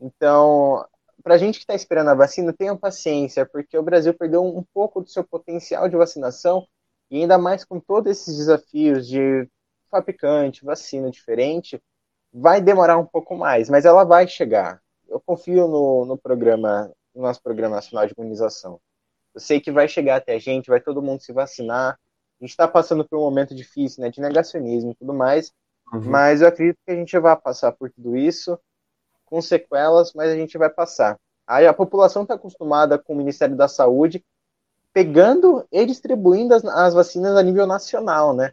Então, 0.00 0.84
para 1.22 1.34
a 1.34 1.38
gente 1.38 1.58
que 1.58 1.64
está 1.64 1.74
esperando 1.74 2.08
a 2.08 2.14
vacina, 2.14 2.52
tenham 2.52 2.76
paciência, 2.76 3.46
porque 3.46 3.76
o 3.76 3.82
Brasil 3.82 4.14
perdeu 4.14 4.44
um 4.44 4.62
pouco 4.62 5.00
do 5.00 5.08
seu 5.08 5.24
potencial 5.24 5.88
de 5.88 5.96
vacinação, 5.96 6.66
e 7.10 7.20
ainda 7.20 7.38
mais 7.38 7.64
com 7.64 7.80
todos 7.80 8.10
esses 8.12 8.36
desafios 8.36 9.08
de 9.08 9.48
fabricante, 9.90 10.64
vacina 10.64 11.10
diferente, 11.10 11.82
vai 12.32 12.60
demorar 12.60 12.98
um 12.98 13.06
pouco 13.06 13.34
mais, 13.34 13.68
mas 13.68 13.84
ela 13.84 14.04
vai 14.04 14.28
chegar. 14.28 14.80
Eu 15.08 15.18
confio 15.18 15.66
no, 15.66 16.04
no 16.04 16.18
programa, 16.18 16.92
no 17.14 17.22
nosso 17.22 17.42
Programa 17.42 17.76
Nacional 17.76 18.06
de 18.06 18.14
Imunização. 18.16 18.78
Eu 19.34 19.40
sei 19.40 19.60
que 19.60 19.72
vai 19.72 19.88
chegar 19.88 20.16
até 20.16 20.34
a 20.34 20.38
gente, 20.38 20.68
vai 20.68 20.80
todo 20.80 21.02
mundo 21.02 21.22
se 21.22 21.32
vacinar. 21.32 21.98
A 22.40 22.44
gente 22.44 22.50
está 22.50 22.68
passando 22.68 23.06
por 23.06 23.18
um 23.18 23.22
momento 23.22 23.54
difícil, 23.54 24.02
né, 24.02 24.10
de 24.10 24.20
negacionismo 24.20 24.90
e 24.90 24.94
tudo 24.94 25.14
mais, 25.14 25.52
uhum. 25.92 26.00
mas 26.04 26.40
eu 26.40 26.48
acredito 26.48 26.78
que 26.84 26.92
a 26.92 26.94
gente 26.94 27.18
vai 27.18 27.36
passar 27.36 27.72
por 27.72 27.90
tudo 27.90 28.16
isso 28.16 28.58
com 29.26 29.40
sequelas, 29.42 30.12
mas 30.14 30.30
a 30.30 30.36
gente 30.36 30.56
vai 30.56 30.70
passar. 30.70 31.18
Aí 31.46 31.66
a 31.66 31.74
população 31.74 32.22
está 32.22 32.34
acostumada 32.34 32.98
com 32.98 33.14
o 33.14 33.16
Ministério 33.16 33.56
da 33.56 33.68
Saúde 33.68 34.24
pegando 34.92 35.66
e 35.70 35.86
distribuindo 35.86 36.54
as, 36.54 36.64
as, 36.64 36.94
vacinas 36.94 37.36
a 37.36 37.42
nível 37.42 37.66
nacional, 37.66 38.34
né? 38.34 38.52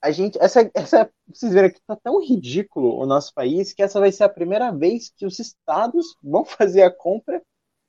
A 0.00 0.10
gente, 0.10 0.38
essa, 0.40 0.70
essa, 0.74 1.10
vocês 1.26 1.52
verem 1.52 1.70
que 1.72 1.80
tá 1.86 1.96
tão 1.96 2.22
ridículo 2.22 2.96
o 3.00 3.06
nosso 3.06 3.34
país 3.34 3.72
que 3.72 3.82
essa 3.82 3.98
vai 3.98 4.12
ser 4.12 4.24
a 4.24 4.28
primeira 4.28 4.70
vez 4.70 5.10
que 5.16 5.26
os 5.26 5.38
estados 5.38 6.16
vão 6.22 6.44
fazer 6.46 6.82
a 6.82 6.90
compra 6.90 7.42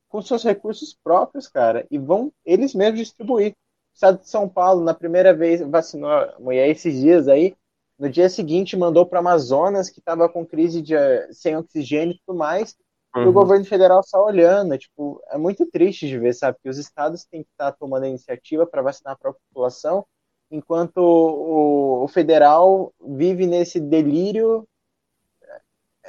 com 0.07 0.21
seus 0.21 0.43
recursos 0.43 0.97
próprios, 1.03 1.47
cara, 1.47 1.85
e 1.91 1.99
vão 1.99 2.31
eles 2.43 2.73
mesmos 2.73 2.99
distribuir. 2.99 3.51
O 3.51 3.55
estado 3.93 4.19
de 4.19 4.29
São 4.29 4.49
Paulo, 4.49 4.83
na 4.83 4.93
primeira 4.93 5.33
vez, 5.33 5.61
vacinou 5.61 6.09
a 6.09 6.35
mulher 6.39 6.67
esses 6.69 6.99
dias 6.99 7.27
aí, 7.27 7.55
no 7.99 8.09
dia 8.09 8.29
seguinte, 8.29 8.77
mandou 8.77 9.05
para 9.05 9.19
Amazonas, 9.19 9.89
que 9.89 9.99
estava 9.99 10.29
com 10.29 10.45
crise 10.45 10.81
de, 10.81 10.95
sem 11.33 11.57
oxigênio 11.57 12.15
e 12.15 12.19
tudo 12.25 12.37
mais. 12.37 12.75
Uhum. 13.13 13.23
E 13.23 13.25
o 13.25 13.27
uhum. 13.27 13.33
governo 13.33 13.65
federal 13.65 14.01
só 14.03 14.25
olhando. 14.25 14.77
Tipo, 14.77 15.21
é 15.29 15.37
muito 15.37 15.65
triste 15.65 16.07
de 16.07 16.17
ver, 16.17 16.33
sabe? 16.33 16.57
Que 16.63 16.69
os 16.69 16.77
estados 16.77 17.25
têm 17.25 17.43
que 17.43 17.49
estar 17.51 17.71
tá 17.71 17.77
tomando 17.77 18.03
a 18.03 18.07
iniciativa 18.07 18.65
para 18.65 18.81
vacinar 18.81 19.13
a 19.13 19.17
própria 19.17 19.41
população, 19.49 20.05
enquanto 20.49 20.97
o, 20.97 22.03
o 22.03 22.07
federal 22.07 22.93
vive 23.05 23.45
nesse 23.45 23.79
delírio 23.79 24.65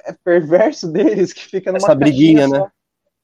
é 0.04 0.12
perverso 0.12 0.86
deles, 0.92 1.32
que 1.32 1.42
fica 1.42 1.72
numa 1.72 1.78
Essa 1.78 1.94
briguinha, 1.94 2.48
só. 2.48 2.54
né? 2.54 2.72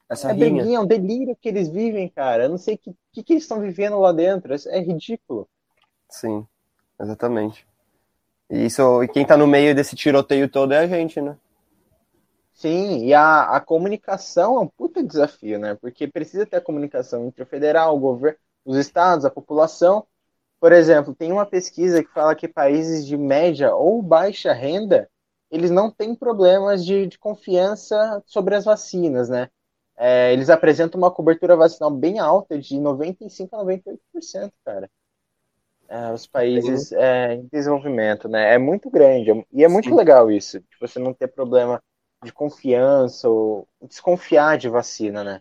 Essa 0.08 0.30
é 0.30 0.34
briguinha, 0.34 0.78
é 0.78 0.80
um 0.80 0.86
delírio 0.86 1.36
que 1.40 1.48
eles 1.48 1.68
vivem, 1.68 2.08
cara. 2.08 2.44
Eu 2.44 2.48
não 2.50 2.58
sei 2.58 2.74
o 2.74 2.78
que, 2.78 2.94
que, 3.12 3.22
que 3.22 3.32
eles 3.32 3.44
estão 3.44 3.60
vivendo 3.60 3.98
lá 3.98 4.12
dentro. 4.12 4.54
É 4.68 4.80
ridículo. 4.80 5.48
Sim, 6.08 6.46
exatamente. 7.00 7.66
Isso, 8.50 9.02
e 9.02 9.08
quem 9.08 9.26
tá 9.26 9.36
no 9.36 9.46
meio 9.46 9.74
desse 9.74 9.96
tiroteio 9.96 10.48
todo 10.48 10.72
é 10.72 10.78
a 10.78 10.86
gente, 10.86 11.20
né? 11.20 11.36
Sim, 12.54 13.04
e 13.04 13.12
a, 13.12 13.56
a 13.56 13.60
comunicação 13.60 14.56
é 14.56 14.60
um 14.60 14.66
puta 14.68 15.02
desafio, 15.02 15.58
né? 15.58 15.74
Porque 15.74 16.06
precisa 16.08 16.46
ter 16.46 16.56
a 16.56 16.60
comunicação 16.60 17.26
entre 17.26 17.42
o 17.42 17.46
federal, 17.46 17.94
o 17.96 18.00
governo, 18.00 18.38
os 18.64 18.76
estados, 18.78 19.24
a 19.24 19.30
população. 19.30 20.06
Por 20.60 20.72
exemplo, 20.72 21.14
tem 21.14 21.32
uma 21.32 21.44
pesquisa 21.44 22.02
que 22.02 22.10
fala 22.12 22.34
que 22.34 22.48
países 22.48 23.06
de 23.06 23.16
média 23.16 23.74
ou 23.74 24.00
baixa 24.02 24.52
renda, 24.54 25.10
eles 25.50 25.70
não 25.70 25.90
têm 25.90 26.14
problemas 26.14 26.84
de, 26.84 27.06
de 27.06 27.18
confiança 27.18 28.22
sobre 28.26 28.54
as 28.54 28.64
vacinas, 28.64 29.28
né? 29.28 29.50
É, 29.96 30.32
eles 30.32 30.50
apresentam 30.50 30.98
uma 30.98 31.10
cobertura 31.10 31.56
vacinal 31.56 31.90
bem 31.90 32.18
alta, 32.18 32.58
de 32.58 32.78
95% 32.78 33.54
a 33.54 33.58
98%, 33.58 34.52
cara 34.64 34.90
é, 35.88 36.12
os 36.12 36.26
países 36.26 36.92
é, 36.92 37.34
em 37.34 37.48
desenvolvimento, 37.52 38.28
né? 38.28 38.54
É 38.54 38.58
muito 38.58 38.90
grande 38.90 39.44
e 39.52 39.64
é 39.64 39.68
muito 39.68 39.88
Sim. 39.88 39.94
legal 39.94 40.30
isso, 40.30 40.60
de 40.60 40.66
você 40.80 40.98
não 40.98 41.12
ter 41.12 41.28
problema 41.28 41.82
de 42.24 42.32
confiança 42.32 43.28
ou 43.28 43.68
desconfiar 43.82 44.58
de 44.58 44.68
vacina, 44.68 45.22
né? 45.22 45.40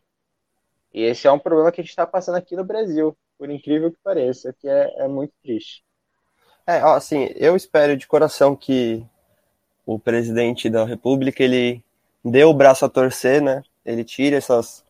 E 0.94 1.04
esse 1.04 1.28
é 1.28 1.32
um 1.32 1.40
problema 1.40 1.72
que 1.72 1.82
a 1.82 1.84
gente 1.84 1.92
está 1.92 2.06
passando 2.06 2.36
aqui 2.36 2.56
no 2.56 2.64
Brasil, 2.64 3.16
por 3.38 3.50
incrível 3.50 3.92
que 3.92 3.98
pareça, 4.04 4.54
que 4.54 4.68
é, 4.68 4.94
é 4.98 5.08
muito 5.08 5.34
triste. 5.44 5.84
É, 6.68 6.78
assim, 6.80 7.30
eu 7.36 7.56
espero 7.56 7.98
de 7.98 8.08
coração 8.08 8.56
que 8.56 9.06
o 9.86 10.00
presidente 10.00 10.70
da 10.70 10.86
República 10.86 11.44
ele 11.44 11.84
dê 12.24 12.44
o 12.44 12.54
braço 12.54 12.86
a 12.86 12.90
torcer, 12.90 13.42
né? 13.42 13.62
Ele 13.86 14.04
tire 14.04 14.36
essas, 14.36 14.84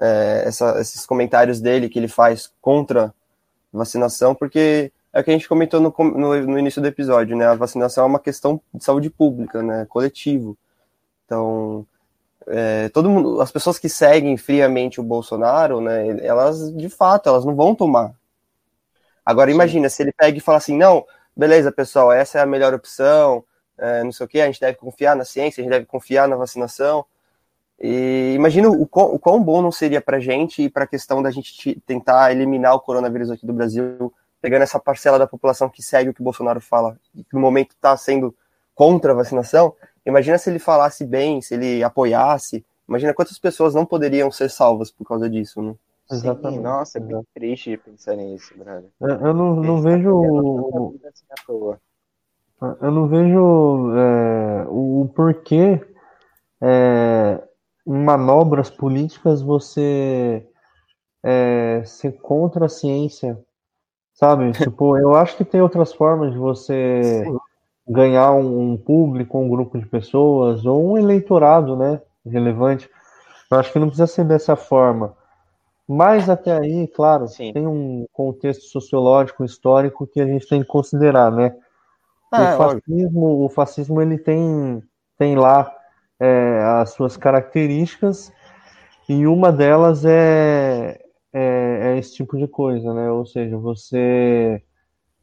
é, 0.00 0.44
essa, 0.46 0.80
esses 0.80 1.04
comentários 1.04 1.60
dele 1.60 1.88
que 1.88 1.98
ele 1.98 2.08
faz 2.08 2.50
contra 2.62 3.12
vacinação, 3.72 4.34
porque 4.34 4.90
é 5.18 5.20
o 5.20 5.24
que 5.24 5.30
a 5.30 5.32
gente 5.32 5.48
comentou 5.48 5.80
no, 5.80 5.92
no, 5.98 6.46
no, 6.46 6.58
início 6.58 6.80
do 6.80 6.86
episódio, 6.86 7.36
né? 7.36 7.44
A 7.44 7.54
vacinação 7.54 8.04
é 8.04 8.06
uma 8.06 8.20
questão 8.20 8.60
de 8.72 8.84
saúde 8.84 9.10
pública, 9.10 9.60
né? 9.60 9.84
Coletivo. 9.88 10.56
Então, 11.24 11.84
é, 12.46 12.88
todo 12.90 13.10
mundo, 13.10 13.40
as 13.40 13.50
pessoas 13.50 13.80
que 13.80 13.88
seguem 13.88 14.36
friamente 14.36 15.00
o 15.00 15.02
Bolsonaro, 15.02 15.80
né? 15.80 16.24
Elas, 16.24 16.72
de 16.72 16.88
fato, 16.88 17.28
elas 17.28 17.44
não 17.44 17.56
vão 17.56 17.74
tomar. 17.74 18.14
Agora, 19.26 19.50
Sim. 19.50 19.56
imagina, 19.56 19.88
se 19.88 20.02
ele 20.02 20.12
pega 20.12 20.38
e 20.38 20.40
fala 20.40 20.58
assim, 20.58 20.76
não, 20.76 21.04
beleza, 21.36 21.72
pessoal, 21.72 22.12
essa 22.12 22.38
é 22.38 22.42
a 22.42 22.46
melhor 22.46 22.72
opção, 22.72 23.44
é, 23.76 24.04
não 24.04 24.12
sei 24.12 24.24
o 24.24 24.28
que, 24.28 24.40
a 24.40 24.46
gente 24.46 24.60
deve 24.60 24.78
confiar 24.78 25.16
na 25.16 25.24
ciência, 25.24 25.60
a 25.60 25.64
gente 25.64 25.72
deve 25.72 25.86
confiar 25.86 26.28
na 26.28 26.36
vacinação. 26.36 27.04
E 27.80 28.34
imagina 28.36 28.68
o 28.70 28.86
quão, 28.86 29.14
o 29.14 29.18
quão 29.18 29.42
bom 29.42 29.60
não 29.62 29.72
seria 29.72 30.00
para 30.00 30.18
a 30.18 30.20
gente 30.20 30.62
e 30.62 30.70
para 30.70 30.84
a 30.84 30.86
questão 30.86 31.20
da 31.20 31.30
gente 31.32 31.80
tentar 31.84 32.30
eliminar 32.30 32.74
o 32.76 32.80
coronavírus 32.80 33.32
aqui 33.32 33.44
do 33.44 33.52
Brasil 33.52 34.12
pegando 34.40 34.62
essa 34.62 34.78
parcela 34.78 35.18
da 35.18 35.26
população 35.26 35.68
que 35.68 35.82
segue 35.82 36.10
o 36.10 36.14
que 36.14 36.20
o 36.20 36.24
Bolsonaro 36.24 36.60
fala, 36.60 36.98
e 37.14 37.24
que 37.24 37.34
no 37.34 37.40
momento 37.40 37.72
está 37.72 37.96
sendo 37.96 38.34
contra 38.74 39.12
a 39.12 39.14
vacinação, 39.14 39.74
imagina 40.06 40.38
se 40.38 40.48
ele 40.50 40.58
falasse 40.58 41.04
bem, 41.04 41.40
se 41.40 41.54
ele 41.54 41.82
apoiasse, 41.82 42.64
imagina 42.88 43.12
quantas 43.14 43.38
pessoas 43.38 43.74
não 43.74 43.84
poderiam 43.84 44.30
ser 44.30 44.48
salvas 44.48 44.90
por 44.90 45.04
causa 45.04 45.28
disso, 45.28 45.60
né? 45.60 45.74
Exatamente. 46.10 46.56
Sim, 46.56 46.62
nossa, 46.62 46.98
é 46.98 47.00
bem 47.00 47.22
triste 47.34 47.76
pensar 47.76 48.16
nisso, 48.16 48.54
brother. 48.56 48.88
Eu, 49.00 49.08
eu 49.08 49.34
não, 49.34 49.56
não 49.56 49.82
vejo. 49.82 50.08
Eu 52.80 52.90
não 52.90 53.06
vejo 53.06 53.92
é, 53.94 54.66
o, 54.68 55.02
o 55.02 55.08
porquê 55.14 55.80
é, 56.60 57.42
em 57.86 58.04
manobras 58.04 58.70
políticas 58.70 59.42
você 59.42 60.46
é, 61.22 61.82
ser 61.84 62.12
contra 62.20 62.66
a 62.66 62.68
ciência 62.68 63.38
Sabe? 64.18 64.50
Tipo, 64.50 64.98
eu 64.98 65.14
acho 65.14 65.36
que 65.36 65.44
tem 65.44 65.62
outras 65.62 65.92
formas 65.92 66.32
de 66.32 66.38
você 66.38 67.22
Sim. 67.24 67.38
ganhar 67.88 68.32
um, 68.32 68.72
um, 68.72 68.76
público, 68.76 69.38
um 69.38 69.48
grupo 69.48 69.78
de 69.78 69.86
pessoas, 69.86 70.66
ou 70.66 70.90
um 70.90 70.98
eleitorado, 70.98 71.76
né? 71.76 72.02
Relevante. 72.26 72.90
Eu 73.48 73.58
acho 73.58 73.72
que 73.72 73.78
não 73.78 73.86
precisa 73.86 74.08
ser 74.08 74.24
dessa 74.24 74.56
forma. 74.56 75.16
Mas 75.86 76.28
até 76.28 76.50
aí, 76.50 76.88
claro, 76.88 77.28
Sim. 77.28 77.52
tem 77.52 77.64
um 77.64 78.06
contexto 78.12 78.64
sociológico, 78.64 79.44
histórico 79.44 80.04
que 80.04 80.20
a 80.20 80.26
gente 80.26 80.48
tem 80.48 80.62
que 80.62 80.68
considerar, 80.68 81.30
né? 81.30 81.54
Ah, 82.32 82.42
o 82.42 82.56
fascismo, 82.56 83.44
o 83.44 83.48
fascismo 83.48 84.02
ele 84.02 84.18
tem, 84.18 84.82
tem 85.16 85.36
lá 85.36 85.72
é, 86.18 86.60
as 86.80 86.90
suas 86.90 87.16
características 87.16 88.32
e 89.08 89.28
uma 89.28 89.52
delas 89.52 90.04
é, 90.04 91.00
é, 91.32 91.92
é 91.94 91.98
esse 91.98 92.14
tipo 92.14 92.36
de 92.36 92.46
coisa, 92.46 92.92
né? 92.94 93.10
Ou 93.10 93.26
seja, 93.26 93.56
você 93.56 94.62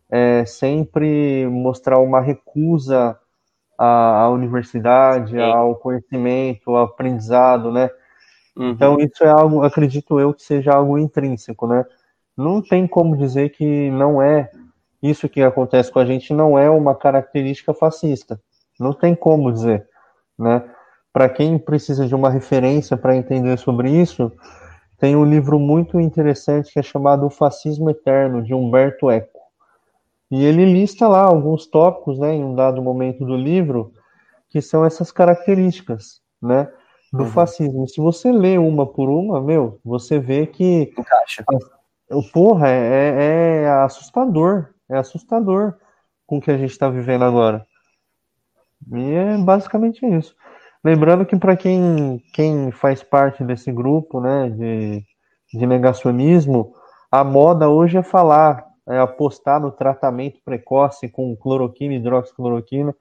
é, 0.10 0.45
sempre 0.45 1.47
mostrar 1.47 1.99
uma 1.99 2.22
recusa 2.22 3.18
à, 3.78 4.22
à 4.22 4.30
universidade, 4.30 5.39
ao 5.39 5.76
conhecimento, 5.76 6.72
ao 6.72 6.84
aprendizado, 6.84 7.72
né? 7.72 7.89
Uhum. 8.56 8.70
Então 8.70 8.97
isso 8.99 9.24
é 9.24 9.30
algo, 9.30 9.64
acredito 9.64 10.20
eu, 10.20 10.34
que 10.34 10.43
seja 10.43 10.74
algo 10.74 10.97
intrínseco, 10.97 11.68
né? 11.68 11.86
Não 12.38 12.62
tem 12.62 12.88
como 12.88 13.18
dizer 13.18 13.49
que 13.49 13.89
não 13.91 14.22
é 14.22 14.49
isso 15.01 15.30
que 15.30 15.41
acontece 15.41 15.91
com 15.91 15.99
a 15.99 16.06
gente 16.06 16.34
não 16.34 16.58
é 16.58 16.70
uma 16.70 16.95
característica 16.95 17.74
fascista. 17.74 18.39
Não 18.80 18.93
tem 18.93 19.16
como 19.16 19.51
dizer, 19.51 19.88
né? 20.38 20.64
Para 21.14 21.30
quem 21.30 21.58
precisa 21.58 22.08
de 22.08 22.16
uma 22.16 22.30
referência 22.30 22.97
para 22.97 23.16
entender 23.16 23.58
sobre 23.58 23.89
isso, 23.89 24.32
tem 24.98 25.16
um 25.16 25.26
livro 25.26 25.60
muito 25.60 26.00
interessante 26.00 26.72
que 26.72 26.80
é 26.80 26.84
chamado 26.84 27.26
O 27.26 27.30
Fascismo 27.30 27.89
Eterno, 27.89 28.41
de 28.41 28.54
Humberto 28.54 29.10
Eco. 29.12 29.39
E 30.32 30.43
ele 30.43 30.66
lista 30.66 31.08
lá 31.08 31.22
alguns 31.22 31.68
tópicos, 31.68 32.18
né, 32.18 32.34
em 32.34 32.43
um 32.43 32.56
dado 32.56 32.82
momento 32.82 33.26
do 33.26 33.36
livro, 33.36 33.93
que 34.50 34.62
são 34.62 34.86
essas 34.86 35.12
características, 35.12 36.22
né, 36.41 36.72
do 37.12 37.24
uhum. 37.24 37.30
fascismo. 37.30 37.88
Se 37.88 38.02
você 38.02 38.32
lê 38.32 38.58
uma 38.58 38.86
por 38.86 39.10
uma, 39.10 39.41
meu, 39.41 39.80
você 39.84 40.20
vê 40.20 40.48
que... 40.48 40.93
Encaixa. 40.98 41.43
Porra, 42.32 42.70
é, 42.70 42.74
é, 42.78 43.64
é 43.64 43.70
assustador, 43.70 44.70
é 44.89 44.98
assustador 44.98 45.76
com 46.26 46.38
o 46.38 46.41
que 46.41 46.52
a 46.52 46.58
gente 46.58 46.72
está 46.72 46.89
vivendo 46.89 47.24
agora. 47.24 47.66
E 48.93 49.12
é 49.12 49.38
basicamente 49.38 50.06
isso. 50.06 50.36
Lembrando 50.86 51.26
que 51.26 51.36
para 51.36 51.58
quem, 51.58 52.22
quem 52.32 52.70
faz 52.70 53.02
parte 53.02 53.44
desse 53.44 53.72
grupo 53.72 54.22
né, 54.22 54.52
de, 54.52 55.04
de 55.52 55.66
negacionismo, 55.66 56.76
a 57.12 57.24
moda 57.24 57.68
hoje 57.68 57.98
é 57.98 58.04
falar, 58.04 58.64
é 58.88 59.00
apostar 59.00 59.60
no 59.60 59.72
tratamento 59.72 60.40
precoce 60.46 61.10
com 61.10 61.36
cloroquina 61.36 61.96
e 61.96 61.98
hidroxicloroquina. 61.98 62.96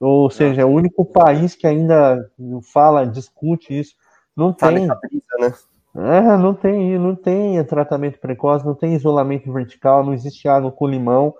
Ou 0.00 0.30
seja, 0.30 0.62
é 0.62 0.64
o 0.64 0.70
único 0.70 1.04
país 1.04 1.54
que 1.54 1.66
ainda 1.66 2.18
fala, 2.72 3.06
discute 3.06 3.78
isso. 3.78 3.94
Não 4.34 4.50
tem. 4.50 4.86
né? 4.86 5.52
É, 5.96 6.36
não 6.38 6.54
tem, 6.54 6.98
não 6.98 7.14
tem 7.14 7.62
tratamento 7.64 8.18
precoce, 8.20 8.64
não 8.64 8.74
tem 8.74 8.94
isolamento 8.94 9.52
vertical, 9.52 10.02
não 10.02 10.14
existe 10.14 10.48
água 10.48 10.72
com 10.72 10.86
limão. 10.86 11.34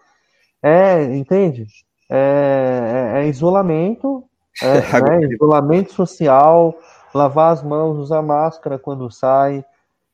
É, 0.62 1.02
entende? 1.16 1.66
É, 2.10 3.14
é, 3.16 3.22
é 3.22 3.28
isolamento, 3.28 4.17
é, 4.62 5.20
né? 5.20 5.34
isolamento 5.34 5.92
social, 5.92 6.74
lavar 7.14 7.52
as 7.52 7.62
mãos, 7.62 7.98
usar 7.98 8.22
máscara 8.22 8.78
quando 8.78 9.10
sai, 9.10 9.64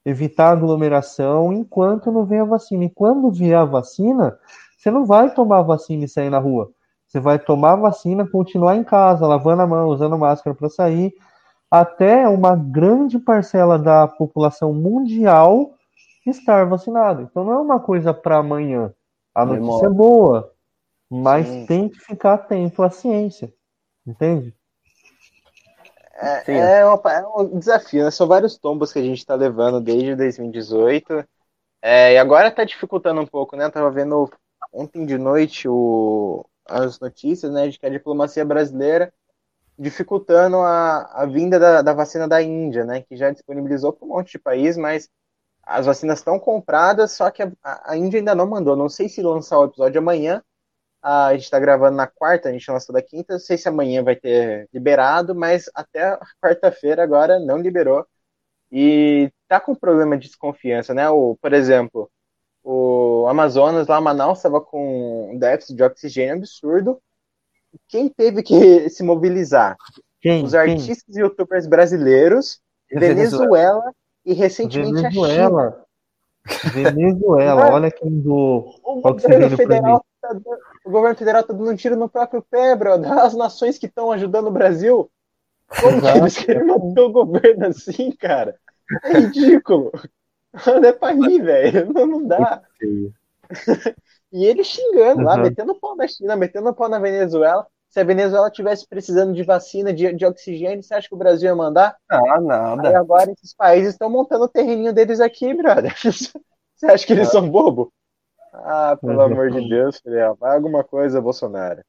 evitar 0.04 0.50
aglomeração, 0.50 1.52
enquanto 1.52 2.12
não 2.12 2.24
vem 2.24 2.40
a 2.40 2.44
vacina. 2.44 2.84
E 2.84 2.90
quando 2.90 3.30
vier 3.30 3.58
a 3.58 3.64
vacina, 3.64 4.38
você 4.76 4.90
não 4.90 5.06
vai 5.06 5.32
tomar 5.32 5.60
a 5.60 5.62
vacina 5.62 6.04
e 6.04 6.08
sair 6.08 6.30
na 6.30 6.38
rua. 6.38 6.70
Você 7.06 7.20
vai 7.20 7.38
tomar 7.38 7.72
a 7.72 7.76
vacina, 7.76 8.26
continuar 8.26 8.76
em 8.76 8.84
casa, 8.84 9.26
lavando 9.26 9.62
a 9.62 9.66
mão, 9.66 9.88
usando 9.88 10.18
máscara 10.18 10.54
para 10.54 10.68
sair, 10.68 11.14
até 11.70 12.28
uma 12.28 12.54
grande 12.54 13.18
parcela 13.18 13.78
da 13.78 14.06
população 14.06 14.72
mundial 14.72 15.74
estar 16.26 16.64
vacinada. 16.66 17.22
Então 17.22 17.44
não 17.44 17.52
é 17.52 17.58
uma 17.58 17.80
coisa 17.80 18.12
para 18.12 18.38
amanhã. 18.38 18.92
A 19.34 19.44
notícia 19.44 19.86
é 19.86 19.90
boa, 19.90 20.52
mas 21.10 21.46
Sim. 21.46 21.66
tem 21.66 21.88
que 21.88 21.98
ficar 21.98 22.34
atento 22.34 22.82
à 22.82 22.90
ciência, 22.90 23.52
entende? 24.06 24.54
É, 26.16 26.52
é, 26.52 26.84
uma, 26.84 27.12
é, 27.12 27.26
um 27.26 27.58
desafio, 27.58 28.04
né? 28.04 28.10
São 28.10 28.26
vários 28.26 28.56
tombos 28.56 28.92
que 28.92 28.98
a 28.98 29.02
gente 29.02 29.18
está 29.18 29.34
levando 29.34 29.80
desde 29.80 30.14
2018. 30.14 31.24
É, 31.82 32.14
e 32.14 32.18
agora 32.18 32.48
está 32.48 32.64
dificultando 32.64 33.20
um 33.20 33.26
pouco, 33.26 33.56
né? 33.56 33.64
Eu 33.64 33.70
tava 33.70 33.90
vendo 33.90 34.30
ontem 34.72 35.04
de 35.04 35.18
noite 35.18 35.68
o, 35.68 36.46
as 36.66 36.98
notícias, 36.98 37.52
né, 37.52 37.68
de 37.68 37.78
que 37.78 37.86
a 37.86 37.90
diplomacia 37.90 38.44
brasileira 38.44 39.12
dificultando 39.78 40.58
a, 40.58 41.22
a 41.22 41.26
vinda 41.26 41.58
da, 41.58 41.82
da 41.82 41.92
vacina 41.92 42.28
da 42.28 42.40
Índia, 42.40 42.84
né, 42.84 43.02
que 43.02 43.16
já 43.16 43.30
disponibilizou 43.30 43.92
para 43.92 44.06
um 44.06 44.10
monte 44.10 44.32
de 44.32 44.38
país, 44.38 44.76
mas 44.76 45.10
as 45.62 45.86
vacinas 45.86 46.18
estão 46.18 46.38
compradas, 46.38 47.12
só 47.12 47.30
que 47.30 47.42
a, 47.42 47.50
a, 47.62 47.96
Índia 47.96 48.20
ainda 48.20 48.34
não 48.34 48.46
mandou. 48.46 48.76
Não 48.76 48.88
sei 48.88 49.08
se 49.08 49.22
lançar 49.22 49.58
o 49.58 49.64
episódio 49.64 49.98
amanhã. 49.98 50.42
A 51.06 51.32
gente 51.34 51.42
está 51.44 51.60
gravando 51.60 51.98
na 51.98 52.06
quarta, 52.06 52.48
a 52.48 52.52
gente 52.52 52.70
lançou 52.70 52.94
da 52.94 53.02
quinta. 53.02 53.34
Não 53.34 53.38
sei 53.38 53.58
se 53.58 53.68
amanhã 53.68 54.02
vai 54.02 54.16
ter 54.16 54.66
liberado, 54.72 55.34
mas 55.34 55.68
até 55.74 56.18
quarta-feira 56.42 57.02
agora 57.02 57.38
não 57.38 57.58
liberou. 57.58 58.06
E 58.72 59.30
tá 59.46 59.60
com 59.60 59.74
problema 59.74 60.16
de 60.16 60.28
desconfiança, 60.28 60.94
né? 60.94 61.10
O, 61.10 61.36
por 61.42 61.52
exemplo, 61.52 62.10
o 62.62 63.26
Amazonas, 63.28 63.86
lá 63.86 64.00
Manaus, 64.00 64.38
estava 64.38 64.62
com 64.62 65.34
um 65.34 65.38
déficit 65.38 65.76
de 65.76 65.82
oxigênio 65.82 66.36
absurdo. 66.36 66.98
Quem 67.86 68.08
teve 68.08 68.42
que 68.42 68.88
se 68.88 69.02
mobilizar? 69.02 69.76
Quem? 70.22 70.42
Os 70.42 70.54
artistas 70.54 71.04
Quem? 71.14 71.16
e 71.16 71.20
youtubers 71.20 71.66
brasileiros, 71.66 72.62
Venezuela, 72.90 73.14
Venezuela 73.14 73.94
e 74.24 74.32
recentemente 74.32 75.02
Venezuela. 75.02 75.84
a 76.46 76.50
China. 76.50 76.72
Venezuela, 76.72 77.68
olha 77.76 77.90
quem 77.90 78.20
do 78.22 78.80
o 78.82 79.02
governo 79.02 79.54
federal 79.54 80.02
tá 80.28 80.40
O 80.84 80.90
governo 80.90 81.16
federal 81.16 81.40
está 81.42 81.52
dando 81.52 81.70
um 81.70 81.76
tiro 81.76 81.96
no 81.96 82.08
próprio 82.08 82.42
pé, 82.42 82.74
bro, 82.74 82.98
das 82.98 83.34
nações 83.34 83.78
que 83.78 83.86
estão 83.86 84.10
ajudando 84.12 84.48
o 84.48 84.52
Brasil. 84.52 85.10
Como 85.80 86.00
que 86.00 86.06
eles 86.06 86.36
querem 86.38 86.66
manter 86.66 87.00
o 87.00 87.12
governo 87.12 87.66
assim, 87.66 88.12
cara? 88.12 88.56
É 89.04 89.18
ridículo. 89.18 89.92
Não 90.66 90.84
é 90.84 90.92
pra 90.92 91.12
rir, 91.12 91.42
velho. 91.42 91.92
Não, 91.92 92.06
não 92.06 92.26
dá. 92.26 92.62
e 94.32 94.44
ele 94.44 94.62
xingando 94.62 95.20
uhum. 95.20 95.26
lá, 95.26 95.36
metendo 95.36 95.74
pau 95.74 95.96
na 95.96 96.06
China, 96.06 96.36
metendo 96.36 96.74
pau 96.74 96.88
na 96.88 96.98
Venezuela. 96.98 97.66
Se 97.88 98.00
a 98.00 98.04
Venezuela 98.04 98.50
tivesse 98.50 98.88
precisando 98.88 99.32
de 99.32 99.42
vacina, 99.44 99.92
de, 99.92 100.12
de 100.12 100.26
oxigênio, 100.26 100.82
você 100.82 100.94
acha 100.94 101.08
que 101.08 101.14
o 101.14 101.18
Brasil 101.18 101.48
ia 101.48 101.54
mandar? 101.54 101.96
Ah, 102.10 102.40
nada. 102.40 102.88
Aí 102.88 102.94
agora 102.94 103.30
esses 103.30 103.54
países 103.54 103.92
estão 103.92 104.10
montando 104.10 104.44
o 104.44 104.48
terreninho 104.48 104.92
deles 104.92 105.20
aqui, 105.20 105.54
brother. 105.54 105.94
Você 106.74 106.86
acha 106.86 107.06
que 107.06 107.12
eles 107.12 107.28
ah. 107.28 107.30
são 107.30 107.48
bobo? 107.48 107.92
Ah, 108.62 108.96
pelo 109.00 109.14
uhum. 109.14 109.20
amor 109.20 109.50
de 109.50 109.68
Deus, 109.68 109.98
filho. 110.00 110.34
Vai 110.36 110.54
alguma 110.54 110.84
coisa, 110.84 111.20
Bolsonaro. 111.20 111.82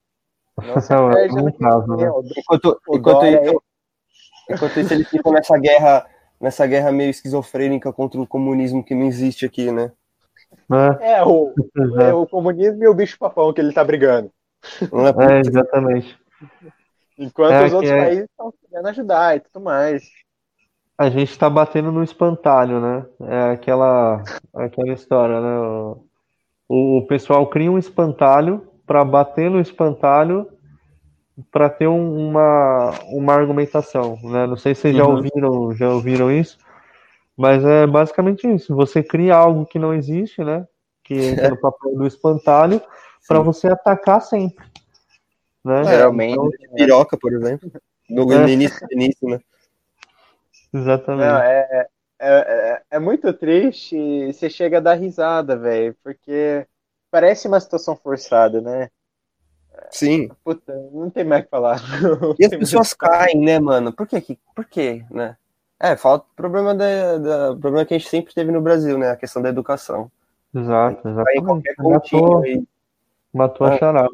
Nossa, 0.58 1.10
perde, 1.10 1.36
não 1.36 1.52
caso, 1.52 1.96
né? 1.96 2.10
enquanto, 2.38 2.82
enquanto, 2.90 3.26
isso, 3.26 3.64
enquanto 4.50 4.80
isso, 4.80 4.94
eles 4.94 5.10
ficam 5.10 5.34
nessa 5.34 5.58
guerra, 5.58 6.08
nessa 6.40 6.66
guerra 6.66 6.92
meio 6.94 7.10
esquizofrênica 7.10 7.92
contra 7.92 8.20
o 8.22 8.28
comunismo 8.28 8.84
que 8.84 8.96
não 8.96 9.06
existe 9.06 9.46
aqui, 9.46 9.70
né? 9.72 9.92
É, 11.02 11.18
é 11.20 11.26
o, 11.26 11.54
é 12.00 12.14
o 12.14 12.26
comunismo 12.26 12.84
e 12.84 12.88
o 12.88 12.94
bicho 12.94 13.20
papão 13.20 13.52
que 13.54 13.60
ele 13.60 13.74
tá 13.74 13.84
brigando. 13.84 14.32
É, 14.82 15.40
exatamente. 15.40 16.18
Enquanto 17.18 17.52
é, 17.52 17.66
os 17.66 17.74
outros 17.74 17.92
é... 17.92 18.00
países 18.00 18.24
estão 18.24 18.54
querendo 18.70 18.88
ajudar 18.88 19.36
e 19.36 19.40
tudo 19.42 19.64
mais. 19.64 20.04
A 20.98 21.10
gente 21.10 21.32
está 21.32 21.50
batendo 21.50 21.92
no 21.92 22.04
espantalho, 22.04 22.80
né? 22.80 23.06
É 23.22 23.52
aquela, 23.52 24.24
aquela 24.54 24.94
história, 24.94 25.42
né? 25.42 25.60
O, 25.60 26.06
o 26.68 27.06
pessoal 27.08 27.48
cria 27.48 27.72
um 27.72 27.78
espantalho 27.78 28.68
para 28.86 29.04
bater 29.04 29.50
no 29.50 29.60
espantalho 29.60 30.48
para 31.52 31.70
ter 31.70 31.88
um, 31.88 32.30
uma, 32.30 32.92
uma 33.10 33.34
argumentação, 33.34 34.18
né? 34.24 34.48
Não 34.48 34.56
sei 34.56 34.74
se 34.74 34.82
vocês 34.82 34.96
já 34.96 35.06
uhum. 35.06 35.16
ouviram, 35.16 35.76
já 35.76 35.90
ouviram 35.90 36.32
isso, 36.32 36.58
mas 37.36 37.64
é 37.64 37.86
basicamente 37.86 38.48
isso. 38.48 38.74
Você 38.76 39.04
cria 39.04 39.36
algo 39.36 39.66
que 39.66 39.78
não 39.78 39.94
existe, 39.94 40.44
né? 40.44 40.66
Que 41.04 41.14
entra 41.14 41.50
no 41.50 41.58
papel 41.60 41.96
do 41.96 42.08
espantalho 42.08 42.82
para 43.28 43.40
você 43.40 43.68
atacar 43.68 44.22
sempre. 44.22 44.66
Né? 45.64 45.84
Geralmente, 45.84 46.34
então, 46.34 46.76
piroca, 46.76 47.18
por 47.18 47.34
exemplo. 47.34 47.70
No, 48.10 48.32
é. 48.32 48.50
início, 48.50 48.88
início, 48.92 49.28
né? 49.28 49.40
Exatamente. 50.74 51.28
Não, 51.28 51.38
é, 51.40 51.88
é, 52.28 52.82
é, 52.92 52.98
é, 52.98 53.00
muito 53.00 53.32
triste 53.34 53.96
e 53.96 54.34
você 54.34 54.50
chega 54.50 54.78
a 54.78 54.82
dar 54.82 54.96
risada, 54.96 55.56
velho, 55.56 55.96
porque 56.04 56.66
parece 57.12 57.48
uma 57.48 57.60
situação 57.60 57.96
forçada, 57.96 58.60
né? 58.62 58.90
Sim. 59.92 60.30
Puta, 60.44 60.74
não 60.92 61.10
tem 61.10 61.24
mais 61.24 61.42
o 61.42 61.44
que 61.46 61.50
falar. 61.50 61.80
E 62.40 62.46
as 62.46 62.52
pessoas 62.52 62.94
caem, 62.94 63.40
né, 63.40 63.60
mano? 63.60 63.94
Por 63.94 64.08
quê? 64.08 64.38
Por 64.56 64.66
quê, 64.66 65.06
né? 65.12 65.38
É, 65.80 65.96
falta 65.96 66.26
problema 66.36 66.74
da, 66.74 67.18
da 67.18 67.56
problema 67.58 67.86
que 67.86 67.94
a 67.94 67.98
gente 67.98 68.10
sempre 68.10 68.34
teve 68.34 68.52
no 68.52 68.62
Brasil, 68.62 68.98
né? 68.98 69.12
A 69.12 69.18
questão 69.18 69.42
da 69.42 69.50
educação. 69.50 70.10
Exato, 70.54 71.08
exatamente. 71.08 71.76
Matou, 71.78 72.44
matou 73.34 73.68
a 73.68 73.74
é. 73.74 73.78
charada. 73.78 74.10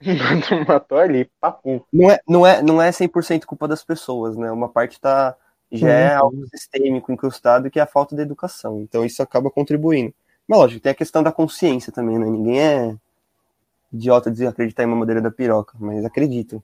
matou 0.68 0.98
ali, 0.98 1.30
papo. 1.40 1.84
Não 1.92 2.10
é, 2.10 2.20
não 2.28 2.46
é, 2.46 2.62
não 2.62 2.82
é 2.82 2.90
100% 2.90 3.44
culpa 3.44 3.66
das 3.66 3.82
pessoas, 3.82 4.36
né? 4.36 4.50
Uma 4.50 4.68
parte 4.68 5.00
tá, 5.00 5.36
já 5.76 5.88
é 5.88 6.14
algo 6.14 6.46
sistêmico, 6.48 7.12
incrustado, 7.12 7.70
que 7.70 7.78
é 7.78 7.82
a 7.82 7.86
falta 7.86 8.14
de 8.14 8.22
educação. 8.22 8.80
Então 8.80 9.04
isso 9.04 9.22
acaba 9.22 9.50
contribuindo. 9.50 10.14
Mas 10.46 10.58
lógico, 10.58 10.82
tem 10.82 10.92
a 10.92 10.94
questão 10.94 11.22
da 11.22 11.32
consciência 11.32 11.92
também, 11.92 12.18
né? 12.18 12.26
Ninguém 12.26 12.60
é 12.60 12.96
idiota 13.92 14.30
de 14.30 14.46
acreditar 14.46 14.82
em 14.82 14.86
uma 14.86 14.96
madeira 14.96 15.20
da 15.20 15.30
piroca, 15.30 15.76
mas 15.78 16.04
acredito. 16.04 16.62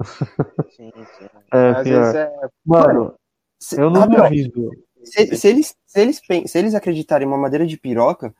Sim, 0.76 0.92
sim. 1.18 1.26
É, 1.52 1.70
Às 1.70 1.84
vezes 1.84 2.14
é... 2.14 2.32
Mano, 2.64 3.14
se, 3.58 3.80
eu 3.80 3.90
não 3.90 4.06
duvido. 4.06 4.70
Se, 5.02 5.36
se, 5.36 5.48
eles, 5.48 5.76
se, 5.84 6.00
eles, 6.00 6.20
se 6.46 6.58
eles 6.58 6.74
acreditarem 6.74 7.26
em 7.26 7.30
uma 7.30 7.36
madeira 7.36 7.66
de 7.66 7.76
piroca, 7.76 8.32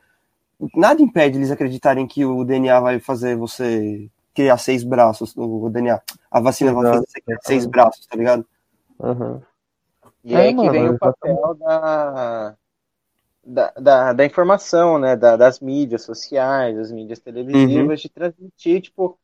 nada 0.77 1.03
impede 1.03 1.37
eles 1.37 1.51
acreditarem 1.51 2.07
que 2.07 2.25
o 2.25 2.45
DNA 2.45 2.79
vai 2.79 3.01
fazer 3.01 3.37
você 3.37 4.09
criar 4.35 4.59
seis 4.59 4.85
braços, 4.85 5.35
o 5.37 5.69
DNA. 5.69 6.01
A 6.31 6.41
vacina 6.41 6.71
Exato. 6.71 6.83
vai 6.85 6.93
fazer 6.93 7.07
você 7.09 7.21
criar 7.21 7.39
seis 7.43 7.67
braços, 7.67 8.07
tá 8.07 8.17
ligado? 8.17 8.47
Uhum. 9.01 9.41
E 10.29 10.35
é, 10.35 10.37
aí 10.37 10.55
que 10.55 10.71
vem 10.71 10.91
o 10.91 10.99
papel 10.99 11.55
da, 11.55 12.55
da, 13.43 13.73
da, 13.81 14.13
da, 14.13 14.25
informação, 14.27 14.99
né? 14.99 15.17
Da, 15.17 15.37
das 15.37 15.59
mídias 15.59 16.03
sociais, 16.03 16.77
das 16.77 16.93
mídias 16.93 17.19
televisivas, 17.19 17.89
uhum. 17.99 18.03
de 18.03 18.09
transmitir, 18.11 18.83
tipo, 18.83 19.19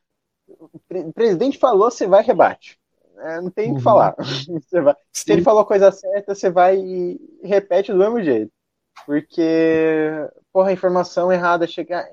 o 0.48 1.12
presidente 1.12 1.59
falou, 1.59 1.90
você 1.90 2.07
vai 2.07 2.22
rebate. 2.22 2.80
É, 3.18 3.38
não 3.38 3.50
tem 3.50 3.66
o 3.66 3.70
uhum. 3.72 3.76
que 3.76 3.82
falar. 3.82 4.14
vai, 4.82 4.96
se 5.12 5.30
ele 5.30 5.42
falou 5.42 5.66
coisa 5.66 5.92
certa, 5.92 6.34
você 6.34 6.48
vai 6.48 6.78
e 6.78 7.20
repete 7.42 7.92
do 7.92 7.98
mesmo 7.98 8.22
jeito. 8.22 8.50
Porque, 9.05 10.11
porra, 10.50 10.70
a 10.70 10.72
informação 10.72 11.30
errada 11.30 11.66
chega, 11.66 12.09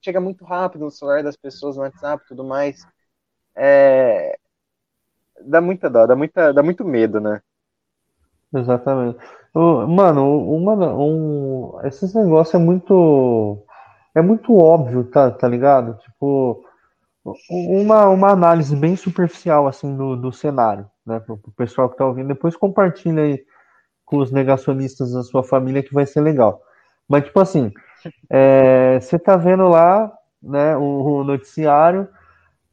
chega 0.00 0.20
muito 0.20 0.44
rápido 0.44 0.84
no 0.84 0.90
celular 0.92 1.24
das 1.24 1.36
pessoas, 1.36 1.74
no 1.74 1.82
WhatsApp 1.82 2.22
e 2.24 2.28
tudo 2.28 2.44
mais. 2.44 2.86
É, 3.56 4.38
dá 5.40 5.60
muita 5.60 5.90
dó, 5.90 6.06
dá, 6.06 6.14
muita, 6.14 6.52
dá 6.52 6.62
muito 6.62 6.84
medo, 6.84 7.20
né? 7.20 7.42
Exatamente. 8.54 9.18
Mano, 9.54 10.54
uma, 10.54 10.74
um, 10.94 11.78
esses 11.84 12.14
negócios 12.14 12.54
é 12.54 12.58
muito. 12.58 13.62
É 14.14 14.22
muito 14.22 14.56
óbvio, 14.56 15.04
tá, 15.04 15.30
tá 15.30 15.46
ligado? 15.46 15.98
Tipo, 15.98 16.62
uma, 17.50 18.08
uma 18.08 18.30
análise 18.30 18.74
bem 18.74 18.96
superficial 18.96 19.66
assim 19.66 19.94
do, 19.96 20.16
do 20.16 20.32
cenário, 20.32 20.88
né? 21.06 21.20
Para 21.20 21.34
o 21.34 21.52
pessoal 21.56 21.88
que 21.88 21.94
está 21.94 22.06
ouvindo, 22.06 22.28
depois 22.28 22.56
compartilha 22.56 23.22
aí 23.22 23.44
com 24.04 24.18
os 24.18 24.30
negacionistas 24.30 25.12
da 25.12 25.22
sua 25.22 25.42
família 25.42 25.82
que 25.82 25.92
vai 25.92 26.06
ser 26.06 26.20
legal. 26.20 26.62
Mas 27.08 27.24
tipo 27.24 27.40
assim, 27.40 27.72
é, 28.30 28.98
você 29.00 29.16
está 29.16 29.36
vendo 29.36 29.68
lá, 29.68 30.12
né, 30.42 30.76
o, 30.76 31.20
o 31.20 31.24
noticiário, 31.24 32.08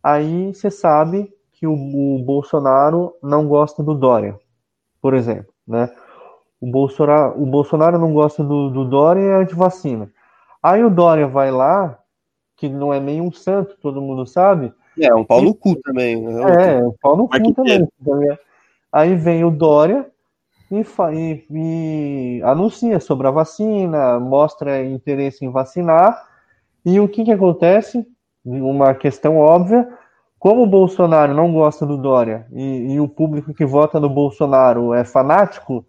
aí 0.02 0.54
você 0.54 0.70
sabe 0.70 1.34
que 1.54 1.66
o, 1.66 1.74
o, 1.74 2.24
Bolsonaro 2.24 3.16
não 3.22 3.48
gosta 3.48 3.82
do 3.84 3.94
Dória, 3.94 4.38
por 5.02 5.14
exemplo, 5.14 5.53
né? 5.68 5.90
O 6.60 6.72
Bolsonaro, 6.72 7.42
o 7.42 7.46
Bolsonaro 7.46 8.00
não 8.00 8.14
gosta 8.14 8.44
do, 8.44 8.70
do 8.70 8.86
Dória 8.86 9.22
e 9.22 9.28
é 9.28 9.34
anti-vacina. 9.36 10.10
Aí 10.62 10.84
o 10.84 10.90
Dória 10.90 11.28
vai 11.28 11.52
lá 11.52 12.00
que 12.56 12.70
não 12.70 12.94
é 12.94 13.00
nem 13.00 13.20
um 13.20 13.32
santo, 13.32 13.76
todo 13.82 14.02
mundo 14.02 14.26
sabe. 14.26 14.74
É, 15.00 15.14
um 15.14 15.26
pau 15.26 15.42
no 15.42 15.54
cu 15.54 15.76
também. 15.82 16.22
Né? 16.22 16.78
É, 16.78 16.84
um 16.84 16.94
pau 17.02 17.18
no 17.18 17.28
cu 17.28 17.54
também. 17.54 17.90
Aí 18.92 19.16
vem 19.16 19.44
o 19.44 19.52
Dória 19.52 20.08
e, 20.72 20.86
e, 21.14 21.44
e, 21.52 22.44
anuncia 22.44 23.00
sobre 23.00 23.28
a 23.28 23.32
vacina, 23.32 24.20
mostra 24.20 24.84
interesse 24.84 25.44
em 25.44 25.52
vacinar. 25.52 26.28
E 26.86 27.00
o 27.00 27.08
que, 27.08 27.26
que 27.26 27.32
acontece? 27.32 28.06
Uma 28.46 28.94
questão 28.94 29.38
óbvia. 29.38 29.88
Como 30.44 30.64
o 30.64 30.68
Bolsonaro 30.68 31.34
não 31.34 31.54
gosta 31.54 31.86
do 31.86 31.96
Dória 31.96 32.46
e, 32.52 32.96
e 32.96 33.00
o 33.00 33.08
público 33.08 33.54
que 33.54 33.66
vota 33.66 33.98
no 33.98 34.10
Bolsonaro 34.10 34.94
é 34.94 35.06
fanático, 35.06 35.86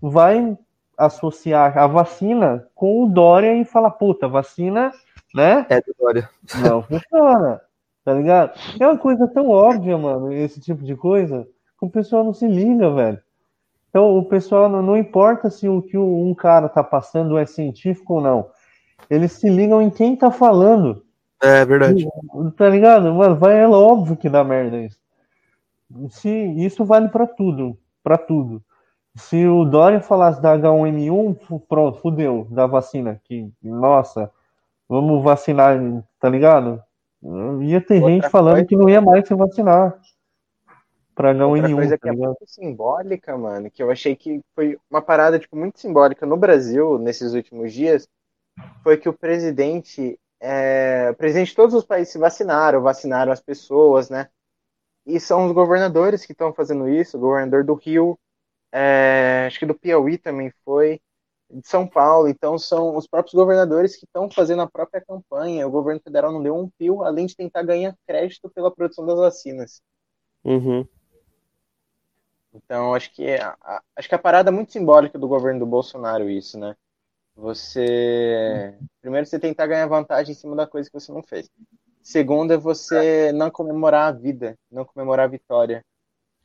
vai 0.00 0.56
associar 0.96 1.76
a 1.76 1.86
vacina 1.86 2.66
com 2.74 3.04
o 3.04 3.06
Dória 3.06 3.54
e 3.60 3.66
falar, 3.66 3.90
puta, 3.90 4.26
vacina 4.26 4.90
né? 5.34 5.66
É 5.68 5.82
Dória. 6.00 6.30
Não 6.66 6.80
funciona, 6.80 7.60
tá 8.02 8.14
ligado? 8.14 8.58
É 8.80 8.86
uma 8.86 8.96
coisa 8.96 9.28
tão 9.28 9.50
óbvia, 9.50 9.98
mano, 9.98 10.32
esse 10.32 10.58
tipo 10.62 10.82
de 10.82 10.96
coisa, 10.96 11.46
que 11.78 11.84
o 11.84 11.90
pessoal 11.90 12.24
não 12.24 12.32
se 12.32 12.48
liga, 12.48 12.90
velho. 12.90 13.20
Então, 13.90 14.16
o 14.16 14.24
pessoal 14.24 14.70
não, 14.70 14.80
não 14.80 14.96
importa 14.96 15.50
se 15.50 15.68
o 15.68 15.82
que 15.82 15.98
um 15.98 16.34
cara 16.34 16.70
tá 16.70 16.82
passando 16.82 17.36
é 17.36 17.44
científico 17.44 18.14
ou 18.14 18.22
não. 18.22 18.46
Eles 19.10 19.32
se 19.32 19.50
ligam 19.50 19.82
em 19.82 19.90
quem 19.90 20.16
tá 20.16 20.30
falando. 20.30 21.04
É 21.40 21.64
verdade. 21.64 22.08
Tá 22.56 22.68
ligado? 22.68 23.14
Mano, 23.14 23.36
vai, 23.36 23.58
é 23.58 23.68
óbvio 23.68 24.16
que 24.16 24.28
dá 24.28 24.42
merda 24.42 24.78
isso. 24.78 24.98
Se, 26.10 26.28
isso 26.28 26.84
vale 26.84 27.08
para 27.08 27.26
tudo. 27.26 27.78
para 28.02 28.18
tudo. 28.18 28.62
Se 29.14 29.46
o 29.46 29.64
Dória 29.64 30.00
falasse 30.00 30.40
da 30.40 30.56
H1N1, 30.56 31.62
pronto, 31.68 31.98
fudeu, 32.00 32.46
da 32.50 32.66
vacina. 32.66 33.20
Que, 33.24 33.50
nossa, 33.62 34.30
vamos 34.88 35.22
vacinar, 35.22 35.78
tá 36.20 36.28
ligado? 36.28 36.82
Ia 37.60 37.80
ter 37.80 37.96
Outra 37.96 38.10
gente 38.10 38.28
falando 38.28 38.64
que 38.66 38.76
não 38.76 38.88
ia 38.88 39.00
mais 39.00 39.26
se 39.26 39.34
vacinar. 39.34 39.98
Pra 41.14 41.34
não 41.34 41.50
Outra 41.50 41.58
ir 41.58 41.62
nenhum. 41.62 41.78
coisa 41.78 41.98
tá 41.98 42.02
que 42.02 42.08
é 42.08 42.12
muito 42.12 42.46
simbólica, 42.46 43.36
mano, 43.36 43.70
que 43.70 43.82
eu 43.82 43.90
achei 43.90 44.14
que 44.14 44.40
foi 44.54 44.78
uma 44.88 45.02
parada 45.02 45.38
tipo, 45.38 45.56
muito 45.56 45.80
simbólica 45.80 46.24
no 46.24 46.36
Brasil 46.36 46.96
nesses 46.98 47.34
últimos 47.34 47.72
dias, 47.72 48.08
foi 48.84 48.96
que 48.96 49.08
o 49.08 49.12
presidente, 49.12 50.18
é... 50.40 51.12
presidente 51.14 51.48
de 51.48 51.56
todos 51.56 51.74
os 51.74 51.84
países 51.84 52.12
se 52.12 52.18
vacinaram, 52.18 52.82
vacinaram 52.82 53.32
as 53.32 53.40
pessoas, 53.40 54.10
né? 54.10 54.28
E 55.06 55.18
são 55.18 55.46
os 55.46 55.52
governadores 55.52 56.26
que 56.26 56.32
estão 56.32 56.52
fazendo 56.52 56.88
isso, 56.88 57.16
o 57.16 57.20
governador 57.20 57.64
do 57.64 57.74
Rio, 57.74 58.18
é... 58.72 59.44
acho 59.46 59.58
que 59.58 59.66
do 59.66 59.74
Piauí 59.74 60.18
também 60.18 60.52
foi 60.64 61.00
de 61.50 61.66
São 61.66 61.86
Paulo, 61.86 62.28
então 62.28 62.58
são 62.58 62.96
os 62.96 63.06
próprios 63.06 63.34
governadores 63.34 63.96
que 63.96 64.04
estão 64.04 64.30
fazendo 64.30 64.62
a 64.62 64.70
própria 64.70 65.00
campanha. 65.00 65.66
O 65.66 65.70
governo 65.70 66.00
federal 66.00 66.30
não 66.30 66.42
deu 66.42 66.54
um 66.54 66.68
pio, 66.68 67.02
além 67.02 67.26
de 67.26 67.34
tentar 67.34 67.62
ganhar 67.62 67.96
crédito 68.06 68.50
pela 68.50 68.70
produção 68.70 69.06
das 69.06 69.18
vacinas. 69.18 69.80
Uhum. 70.44 70.86
Então, 72.52 72.94
acho 72.94 73.12
que 73.14 73.24
é, 73.24 73.40
acho 73.96 74.08
que 74.08 74.14
a 74.14 74.18
parada 74.18 74.50
é 74.50 74.52
muito 74.52 74.72
simbólica 74.72 75.18
do 75.18 75.28
governo 75.28 75.60
do 75.60 75.66
Bolsonaro 75.66 76.28
isso, 76.28 76.58
né? 76.58 76.76
Você 77.38 78.74
primeiro 79.00 79.24
você 79.24 79.38
tentar 79.38 79.68
ganhar 79.68 79.86
vantagem 79.86 80.32
em 80.32 80.34
cima 80.34 80.56
da 80.56 80.66
coisa 80.66 80.90
que 80.90 80.98
você 80.98 81.12
não 81.12 81.22
fez. 81.22 81.48
Segundo 82.02 82.52
é 82.52 82.56
você 82.56 83.30
não 83.32 83.48
comemorar 83.48 84.08
a 84.08 84.12
vida, 84.12 84.58
não 84.70 84.84
comemorar 84.84 85.26
a 85.26 85.30
vitória. 85.30 85.84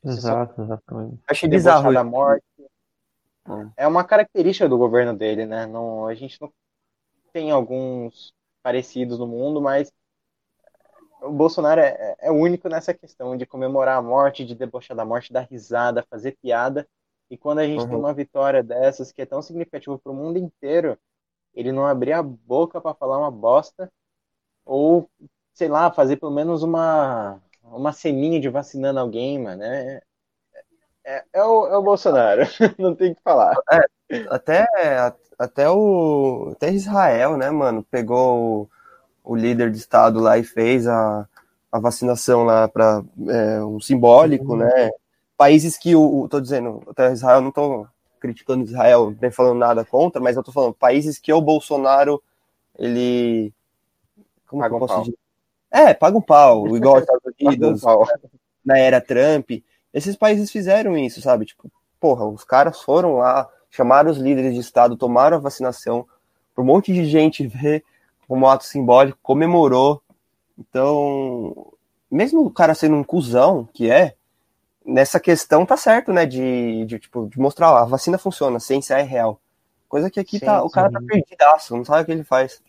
Exato, 0.04 0.62
exatamente. 0.62 1.20
Achei 1.28 1.50
bizarro. 1.50 1.92
Da 1.92 2.04
morte, 2.04 2.46
é 3.76 3.88
uma 3.88 4.04
característica 4.04 4.70
do 4.70 4.78
governo 4.78 5.16
dele, 5.16 5.48
né? 5.48 5.66
Não, 5.66 6.06
a 6.06 6.14
gente 6.14 6.40
não 6.40 6.54
tem 7.32 7.50
alguns 7.50 8.32
parecidos 8.62 9.18
no 9.18 9.26
mundo, 9.26 9.60
mas 9.60 9.92
o 11.24 11.32
Bolsonaro 11.32 11.82
é, 11.82 12.16
é 12.20 12.32
único 12.32 12.70
nessa 12.70 12.94
questão 12.94 13.36
de 13.36 13.48
comemorar 13.48 13.98
a 13.98 14.02
morte, 14.02 14.46
de 14.46 14.54
debochar 14.54 14.96
da 14.96 15.04
morte, 15.04 15.34
dar 15.34 15.48
risada, 15.50 16.06
fazer 16.08 16.38
piada. 16.40 16.88
E 17.30 17.38
quando 17.38 17.60
a 17.60 17.66
gente 17.66 17.82
uhum. 17.82 17.90
tem 17.90 17.98
uma 17.98 18.14
vitória 18.14 18.62
dessas 18.62 19.12
que 19.12 19.22
é 19.22 19.26
tão 19.26 19.42
significativa 19.42 19.98
para 19.98 20.12
o 20.12 20.16
mundo 20.16 20.38
inteiro, 20.38 20.98
ele 21.54 21.72
não 21.72 21.86
abrir 21.86 22.14
a 22.14 22.24
boca 22.24 22.82
para 22.82 22.94
falar 22.94 23.18
uma 23.18 23.32
bosta 23.32 23.92
ou, 24.66 25.10
sei 25.54 25.68
lá, 25.68 25.92
fazer 25.92 26.18
pelo 26.18 26.32
menos 26.32 26.64
uma 26.64 27.42
uma 27.64 27.94
ceninha 27.94 28.40
de 28.40 28.50
vacinando 28.50 29.00
alguém, 29.00 29.40
mano. 29.40 29.64
É, 29.64 30.02
é, 31.06 31.24
é, 31.34 31.44
o, 31.44 31.68
é 31.68 31.78
o 31.78 31.82
Bolsonaro, 31.82 32.42
não 32.78 32.96
tem 32.96 33.12
o 33.12 33.16
que 33.16 33.22
falar. 33.22 33.56
É, 33.72 34.26
até, 34.30 34.66
até 35.38 35.70
o 35.70 36.52
até 36.54 36.72
Israel, 36.72 37.38
né, 37.38 37.50
mano, 37.50 37.84
pegou 37.90 38.70
o, 39.24 39.32
o 39.32 39.36
líder 39.36 39.72
de 39.72 39.78
Estado 39.78 40.20
lá 40.20 40.38
e 40.38 40.44
fez 40.44 40.88
a, 40.88 41.28
a 41.72 41.80
vacinação 41.80 42.44
lá 42.44 42.68
para 42.68 43.04
é, 43.28 43.64
um 43.64 43.80
simbólico, 43.80 44.54
uhum. 44.54 44.58
né? 44.58 44.90
Países 45.38 45.78
que 45.78 45.96
o, 45.96 46.28
tô 46.30 46.40
dizendo, 46.40 46.82
até 46.88 47.12
Israel, 47.12 47.42
não 47.42 47.52
tô 47.52 47.88
criticando 48.20 48.64
Israel, 48.64 49.16
nem 49.22 49.32
falando 49.32 49.58
nada 49.58 49.84
contra, 49.84 50.22
mas 50.22 50.38
eu 50.38 50.44
tô 50.44 50.52
falando 50.52 50.74
países 50.74 51.20
que 51.20 51.34
o 51.34 51.42
Bolsonaro 51.42 52.22
ele 52.78 53.54
como 54.48 54.62
paga 54.62 54.76
um 54.76 54.88
pau. 54.88 55.02
dizer? 55.02 55.18
É, 55.72 55.94
paga 55.94 56.18
um 56.18 56.22
pau, 56.22 56.76
igual 56.76 56.96
os 56.96 57.02
Estados 57.04 57.34
Unidos, 57.40 57.84
um 57.84 58.06
na 58.64 58.78
era 58.78 59.02
Trump. 59.02 59.50
Esses 59.94 60.16
países 60.16 60.52
fizeram 60.52 60.98
isso, 60.98 61.22
sabe? 61.22 61.46
Tipo, 61.46 61.72
porra, 62.00 62.26
os 62.26 62.44
caras 62.44 62.82
foram 62.82 63.18
lá, 63.18 63.50
chamaram 63.70 64.12
os 64.12 64.18
líderes 64.18 64.54
de 64.54 64.60
Estado, 64.60 64.96
tomaram 64.96 65.38
a 65.38 65.40
vacinação, 65.40 66.08
um 66.58 66.64
monte 66.64 66.94
de 66.94 67.06
gente 67.06 67.48
ver 67.48 67.84
como 68.28 68.48
ato 68.48 68.64
simbólico, 68.66 69.18
comemorou. 69.22 70.02
Então, 70.58 71.74
mesmo 72.10 72.46
o 72.46 72.52
cara 72.52 72.76
sendo 72.76 72.96
um 72.96 73.04
cuzão, 73.04 73.68
que 73.74 73.90
é, 73.90 74.16
nessa 74.86 75.20
questão 75.20 75.66
tá 75.66 75.78
certo, 75.78 76.12
né? 76.12 76.26
De, 76.26 76.86
de, 76.86 77.00
tipo, 77.00 77.28
de 77.28 77.40
mostrar, 77.40 77.72
ó, 77.72 77.78
a 77.78 77.86
vacina 77.86 78.18
funciona, 78.18 78.58
a 78.58 78.60
ciência 78.60 78.96
é 78.96 79.02
real. 79.02 79.40
Coisa 79.88 80.10
que 80.10 80.20
aqui 80.20 80.40
sim, 80.40 80.46
tá, 80.46 80.60
sim. 80.60 80.66
o 80.66 80.70
cara 80.70 80.92
tá 80.92 81.00
perdidaço, 81.00 81.76
não 81.76 81.86
sabe 81.86 82.04
o 82.04 82.06
que 82.06 82.12
ele 82.12 82.24
faz. 82.24 82.62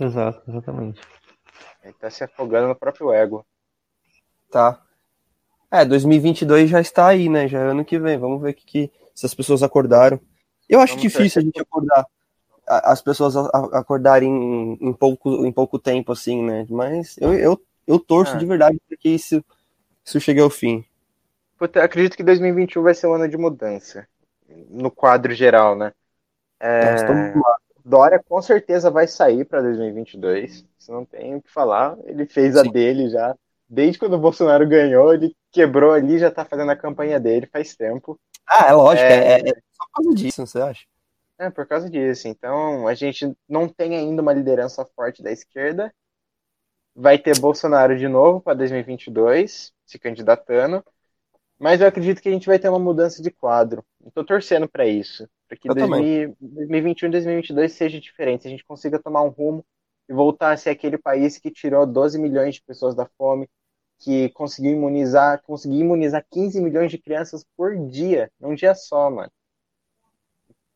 Exato, 0.00 0.42
exatamente. 0.48 1.00
Ele 1.82 1.94
tá 1.94 2.10
se 2.10 2.24
afogando 2.24 2.68
no 2.68 2.74
próprio 2.74 3.12
ego. 3.12 3.44
Tá. 4.50 4.80
É, 5.70 5.84
2022 5.84 6.68
já 6.68 6.80
está 6.80 7.06
aí, 7.06 7.28
né? 7.28 7.46
Já 7.46 7.60
é 7.60 7.70
ano 7.70 7.84
que 7.84 7.98
vem. 7.98 8.18
Vamos 8.18 8.40
ver 8.42 8.54
que, 8.54 8.64
que 8.64 8.92
se 9.14 9.26
as 9.26 9.34
pessoas 9.34 9.62
acordaram. 9.62 10.20
Eu 10.68 10.80
acho 10.80 10.94
Vamos 10.94 11.02
difícil 11.02 11.40
a 11.40 11.44
gente 11.44 11.60
acordar, 11.60 12.06
as 12.66 13.02
pessoas 13.02 13.36
acordarem 13.36 14.30
em, 14.30 14.78
em, 14.80 14.92
pouco, 14.92 15.44
em 15.44 15.52
pouco 15.52 15.78
tempo, 15.78 16.12
assim, 16.12 16.42
né? 16.42 16.66
Mas 16.70 17.16
eu, 17.18 17.34
eu, 17.34 17.60
eu 17.86 17.98
torço 17.98 18.34
ah. 18.34 18.38
de 18.38 18.46
verdade 18.46 18.80
para 18.86 18.96
que 18.96 19.08
isso, 19.08 19.44
isso 20.04 20.20
chegue 20.20 20.40
ao 20.40 20.50
fim. 20.50 20.84
Acredito 21.82 22.16
que 22.16 22.22
2021 22.22 22.82
vai 22.82 22.94
ser 22.94 23.06
um 23.06 23.14
ano 23.14 23.28
de 23.28 23.36
mudança. 23.36 24.06
No 24.68 24.90
quadro 24.90 25.32
geral, 25.32 25.76
né? 25.76 25.92
É... 26.58 26.96
Dória 27.84 28.22
com 28.22 28.40
certeza 28.42 28.90
vai 28.90 29.06
sair 29.06 29.44
para 29.44 29.62
2022. 29.62 30.64
Isso 30.78 30.92
não 30.92 31.04
tem 31.04 31.36
o 31.36 31.42
que 31.42 31.50
falar. 31.50 31.96
Ele 32.04 32.26
fez 32.26 32.54
Sim. 32.54 32.60
a 32.60 32.70
dele 32.70 33.08
já 33.08 33.34
desde 33.70 33.98
quando 33.98 34.14
o 34.14 34.18
Bolsonaro 34.18 34.66
ganhou, 34.68 35.14
ele 35.14 35.34
quebrou 35.52 35.92
ali, 35.92 36.18
já 36.18 36.30
tá 36.30 36.44
fazendo 36.44 36.72
a 36.72 36.76
campanha 36.76 37.20
dele 37.20 37.46
faz 37.46 37.76
tempo. 37.76 38.18
Ah, 38.44 38.66
é 38.66 38.72
lógico, 38.72 39.06
é, 39.06 39.34
é, 39.34 39.38
é 39.38 39.54
só 39.70 39.84
por 39.86 40.02
causa 40.02 40.14
disso, 40.16 40.46
você 40.46 40.60
acha? 40.60 40.84
É, 41.38 41.48
por 41.48 41.66
causa 41.66 41.88
disso. 41.88 42.26
Então, 42.26 42.88
a 42.88 42.94
gente 42.94 43.32
não 43.48 43.68
tem 43.68 43.96
ainda 43.96 44.20
uma 44.20 44.32
liderança 44.32 44.84
forte 44.96 45.22
da 45.22 45.30
esquerda. 45.30 45.94
Vai 46.94 47.16
ter 47.16 47.38
Bolsonaro 47.38 47.96
de 47.96 48.08
novo 48.08 48.40
para 48.40 48.54
2022, 48.54 49.72
se 49.86 49.98
candidatando. 49.98 50.84
Mas 51.60 51.82
eu 51.82 51.86
acredito 51.86 52.22
que 52.22 52.28
a 52.28 52.32
gente 52.32 52.46
vai 52.46 52.58
ter 52.58 52.70
uma 52.70 52.78
mudança 52.78 53.22
de 53.22 53.30
quadro. 53.30 53.84
Estou 54.06 54.24
torcendo 54.24 54.66
para 54.66 54.86
isso. 54.86 55.28
Para 55.46 55.58
que 55.58 55.68
2021 55.68 57.08
e 57.08 57.12
2022 57.12 57.72
seja 57.72 58.00
diferente. 58.00 58.46
A 58.46 58.50
gente 58.50 58.64
consiga 58.64 58.98
tomar 58.98 59.22
um 59.22 59.28
rumo 59.28 59.62
e 60.08 60.12
voltar 60.14 60.52
a 60.52 60.56
ser 60.56 60.70
aquele 60.70 60.96
país 60.96 61.36
que 61.36 61.50
tirou 61.50 61.86
12 61.86 62.18
milhões 62.18 62.54
de 62.54 62.62
pessoas 62.62 62.94
da 62.94 63.04
fome, 63.18 63.46
que 63.98 64.30
conseguiu 64.30 64.72
imunizar, 64.72 65.42
conseguiu 65.42 65.80
imunizar 65.80 66.24
15 66.30 66.62
milhões 66.62 66.90
de 66.90 66.96
crianças 66.96 67.44
por 67.54 67.76
dia, 67.90 68.30
num 68.40 68.54
dia 68.54 68.74
só, 68.74 69.10
mano. 69.10 69.30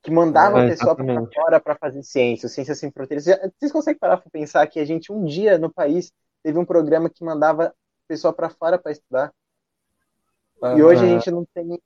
Que 0.03 0.11
mandava 0.11 0.61
é, 0.61 0.67
a 0.67 0.69
pessoa 0.69 0.95
para 0.95 1.27
fora 1.35 1.61
para 1.61 1.77
fazer 1.77 2.03
ciência, 2.03 2.47
ciência 2.47 2.75
sem 2.75 2.91
fronteiras. 2.91 3.25
Vocês 3.59 3.73
conseguem 3.73 3.99
parar 3.99 4.19
para 4.19 4.31
pensar 4.31 4.67
que 4.67 4.79
a 4.79 4.85
gente 4.85 5.11
um 5.11 5.25
dia 5.25 5.57
no 5.57 5.73
país 5.73 6.13
teve 6.43 6.59
um 6.59 6.65
programa 6.65 7.09
que 7.09 7.25
mandava 7.25 7.75
pessoa 8.07 8.35
para 8.35 8.51
fora 8.51 8.79
para 8.79 8.93
estudar. 8.93 9.33
E 10.63 10.83
hoje 10.83 11.05
a 11.05 11.09
gente 11.09 11.31
não 11.31 11.45
tem 11.55 11.81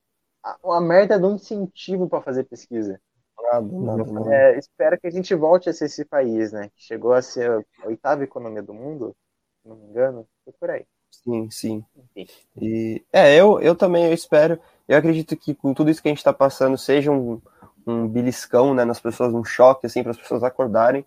uma 0.62 0.80
merda 0.80 1.18
de 1.18 1.24
um 1.24 1.34
incentivo 1.34 2.08
para 2.08 2.22
fazer 2.22 2.44
pesquisa. 2.44 3.00
Nada. 3.40 4.34
É, 4.34 4.58
espero 4.58 4.98
que 5.00 5.06
a 5.06 5.10
gente 5.10 5.34
volte 5.34 5.68
a 5.68 5.72
ser 5.72 5.86
esse 5.86 6.04
país, 6.04 6.52
né? 6.52 6.70
Que 6.74 6.82
chegou 6.82 7.12
a 7.12 7.22
ser 7.22 7.50
a 7.82 7.86
oitava 7.86 8.24
economia 8.24 8.62
do 8.62 8.74
mundo, 8.74 9.16
se 9.62 9.68
não 9.68 9.76
me 9.76 9.86
engano, 9.86 10.26
foi 10.44 10.52
por 10.58 10.70
aí. 10.70 10.84
Sim, 11.10 11.50
sim. 11.50 11.84
Enfim. 12.14 12.32
E 12.60 13.02
é, 13.12 13.34
eu, 13.34 13.60
eu 13.60 13.74
também 13.74 14.06
eu 14.06 14.12
espero. 14.12 14.60
Eu 14.86 14.98
acredito 14.98 15.36
que 15.36 15.54
com 15.54 15.72
tudo 15.72 15.90
isso 15.90 16.02
que 16.02 16.08
a 16.08 16.10
gente 16.10 16.18
está 16.18 16.32
passando 16.32 16.76
seja 16.76 17.10
um, 17.10 17.40
um 17.86 18.06
beliscão, 18.06 18.74
né, 18.74 18.84
nas 18.84 19.00
pessoas, 19.00 19.32
um 19.32 19.44
choque 19.44 19.86
assim 19.86 20.02
para 20.02 20.12
as 20.12 20.18
pessoas 20.18 20.42
acordarem. 20.42 21.04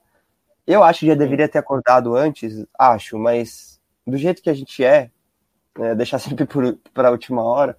Eu 0.66 0.84
acho 0.84 1.01
que 1.01 1.07
já 1.07 1.16
deveria 1.16 1.49
ter 1.49 1.59
acordado 1.59 2.16
antes, 2.16 2.66
acho, 2.78 3.18
mas 3.18 3.80
do 4.05 4.18
jeito 4.18 4.41
que 4.41 4.49
a 4.49 4.53
gente 4.53 4.84
é, 4.84 5.12
né, 5.78 5.96
deixar 5.96 6.20
sempre 6.20 6.48
para 6.94 7.08
a 7.08 7.12
última 7.12 7.44
hora, 7.44 7.78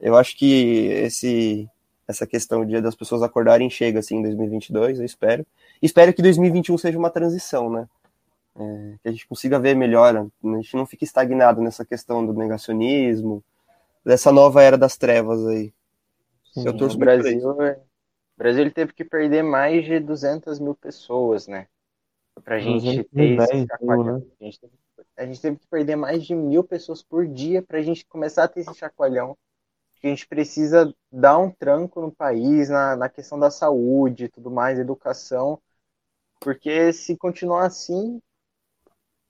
eu 0.00 0.16
acho 0.16 0.36
que 0.36 0.86
esse 0.86 1.68
essa 2.08 2.26
questão 2.26 2.66
de 2.66 2.80
das 2.80 2.96
pessoas 2.96 3.22
acordarem 3.22 3.70
chega 3.70 4.00
assim 4.00 4.16
em 4.16 4.22
2022, 4.22 4.98
eu 4.98 5.04
espero. 5.04 5.46
Espero 5.80 6.12
que 6.12 6.20
2021 6.20 6.76
seja 6.76 6.98
uma 6.98 7.10
transição, 7.10 7.70
né? 7.70 7.88
É, 8.56 8.94
que 9.02 9.08
a 9.08 9.12
gente 9.12 9.28
consiga 9.28 9.60
ver 9.60 9.76
melhor, 9.76 10.16
a 10.16 10.56
gente 10.56 10.74
não 10.74 10.84
fique 10.84 11.04
estagnado 11.04 11.62
nessa 11.62 11.84
questão 11.84 12.26
do 12.26 12.32
negacionismo, 12.32 13.44
dessa 14.04 14.32
nova 14.32 14.62
era 14.62 14.76
das 14.76 14.96
trevas 14.96 15.46
aí. 15.46 15.72
Sim, 16.52 16.66
eu 16.66 16.76
torço 16.76 16.96
o. 16.96 16.98
Brasil, 16.98 17.62
é- 17.62 17.74
o 17.74 18.38
Brasil 18.38 18.62
ele 18.62 18.70
teve 18.70 18.92
que 18.92 19.04
perder 19.04 19.42
mais 19.42 19.84
de 19.84 20.00
200 20.00 20.58
mil 20.58 20.74
pessoas, 20.74 21.46
né? 21.46 21.66
Pra 22.42 22.58
gente 22.58 23.04
ter 23.04 23.36
210 23.36 23.68
esse 23.70 23.84
mil, 23.84 24.04
né? 24.04 24.22
A 24.40 24.44
gente, 24.44 24.60
teve, 24.60 24.72
a 25.20 25.26
gente 25.26 25.40
teve 25.40 25.58
que 25.58 25.66
perder 25.66 25.96
mais 25.96 26.24
de 26.24 26.34
mil 26.34 26.64
pessoas 26.64 27.02
por 27.02 27.28
dia 27.28 27.62
pra 27.62 27.82
gente 27.82 28.06
começar 28.06 28.44
a 28.44 28.48
ter 28.48 28.60
esse 28.60 28.74
chacoalhão. 28.74 29.36
Que 30.00 30.06
a 30.06 30.10
gente 30.10 30.26
precisa 30.26 30.94
dar 31.12 31.36
um 31.36 31.50
tranco 31.50 32.00
no 32.00 32.10
país, 32.10 32.70
na, 32.70 32.96
na 32.96 33.06
questão 33.06 33.38
da 33.38 33.50
saúde 33.50 34.24
e 34.24 34.28
tudo 34.30 34.50
mais, 34.50 34.78
educação. 34.78 35.60
Porque 36.40 36.90
se 36.94 37.18
continuar 37.18 37.66
assim, 37.66 38.18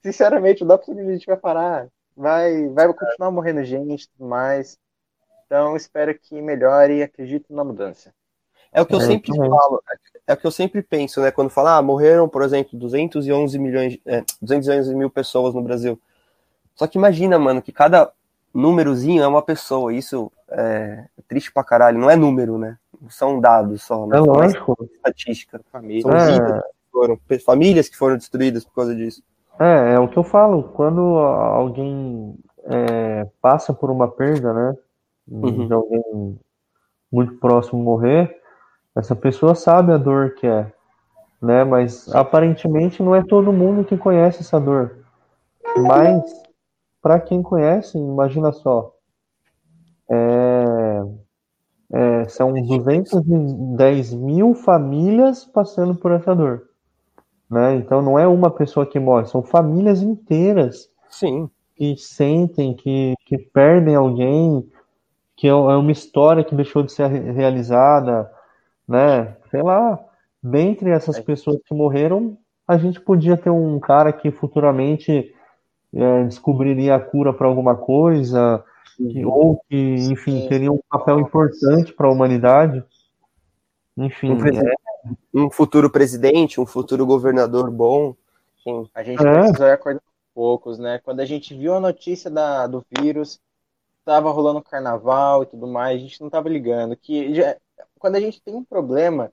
sinceramente, 0.01 0.61
não 0.61 0.68
dá 0.68 0.78
pra 0.78 0.93
onde 0.93 1.01
a 1.01 1.12
gente 1.12 1.26
vai 1.26 1.36
parar. 1.36 1.88
Vai, 2.16 2.68
vai 2.68 2.86
continuar 2.95 3.32
morrendo 3.32 3.64
gente 3.64 4.05
e 4.05 4.09
tudo 4.11 4.28
mais. 4.28 4.78
Então, 5.45 5.74
espero 5.74 6.16
que 6.16 6.41
melhore 6.41 6.99
e 6.99 7.03
acredito 7.03 7.53
na 7.53 7.64
mudança. 7.64 8.14
É 8.73 8.81
o 8.81 8.87
que 8.87 8.95
eu 8.95 9.01
É, 9.01 9.05
sempre 9.05 9.33
também. 9.35 9.51
falo, 9.51 9.83
é 10.27 10.33
o 10.33 10.37
que 10.37 10.47
eu 10.47 10.51
sempre 10.51 10.83
penso, 10.83 11.21
né? 11.21 11.31
Quando 11.31 11.51
fala, 11.51 11.77
ah, 11.77 11.83
morreram, 11.83 12.29
por 12.29 12.43
exemplo, 12.43 12.79
211 12.79 13.59
milhões, 13.59 13.99
é, 14.07 14.23
211 14.41 14.95
mil 14.95 15.11
pessoas 15.11 15.55
no 15.55 15.62
Brasil. 15.62 15.99
Só 16.77 16.87
que 16.87 16.97
imagina, 16.99 17.39
mano, 17.39 17.61
que 17.61 17.73
cada 17.73 18.11
númerozinho 18.55 19.23
é 19.23 19.27
uma 19.27 19.43
pessoa. 19.43 19.93
Isso 19.93 20.31
é 20.51 21.05
triste 21.29 21.53
pra 21.53 21.64
caralho. 21.64 21.99
Não 21.99 22.09
é 22.11 22.16
número, 22.16 22.59
né? 22.59 22.79
Não 23.01 23.11
são 23.11 23.41
dados 23.41 23.83
só, 23.83 24.07
né? 24.07 24.16
É 24.18 24.23
São 24.23 24.33
lógico. 24.33 24.89
estatística. 24.95 25.61
Família. 25.71 26.03
São 26.03 26.12
É. 26.12 26.27
vidas 26.33 26.62
que 26.62 26.91
foram, 26.93 27.18
famílias 27.45 27.89
que 27.89 27.97
foram 27.97 28.16
destruídas 28.16 28.64
por 28.64 28.75
causa 28.75 28.95
disso. 28.95 29.23
É, 29.59 29.95
é 29.95 29.99
o 29.99 30.09
que 30.09 30.16
eu 30.16 30.25
falo. 30.25 30.62
Quando 30.75 31.01
alguém 31.18 32.35
é, 32.64 33.27
passa 33.43 33.73
por 33.75 33.91
uma 33.91 34.09
perda, 34.09 34.53
né? 34.55 34.77
Uhum. 35.29 35.66
De 35.66 35.73
alguém 35.73 36.39
muito 37.12 37.35
próximo 37.35 37.83
morrer, 37.83 38.39
essa 38.97 39.14
pessoa 39.14 39.55
sabe 39.55 39.93
a 39.93 39.97
dor 39.97 40.34
que 40.34 40.47
é, 40.47 40.72
né? 41.41 41.64
Mas 41.64 42.09
aparentemente 42.14 43.03
não 43.03 43.14
é 43.14 43.22
todo 43.22 43.53
mundo 43.53 43.84
que 43.84 43.97
conhece 43.97 44.41
essa 44.41 44.61
dor. 44.61 44.99
Mas 45.76 46.22
para 47.01 47.18
quem 47.20 47.43
conhece, 47.43 47.97
imagina 47.99 48.53
só, 48.53 48.93
é, 50.11 51.03
é, 51.93 52.28
são 52.28 52.53
210 52.53 54.14
mil 54.14 54.55
famílias 54.55 55.45
passando 55.45 55.95
por 55.95 56.12
essa 56.12 56.34
dor, 56.34 56.68
né? 57.51 57.76
Então 57.76 58.03
não 58.03 58.18
é 58.18 58.26
uma 58.26 58.51
pessoa 58.51 58.84
que 58.86 58.99
morre, 58.99 59.26
são 59.26 59.43
famílias 59.43 60.03
inteiras 60.03 60.91
Sim. 61.09 61.49
que 61.76 61.97
sentem, 61.97 62.74
que, 62.74 63.14
que 63.24 63.38
perdem 63.38 63.95
alguém, 63.95 64.68
que 65.36 65.47
é 65.47 65.51
é 65.51 65.55
uma 65.55 65.93
história 65.93 66.45
que 66.45 66.55
deixou 66.55 66.82
de 66.82 66.93
ser 66.93 67.07
re- 67.09 67.30
realizada, 67.32 68.30
né? 68.91 69.36
Sei 69.51 69.62
lá, 69.62 69.99
dentre 70.43 70.91
essas 70.91 71.20
pessoas 71.20 71.59
que 71.64 71.72
morreram, 71.72 72.36
a 72.66 72.76
gente 72.76 73.01
podia 73.01 73.36
ter 73.36 73.51
um 73.51 73.78
cara 73.78 74.12
que 74.12 74.30
futuramente 74.30 75.32
é, 75.95 76.24
descobriria 76.24 76.95
a 76.97 77.01
cura 77.01 77.32
para 77.32 77.47
alguma 77.49 77.74
coisa, 77.76 78.64
que- 78.97 79.24
ou 79.24 79.61
que, 79.68 79.76
enfim, 80.11 80.47
teria 80.49 80.70
um 80.70 80.78
papel 80.88 81.18
importante 81.20 81.93
para 81.93 82.07
a 82.07 82.12
humanidade. 82.12 82.84
Enfim, 83.97 84.32
Um, 84.32 84.47
é, 84.47 84.74
um 85.34 85.51
futuro 85.51 85.91
presidente, 85.91 86.61
um 86.61 86.66
futuro 86.66 87.05
governador 87.07 87.70
bom. 87.70 88.14
Sim. 88.62 88.88
A 88.95 89.03
gente 89.03 89.20
É. 89.24 89.72
acordando 89.72 90.03
aos 90.07 90.34
poucos, 90.34 90.78
né? 90.78 91.01
Quando 91.05 91.20
a 91.20 91.24
gente 91.24 91.55
viu 91.55 91.74
a 91.74 91.80
notícia 91.80 92.30
da, 92.30 92.66
do 92.66 92.84
vírus, 93.01 93.41
tava 94.05 94.30
rolando 94.30 94.62
carnaval 94.62 95.43
e 95.43 95.47
tudo 95.47 95.66
mais, 95.66 95.97
a 95.97 96.01
gente 96.01 96.20
não 96.20 96.30
tava 96.30 96.49
ligando. 96.49 96.97
Que 96.97 97.34
já- 97.34 97.57
quando 98.01 98.16
a 98.16 98.20
gente 98.20 98.42
tem 98.42 98.57
um 98.57 98.64
problema, 98.64 99.32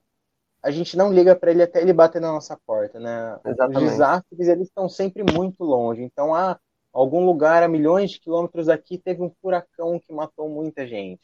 a 0.62 0.70
gente 0.70 0.96
não 0.96 1.12
liga 1.12 1.36
para 1.36 1.50
ele 1.50 1.62
até 1.62 1.80
ele 1.80 1.92
bater 1.92 2.20
na 2.20 2.32
nossa 2.32 2.58
porta, 2.66 3.00
né? 3.00 3.36
Os 3.36 3.52
Exatamente. 3.52 3.90
desastres, 3.92 4.48
eles 4.48 4.68
estão 4.68 4.88
sempre 4.88 5.24
muito 5.24 5.64
longe. 5.64 6.02
Então, 6.02 6.34
ah, 6.34 6.58
algum 6.92 7.24
lugar 7.24 7.62
a 7.62 7.68
milhões 7.68 8.12
de 8.12 8.20
quilômetros 8.20 8.66
daqui 8.66 8.98
teve 8.98 9.22
um 9.22 9.32
furacão 9.42 9.98
que 9.98 10.12
matou 10.12 10.48
muita 10.48 10.86
gente. 10.86 11.22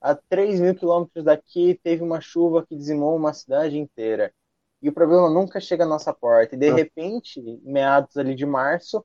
A 0.00 0.14
3 0.14 0.60
mil 0.60 0.74
quilômetros 0.74 1.24
daqui 1.24 1.78
teve 1.82 2.02
uma 2.02 2.20
chuva 2.20 2.66
que 2.66 2.76
dizimou 2.76 3.16
uma 3.16 3.32
cidade 3.32 3.78
inteira. 3.78 4.32
E 4.82 4.88
o 4.88 4.92
problema 4.92 5.30
nunca 5.30 5.60
chega 5.60 5.84
à 5.84 5.86
nossa 5.86 6.12
porta. 6.12 6.56
E 6.56 6.58
de 6.58 6.70
Ah. 6.70 6.74
repente, 6.74 7.38
em 7.40 7.60
meados 7.64 8.16
ali 8.16 8.34
de 8.34 8.44
março, 8.44 9.04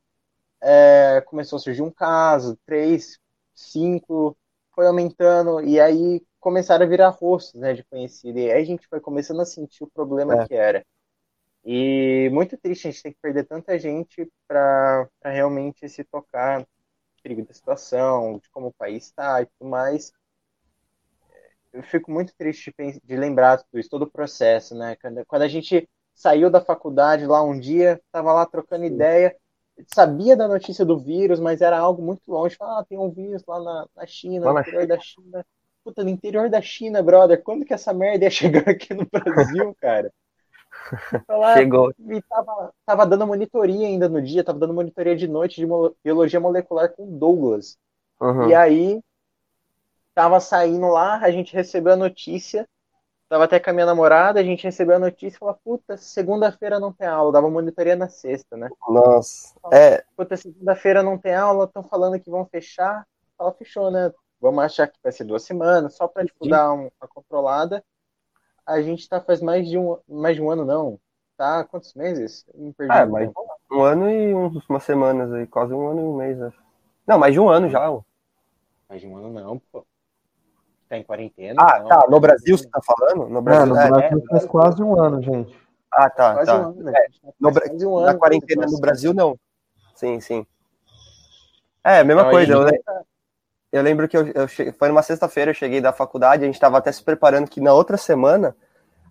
é, 0.61 1.21
começou 1.21 1.57
a 1.57 1.59
surgir 1.59 1.81
um 1.81 1.91
caso, 1.91 2.57
três, 2.65 3.19
cinco, 3.55 4.37
foi 4.73 4.87
aumentando, 4.87 5.61
e 5.61 5.79
aí 5.79 6.21
começaram 6.39 6.85
a 6.85 6.89
virar 6.89 7.09
rostos, 7.09 7.59
né, 7.59 7.73
de 7.73 7.83
conhecido. 7.83 8.39
E 8.39 8.51
aí 8.51 8.61
a 8.61 8.65
gente 8.65 8.87
foi 8.87 8.99
começando 8.99 9.41
a 9.41 9.45
sentir 9.45 9.83
o 9.83 9.91
problema 9.91 10.43
É. 10.43 10.47
que 10.47 10.53
era. 10.53 10.85
E 11.65 12.29
muito 12.31 12.57
triste 12.57 12.87
a 12.87 12.91
gente 12.91 13.03
ter 13.03 13.11
que 13.11 13.19
perder 13.21 13.45
tanta 13.45 13.77
gente 13.77 14.31
para 14.47 15.09
realmente 15.23 15.87
se 15.89 16.03
tocar 16.03 16.65
perigo 17.21 17.45
da 17.45 17.53
situação, 17.53 18.39
de 18.39 18.49
como 18.49 18.67
o 18.67 18.73
país 18.73 19.05
está 19.05 19.41
e 19.41 19.45
tudo 19.47 19.69
mais. 19.69 20.13
Eu 21.73 21.83
fico 21.83 22.09
muito 22.11 22.33
triste 22.37 22.73
de, 22.77 22.99
de 23.03 23.15
lembrar 23.15 23.57
tudo 23.57 23.79
isso, 23.79 23.89
todo 23.89 24.03
o 24.03 24.11
processo, 24.11 24.73
né? 24.75 24.95
Quando, 24.95 25.25
quando 25.25 25.41
a 25.41 25.47
gente 25.47 25.87
saiu 26.15 26.49
da 26.49 26.61
faculdade 26.61 27.25
lá 27.25 27.43
um 27.43 27.59
dia, 27.59 28.01
estava 28.05 28.33
lá 28.33 28.45
trocando 28.45 28.85
ideia, 28.85 29.35
sabia 29.93 30.35
da 30.35 30.47
notícia 30.47 30.85
do 30.85 30.97
vírus, 30.97 31.39
mas 31.39 31.61
era 31.61 31.77
algo 31.77 32.01
muito 32.01 32.21
longe. 32.27 32.55
Fala, 32.55 32.79
ah, 32.79 32.85
tem 32.85 32.97
um 32.97 33.11
vírus 33.11 33.43
lá 33.45 33.61
na, 33.61 33.87
na 33.95 34.05
China, 34.07 34.45
Lá 34.45 34.53
no 34.53 34.55
na 34.55 34.61
interior 34.61 34.87
da 34.87 34.99
China. 34.99 35.45
Puta, 35.87 36.03
no 36.03 36.09
interior 36.09 36.49
da 36.49 36.61
China, 36.61 37.01
brother, 37.01 37.41
quando 37.41 37.63
que 37.63 37.73
essa 37.73 37.93
merda 37.93 38.25
ia 38.25 38.29
chegar 38.29 38.67
aqui 38.67 38.93
no 38.93 39.07
Brasil, 39.09 39.73
cara? 39.79 40.11
Falar, 41.25 41.55
Chegou. 41.55 41.93
e 41.97 42.21
tava, 42.23 42.73
tava 42.85 43.05
dando 43.05 43.25
monitoria 43.25 43.87
ainda 43.87 44.09
no 44.09 44.21
dia, 44.21 44.43
tava 44.43 44.59
dando 44.59 44.73
monitoria 44.73 45.15
de 45.15 45.29
noite 45.29 45.61
de 45.61 45.67
biologia 46.03 46.41
molecular 46.41 46.91
com 46.91 47.17
Douglas. 47.17 47.77
Uhum. 48.19 48.49
E 48.49 48.53
aí, 48.53 49.01
tava 50.13 50.41
saindo 50.41 50.87
lá, 50.89 51.19
a 51.19 51.31
gente 51.31 51.53
recebeu 51.53 51.93
a 51.93 51.97
notícia, 51.97 52.67
tava 53.29 53.45
até 53.45 53.57
com 53.57 53.69
a 53.69 53.73
minha 53.73 53.85
namorada, 53.85 54.41
a 54.41 54.43
gente 54.43 54.65
recebeu 54.65 54.97
a 54.97 54.99
notícia 54.99 55.37
e 55.37 55.39
falou, 55.39 55.57
puta, 55.63 55.95
segunda-feira 55.95 56.81
não 56.81 56.91
tem 56.91 57.07
aula, 57.07 57.31
dava 57.31 57.49
monitoria 57.49 57.95
na 57.95 58.09
sexta, 58.09 58.57
né? 58.57 58.69
Nossa. 58.89 59.55
É, 59.71 60.03
Puta, 60.17 60.35
segunda-feira 60.35 61.01
não 61.01 61.17
tem 61.17 61.33
aula, 61.33 61.63
estão 61.63 61.81
falando 61.81 62.19
que 62.19 62.29
vão 62.29 62.45
fechar. 62.45 63.07
Fala, 63.37 63.53
fechou, 63.53 63.89
né? 63.89 64.11
Vamos 64.39 64.63
achar 64.63 64.87
que 64.87 64.99
vai 65.03 65.11
ser 65.11 65.23
duas 65.23 65.43
semanas, 65.43 65.95
só 65.95 66.07
pra, 66.07 66.25
tipo, 66.25 66.43
Sim. 66.45 66.51
dar 66.51 66.71
um- 66.73 66.89
uma 67.01 67.07
controlada. 67.13 67.83
A 68.65 68.81
gente 68.81 69.07
tá 69.07 69.19
faz 69.21 69.41
mais 69.41 69.67
de 69.67 69.77
um, 69.77 69.97
mais 70.07 70.35
de 70.35 70.41
um 70.41 70.49
ano, 70.51 70.63
não. 70.65 70.99
Tá? 71.35 71.63
Quantos 71.63 71.93
meses? 71.93 72.45
Eu 72.53 72.59
me 72.65 72.73
perdi 72.73 72.95
É, 72.97 73.05
mas- 73.05 73.27
tempo. 73.27 73.45
um 73.71 73.81
ano 73.81 74.09
e 74.09 74.33
uns- 74.33 74.67
umas 74.69 74.83
semanas 74.83 75.31
aí, 75.33 75.45
quase 75.47 75.73
um 75.73 75.87
ano 75.87 76.01
e 76.01 76.03
um 76.03 76.15
mês, 76.15 76.41
acho. 76.41 76.57
Não, 77.05 77.17
mais 77.17 77.33
de 77.33 77.39
um 77.39 77.49
ano 77.49 77.69
já. 77.69 77.89
ó. 77.91 78.01
Mais 78.89 79.01
de 79.01 79.07
um 79.07 79.17
ano, 79.17 79.29
não, 79.31 79.59
pô. 79.71 79.85
Tá 80.89 80.97
em 80.97 81.03
quarentena. 81.03 81.61
Ah, 81.61 81.79
não. 81.79 81.87
tá. 81.89 82.05
No 82.09 82.19
Brasil 82.19 82.57
você 82.57 82.67
tá 82.69 82.79
falando? 82.81 83.27
No 83.27 83.39
é, 83.39 83.41
Brasil. 83.41 83.73
no 83.73 83.79
é, 83.79 83.89
Brasil 83.89 84.23
faz 84.29 84.45
quase 84.45 84.81
um 84.83 85.01
ano, 85.01 85.21
gente. 85.21 85.53
Ah, 85.91 86.09
tá, 86.09 86.33
Quase 86.35 86.51
tá. 86.51 86.57
um 86.59 86.69
ano, 86.69 86.83
né? 86.83 86.93
A 86.97 87.01
gente 87.07 87.21
tá 87.21 87.27
No 87.39 87.51
quase 87.53 87.85
um 87.85 87.97
ano 87.97 88.05
Na 88.05 88.17
quarentena 88.17 88.61
dessa 88.61 88.71
no 88.71 88.77
situação. 88.77 88.81
Brasil, 88.81 89.13
não. 89.13 89.39
Sim, 89.95 90.19
sim. 90.21 90.45
É, 91.83 91.99
a 91.99 92.03
mesma 92.03 92.23
Não, 92.23 92.29
coisa. 92.31 92.57
a 92.65 92.69
gente 92.69 92.83
tá- 92.83 93.01
eu 93.71 93.81
lembro 93.81 94.07
que 94.07 94.17
eu, 94.17 94.27
eu 94.29 94.47
che- 94.47 94.71
foi 94.73 94.87
numa 94.87 95.01
sexta-feira, 95.03 95.51
eu 95.51 95.55
cheguei 95.55 95.81
da 95.81 95.91
faculdade, 95.93 96.43
a 96.43 96.47
gente 96.47 96.59
tava 96.59 96.77
até 96.77 96.91
se 96.91 97.03
preparando 97.03 97.49
que 97.49 97.59
na 97.61 97.73
outra 97.73 97.97
semana 97.97 98.55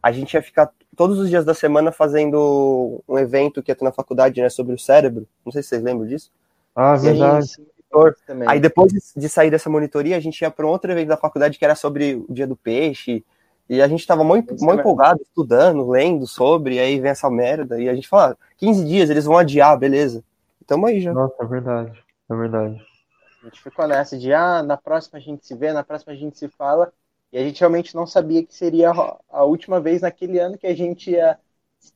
a 0.03 0.13
gente 0.13 0.35
ia 0.35 0.43
ficar 0.43 0.71
todos 0.97 1.19
os 1.19 1.29
dias 1.29 1.45
da 1.45 1.55
semana 1.55 1.91
fazendo 1.93 3.03
um 3.09 3.19
evento 3.19 3.63
que 3.63 3.71
ia 3.71 3.75
ter 3.77 3.85
na 3.85 3.93
faculdade, 3.93 4.41
né, 4.41 4.49
sobre 4.49 4.75
o 4.75 4.79
cérebro. 4.79 5.27
Não 5.45 5.53
sei 5.53 5.63
se 5.63 5.69
vocês 5.71 5.83
lembram 5.83 6.07
disso. 6.07 6.31
Ah, 6.75 6.93
E 6.95 7.09
a 7.09 7.13
verdade. 7.13 7.47
gente. 7.47 7.67
Aí 8.47 8.61
depois 8.61 8.93
de- 9.17 9.29
sair 9.29 9.51
dessa 9.51 9.71
monitoria, 9.71 10.17
a 10.17 10.21
gente 10.21 10.41
ia 10.41 10.51
para 10.51 10.67
um 10.67 10.69
outro 10.69 10.91
evento 10.93 11.09
da 11.09 11.17
faculdade 11.17 11.59
que 11.59 11.65
era 11.65 11.75
sobre 11.75 12.15
o 12.29 12.33
dia 12.33 12.47
do 12.47 12.57
peixe. 12.57 13.25
E 13.69 13.81
a 13.83 13.89
gente 13.89 14.01
estava 14.01 14.23
muito, 14.23 14.55
muito 14.63 14.81
empolgado, 14.81 15.21
estudando, 15.23 15.89
lendo 15.89 16.27
sobre, 16.27 16.77
e 16.77 16.79
aí 16.79 17.01
vem 17.01 17.11
essa 17.11 17.29
merda. 17.31 17.81
E 17.81 17.89
a 17.89 17.95
gente 17.95 18.07
fala, 18.09 18.37
15 18.59 18.85
dias, 18.85 19.11
eles 19.11 19.25
vão 19.25 19.37
adiar, 19.39 19.77
beleza. 19.79 20.23
Tamo 20.67 20.87
aí 20.87 21.01
já. 21.01 21.13
Nossa, 21.13 21.35
é 21.41 21.47
verdade. 21.47 22.05
É 22.31 22.35
verdade. 22.37 22.87
A 23.47 23.49
gente 23.49 23.63
ficou 23.63 23.87
nessa 23.87 24.19
de, 24.19 24.33
ah, 24.33 24.61
na 24.61 24.77
próxima 24.77 25.19
a 25.19 25.23
gente 25.23 25.47
se 25.47 25.55
vê, 25.55 25.73
na 25.73 25.85
próxima 25.85 26.13
a 26.13 26.17
gente 26.17 26.37
se 26.37 26.49
fala. 26.49 26.93
E 27.33 27.39
a 27.39 27.45
gente 27.45 27.61
realmente 27.61 27.95
não 27.95 28.05
sabia 28.05 28.45
que 28.45 28.53
seria 28.53 28.91
a- 28.91 29.45
última 29.45 29.81
vez 29.81 30.03
naquele 30.03 30.39
ano 30.41 30.59
que 30.59 30.67
a 30.67 30.75
gente 30.75 31.13
ia 31.13 31.39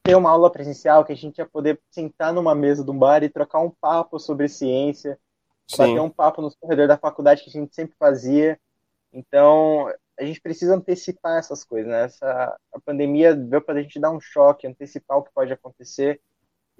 ter 0.00 0.14
uma 0.14 0.30
aula 0.30 0.50
presencial, 0.50 1.04
que 1.04 1.12
a 1.12 1.16
gente 1.16 1.38
ia 1.38 1.46
poder 1.46 1.80
sentar 1.90 2.32
numa 2.32 2.54
mesa 2.54 2.84
de 2.84 2.90
um 2.90 2.98
bar 2.98 3.24
e 3.24 3.28
trocar 3.28 3.58
um 3.58 3.70
papo 3.70 4.20
sobre 4.20 4.48
ciência, 4.48 5.18
Sim. 5.66 5.78
bater 5.78 6.00
um 6.00 6.10
papo 6.10 6.40
nos 6.40 6.54
corredores 6.54 6.88
da 6.88 6.96
faculdade 6.96 7.42
que 7.42 7.50
a 7.50 7.52
gente 7.52 7.74
sempre 7.74 7.96
fazia. 7.98 8.56
Então, 9.12 9.92
a 10.18 10.24
gente 10.24 10.40
precisa 10.40 10.76
antecipar 10.76 11.38
essas 11.38 11.64
coisas, 11.64 11.90
né? 11.90 12.04
Essa, 12.04 12.56
a 12.72 12.80
pandemia 12.80 13.34
veio 13.34 13.62
para 13.62 13.80
a 13.80 13.82
gente 13.82 13.98
dar 13.98 14.12
um 14.12 14.20
choque, 14.20 14.68
antecipar 14.68 15.18
o 15.18 15.24
que 15.24 15.32
pode 15.32 15.52
acontecer 15.52 16.20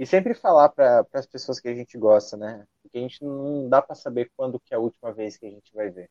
e 0.00 0.06
sempre 0.06 0.32
falar 0.32 0.70
para 0.70 1.04
as 1.12 1.26
pessoas 1.26 1.60
que 1.60 1.68
a 1.68 1.74
gente 1.74 1.98
gosta, 1.98 2.34
né? 2.34 2.64
Porque 2.82 2.96
a 2.96 3.02
gente 3.02 3.22
não 3.22 3.68
dá 3.68 3.82
para 3.82 3.94
saber 3.94 4.30
quando 4.34 4.58
que 4.58 4.72
é 4.72 4.78
a 4.78 4.80
última 4.80 5.12
vez 5.12 5.36
que 5.36 5.44
a 5.44 5.50
gente 5.50 5.74
vai 5.74 5.90
ver. 5.90 6.08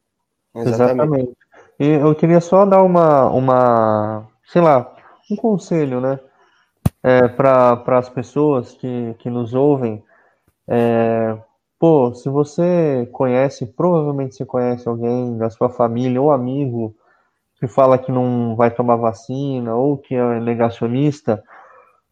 Exatamente. 0.56 1.36
E 1.80 1.88
eu 1.88 2.14
queria 2.14 2.40
só 2.40 2.68
dar 2.68 2.84
uma, 2.84 3.26
uma, 3.32 4.28
sei 4.46 4.62
lá, 4.62 4.96
um 5.32 5.36
conselho, 5.36 6.00
né? 6.00 6.20
É, 7.02 7.28
para 7.30 7.98
as 7.98 8.08
pessoas 8.10 8.74
que, 8.74 9.16
que 9.18 9.28
nos 9.28 9.56
ouvem. 9.56 10.04
É, 10.68 11.36
pô, 11.80 12.14
se 12.14 12.30
você 12.30 13.10
conhece, 13.12 13.66
provavelmente 13.66 14.36
você 14.36 14.46
conhece 14.46 14.88
alguém 14.88 15.36
da 15.36 15.50
sua 15.50 15.68
família 15.68 16.22
ou 16.22 16.32
amigo 16.32 16.96
que 17.60 17.68
fala 17.68 17.98
que 17.98 18.12
não 18.12 18.56
vai 18.56 18.70
tomar 18.70 18.98
vacina 18.98 19.74
ou 19.74 19.98
que 19.98 20.14
é 20.14 20.40
negacionista, 20.40 21.44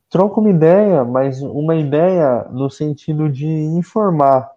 troca 0.09 0.39
uma 0.39 0.49
ideia, 0.49 1.03
mas 1.03 1.41
uma 1.41 1.75
ideia 1.75 2.45
no 2.51 2.69
sentido 2.69 3.29
de 3.29 3.47
informar, 3.47 4.49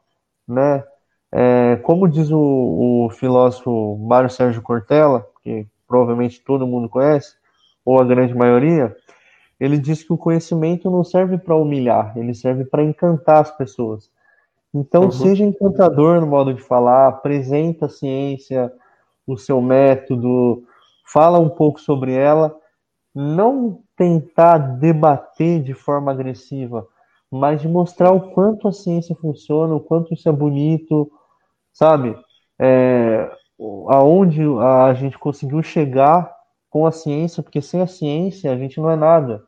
né? 0.47 0.85
É, 1.33 1.77
como 1.77 2.09
diz 2.09 2.31
o, 2.31 3.07
o 3.07 3.11
filósofo 3.11 3.97
Mário 3.99 4.31
Sérgio 4.31 4.63
Cortella, 4.63 5.27
que 5.43 5.67
provavelmente 5.87 6.41
todo 6.45 6.67
mundo 6.67 6.89
conhece, 6.89 7.35
ou 7.85 8.01
a 8.01 8.05
grande 8.05 8.35
maioria, 8.35 8.95
ele 9.59 9.79
diz 9.79 10.03
que 10.03 10.13
o 10.13 10.19
conhecimento 10.19 10.91
não 10.91 11.05
serve 11.05 11.39
para 11.39 11.55
humilhar, 11.57 12.17
ele 12.17 12.35
serve 12.35 12.65
para 12.65 12.83
encantar 12.83 13.43
as 13.43 13.51
pessoas. 13.57 14.11
Então, 14.75 15.05
Uhum. 15.05 15.11
seja 15.11 15.45
encantador 15.45 16.21
no 16.21 16.27
modo 16.27 16.55
de 16.55 16.63
falar, 16.63 17.09
apresenta 17.09 17.87
a 17.87 17.89
ciência, 17.89 18.73
o 19.27 19.37
seu 19.37 19.61
método, 19.61 20.65
fala 21.05 21.39
um 21.39 21.49
pouco 21.49 21.81
sobre 21.81 22.15
ela, 22.15 22.57
não 23.15 23.83
tentar 23.97 24.59
debater 24.59 25.63
de 25.63 25.75
forma 25.75 26.13
agressiva, 26.13 26.87
mas 27.31 27.61
de 27.61 27.69
mostrar 27.69 28.11
o 28.13 28.33
quanto 28.33 28.69
a 28.69 28.73
ciência 28.73 29.15
funciona, 29.15 29.75
o 29.75 29.81
quanto 29.81 30.13
isso 30.15 30.29
é 30.29 30.33
bonito, 30.33 31.11
sabe? 31.73 32.17
É, 32.59 33.31
aonde 33.89 34.43
a 34.59 34.93
gente 34.95 35.19
conseguiu 35.19 35.63
chegar 35.63 36.35
com 36.69 36.87
a 36.87 36.93
ciência, 36.93 37.43
porque 37.43 37.61
sem 37.61 37.81
a 37.81 37.87
ciência 37.87 38.53
a 38.53 38.57
gente 38.57 38.81
não 38.81 38.91
é 38.91 38.97
nada. 38.97 39.43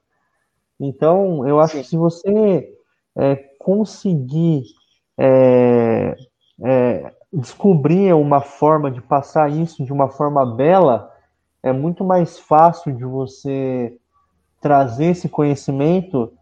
Então, 0.79 1.47
eu 1.47 1.61
acho 1.61 1.75
Sim. 1.75 1.83
que 1.83 1.89
se 1.89 1.97
você 1.97 2.75
é, 3.17 3.37
conseguir 3.59 4.65
é, 5.19 6.17
é, 6.65 7.13
descobrir 7.33 8.13
uma 8.15 8.41
forma 8.41 8.91
de 8.91 9.01
passar 9.01 9.51
isso 9.51 9.85
de 9.85 9.93
uma 9.93 10.09
forma 10.09 10.45
bela, 10.45 11.12
é 11.63 11.73
muito 11.73 12.05
mais 12.05 12.39
fácil 12.39 12.95
de 12.95 13.05
você 13.05 13.97
trazer 14.61 15.07
esse 15.07 15.29
conhecimento 15.29 16.33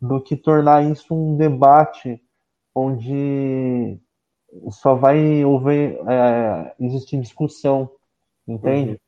do 0.00 0.20
que 0.20 0.36
tornar 0.36 0.84
isso 0.84 1.14
um 1.14 1.36
debate 1.36 2.20
onde 2.74 3.98
só 4.70 4.94
vai 4.94 5.42
haver, 5.42 6.00
é, 6.08 6.74
existir 6.80 7.20
discussão, 7.20 7.90
entende? 8.46 9.00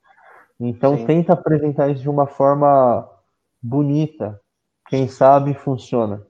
Então 0.58 0.96
Sim. 0.96 1.06
tenta 1.06 1.32
apresentar 1.32 1.88
isso 1.88 2.02
de 2.02 2.10
uma 2.10 2.26
forma 2.26 3.08
bonita. 3.62 4.40
Quem 4.88 5.08
sabe 5.08 5.54
funciona. 5.54 6.26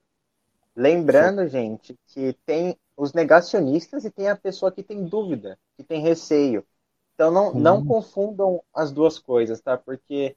Lembrando, 0.76 1.46
gente, 1.48 1.98
que 2.06 2.34
tem 2.46 2.76
os 2.96 3.12
negacionistas 3.12 4.04
e 4.04 4.10
tem 4.10 4.28
a 4.28 4.36
pessoa 4.36 4.70
que 4.70 4.82
tem 4.82 5.04
dúvida, 5.04 5.58
que 5.76 5.82
tem 5.82 6.00
receio. 6.00 6.64
Então 7.20 7.30
não, 7.30 7.54
não 7.54 7.82
Uhum. 7.82 7.84
confundam 7.84 8.62
as 8.74 8.90
duas 8.90 9.18
coisas, 9.18 9.60
tá? 9.60 9.76
Porque 9.76 10.36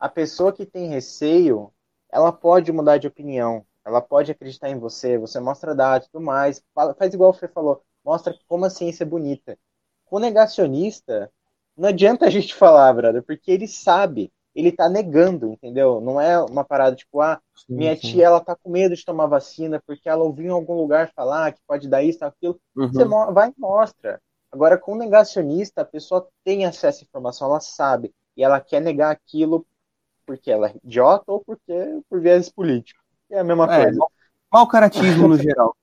a 0.00 0.08
pessoa 0.08 0.50
que 0.52 0.64
tem 0.64 0.88
receio, 0.88 1.70
ela 2.10 2.32
pode 2.32 2.72
mudar 2.72 2.96
de 2.96 3.06
opinião, 3.06 3.66
ela 3.84 4.00
pode 4.00 4.32
acreditar 4.32 4.70
em 4.70 4.78
você, 4.78 5.18
você 5.18 5.38
mostra 5.40 5.74
dados 5.74 6.06
e 6.08 6.10
tudo 6.10 6.24
mais, 6.24 6.62
fala- 6.74 6.94
faz 6.94 7.12
igual 7.12 7.30
o 7.30 7.34
Fê 7.34 7.48
falou, 7.48 7.84
mostra 8.02 8.34
como 8.48 8.64
a 8.64 8.70
ciência 8.70 9.04
é 9.04 9.06
bonita. 9.06 9.58
O 10.10 10.18
negacionista, 10.18 11.30
não 11.76 11.90
adianta 11.90 12.26
a 12.26 12.30
gente 12.30 12.54
falar, 12.56 12.92
brother, 12.94 13.22
porque 13.22 13.50
ele 13.50 13.68
sabe, 13.68 14.32
ele 14.54 14.72
tá 14.72 14.88
negando, 14.88 15.52
entendeu? 15.52 16.00
Não 16.00 16.18
é 16.20 16.38
uma 16.42 16.64
parada 16.64 16.96
tipo, 16.96 17.20
ah, 17.20 17.42
Sim, 17.54 17.76
minha 17.76 17.94
sim. 17.96 17.96
tia, 17.96 18.26
ela 18.26 18.40
tá 18.40 18.56
com 18.56 18.70
medo 18.70 18.96
de 18.96 19.04
tomar 19.04 19.26
vacina 19.26 19.82
porque 19.86 20.08
ela 20.08 20.24
ouviu 20.24 20.46
em 20.46 20.50
algum 20.50 20.74
lugar 20.76 21.12
falar 21.14 21.52
que 21.52 21.60
pode 21.66 21.88
dar 21.88 22.02
isso, 22.02 22.24
aquilo. 22.24 22.58
Uhum. 22.76 23.16
Você 23.20 23.32
vai 23.34 23.50
e 23.50 23.54
mostra. 23.60 24.20
Agora, 24.52 24.78
com 24.78 24.92
o 24.94 24.98
negacionista, 24.98 25.82
a 25.82 25.86
pessoa 25.86 26.28
tem 26.44 26.66
acesso 26.66 27.00
à 27.02 27.04
informação, 27.04 27.48
ela 27.48 27.60
sabe. 27.60 28.14
E 28.36 28.44
ela 28.44 28.60
quer 28.60 28.80
negar 28.80 29.10
aquilo 29.12 29.66
porque 30.26 30.50
ela 30.52 30.68
é 30.70 30.76
idiota 30.84 31.32
ou 31.32 31.44
porque 31.44 31.72
por 32.10 32.20
viés 32.20 32.50
político. 32.50 33.02
É 33.30 33.40
a 33.40 33.44
mesma 33.44 33.68
É, 33.68 33.90
coisa. 33.90 34.04
Mau 34.52 34.68
caratismo 34.68 35.28
no 35.28 35.38
geral. 35.38 35.76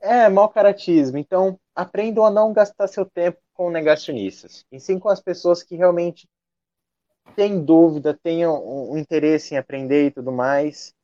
É, 0.00 0.28
mau 0.28 0.48
caratismo. 0.50 1.16
Então, 1.18 1.58
aprendam 1.74 2.24
a 2.26 2.30
não 2.30 2.52
gastar 2.52 2.88
seu 2.88 3.06
tempo 3.06 3.38
com 3.54 3.70
negacionistas. 3.70 4.66
E 4.70 4.78
sim 4.80 4.98
com 4.98 5.08
as 5.08 5.20
pessoas 5.20 5.62
que 5.62 5.76
realmente 5.76 6.28
têm 7.36 7.62
dúvida, 7.64 8.18
tenham 8.22 8.62
um 8.90 8.96
interesse 8.98 9.54
em 9.54 9.58
aprender 9.58 10.06
e 10.06 10.10
tudo 10.10 10.32
mais. 10.32 10.94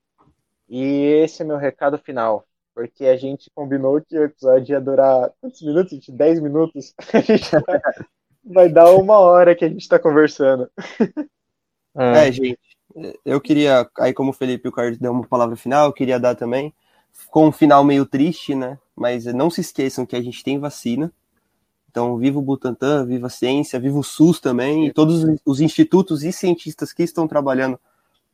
E 0.68 0.82
esse 1.24 1.42
é 1.42 1.46
meu 1.46 1.58
recado 1.58 1.98
final. 1.98 2.47
Porque 2.78 3.06
a 3.06 3.16
gente 3.16 3.50
combinou 3.52 4.00
que 4.00 4.16
o 4.16 4.22
episódio 4.22 4.72
ia 4.72 4.80
durar 4.80 5.32
quantos 5.40 5.60
minutos? 5.62 5.90
gente? 5.90 6.12
10 6.12 6.38
minutos? 6.38 6.94
A 7.12 7.20
gente 7.20 7.50
vai, 7.50 7.80
vai 8.44 8.68
dar 8.68 8.92
uma 8.92 9.18
hora 9.18 9.56
que 9.56 9.64
a 9.64 9.68
gente 9.68 9.88
tá 9.88 9.98
conversando. 9.98 10.70
É, 11.96 12.28
É, 12.28 12.30
gente, 12.30 12.60
eu 13.24 13.40
queria, 13.40 13.90
aí 13.98 14.14
como 14.14 14.30
o 14.30 14.32
Felipe 14.32 14.68
e 14.68 14.70
o 14.70 14.72
Carlos 14.72 14.96
deu 14.96 15.10
uma 15.10 15.26
palavra 15.26 15.56
final, 15.56 15.86
eu 15.86 15.92
queria 15.92 16.20
dar 16.20 16.36
também, 16.36 16.72
com 17.32 17.48
um 17.48 17.52
final 17.52 17.82
meio 17.82 18.06
triste, 18.06 18.54
né? 18.54 18.78
Mas 18.94 19.24
não 19.24 19.50
se 19.50 19.60
esqueçam 19.60 20.06
que 20.06 20.14
a 20.14 20.22
gente 20.22 20.44
tem 20.44 20.60
vacina. 20.60 21.12
Então, 21.90 22.16
viva 22.16 22.38
o 22.38 22.42
Butantan, 22.42 23.04
viva 23.04 23.26
a 23.26 23.30
ciência, 23.30 23.80
viva 23.80 23.98
o 23.98 24.04
SUS 24.04 24.38
também, 24.38 24.86
e 24.86 24.92
todos 24.92 25.24
os 25.44 25.60
institutos 25.60 26.22
e 26.22 26.30
cientistas 26.30 26.92
que 26.92 27.02
estão 27.02 27.26
trabalhando 27.26 27.76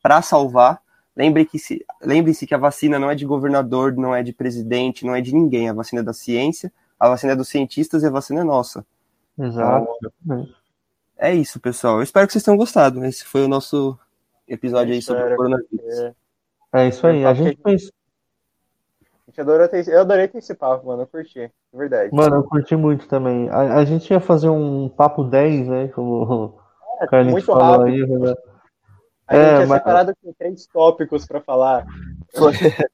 para 0.03 0.21
salvar. 0.21 0.84
Lembre 1.17 1.45
que 1.45 1.59
se, 1.59 1.85
lembre-se 2.03 2.47
que 2.47 2.55
a 2.55 2.59
vacina 2.59 2.99
não 2.99 3.11
é 3.11 3.15
de 3.15 3.25
governador, 3.25 3.95
não 3.95 4.15
é 4.15 4.23
de 4.23 4.33
presidente, 4.33 5.07
não 5.07 5.15
é 5.15 5.21
de 5.21 5.33
ninguém. 5.33 5.69
A 5.69 5.73
vacina 5.73 6.01
é 6.01 6.05
da 6.05 6.13
ciência, 6.13 6.73
a 6.99 7.09
vacina 7.09 7.33
é 7.33 7.37
dos 7.37 7.49
cientistas 7.49 8.03
e 8.03 8.07
a 8.07 8.11
vacina 8.11 8.41
é 8.41 8.45
nossa. 8.45 8.85
exato. 9.39 9.87
É 11.17 11.33
isso, 11.33 11.61
pessoal. 11.61 11.97
Eu 11.97 12.03
espero 12.03 12.27
que 12.27 12.33
vocês 12.33 12.43
tenham 12.43 12.57
gostado. 12.57 13.05
Esse 13.05 13.25
foi 13.25 13.45
o 13.45 13.49
nosso 13.49 13.97
episódio 14.49 14.93
aí 14.93 15.01
sobre 15.01 15.23
o 15.23 15.37
coronavírus. 15.37 16.13
É 16.73 16.89
isso 16.89 17.07
aí. 17.07 17.25
A 17.25 17.33
gente 17.33 17.61
fez. 17.63 17.93
A 19.03 19.31
gente 19.31 19.41
adorou 19.41 19.69
ter, 19.69 19.89
eu 19.89 20.01
adorei 20.01 20.27
ter 20.27 20.39
esse 20.39 20.55
papo, 20.55 20.89
mano. 20.89 21.03
Eu 21.03 21.07
curti. 21.07 21.51
De 21.73 21.79
verdade. 21.79 22.13
Mano, 22.13 22.37
eu 22.37 22.43
curti 22.43 22.75
muito 22.75 23.07
também. 23.07 23.49
A, 23.51 23.77
a 23.77 23.85
gente 23.85 24.11
ia 24.11 24.21
fazer 24.21 24.49
um 24.49 24.89
papo 24.89 25.23
10, 25.23 25.69
né? 25.69 25.89
Como 25.89 26.59
o 27.01 27.07
Carlinhos 27.07 27.33
muito 27.33 27.47
falou 27.47 27.79
rápido. 27.79 27.87
aí, 27.87 28.19
né? 28.19 28.35
A 29.27 29.35
gente 29.37 29.63
É, 29.63 29.67
mas- 29.67 29.79
separado 29.79 30.15
com 30.23 30.33
três 30.33 30.67
tópicos 30.67 31.27
pra 31.27 31.41
falar. 31.41 31.87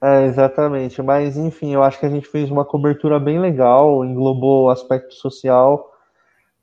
É, 0.00 0.26
exatamente. 0.26 1.02
Mas, 1.02 1.36
enfim, 1.36 1.74
eu 1.74 1.82
acho 1.82 1.98
que 1.98 2.06
a 2.06 2.08
gente 2.08 2.28
fez 2.28 2.48
uma 2.50 2.64
cobertura 2.64 3.18
bem 3.18 3.40
legal, 3.40 4.04
englobou 4.04 4.66
o 4.66 4.70
aspecto 4.70 5.12
social. 5.14 5.90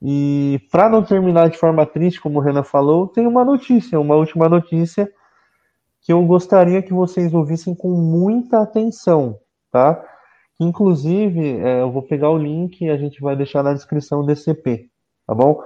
E 0.01 0.61
para 0.71 0.88
não 0.88 1.03
terminar 1.03 1.49
de 1.49 1.57
forma 1.57 1.86
triste, 1.86 2.21
como 2.21 2.39
o 2.39 2.41
Renan 2.41 2.63
falou, 2.63 3.07
tem 3.07 3.28
uma 3.28 3.43
notícia, 3.43 3.99
uma 3.99 4.15
última 4.15 4.47
notícia 4.47 5.11
que 6.01 6.13
eu 6.13 6.23
gostaria 6.23 6.82
que 6.82 6.93
vocês 6.93 7.34
ouvissem 7.34 7.73
com 7.76 7.89
muita 7.89 8.61
atenção, 8.61 9.38
tá? 9.71 10.01
Inclusive, 10.59 11.57
é, 11.59 11.82
eu 11.82 11.91
vou 11.91 12.03
pegar 12.03 12.30
o 12.30 12.38
link 12.38 12.82
e 12.82 12.89
a 12.89 12.95
gente 12.95 13.19
vai 13.19 13.36
deixar 13.36 13.63
na 13.63 13.73
descrição 13.73 14.26
desse 14.26 14.51
EP, 14.51 14.88
tá 15.28 15.34
bom? 15.34 15.61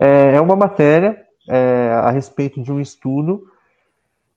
É, 0.00 0.34
é 0.36 0.40
uma 0.40 0.56
matéria 0.56 1.25
é, 1.48 1.92
a 1.92 2.10
respeito 2.10 2.62
de 2.62 2.72
um 2.72 2.80
estudo 2.80 3.46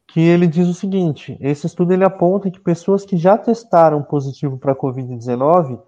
que 0.08 0.20
ele 0.20 0.48
diz 0.48 0.68
o 0.68 0.74
seguinte: 0.74 1.38
esse 1.40 1.68
estudo 1.68 1.94
ele 1.94 2.04
aponta 2.04 2.50
que 2.50 2.60
pessoas 2.60 3.06
que 3.06 3.18
já 3.18 3.38
testaram 3.38 4.02
positivo 4.02 4.58
para 4.58 4.74
a 4.74 4.76
Covid-19 4.76 5.80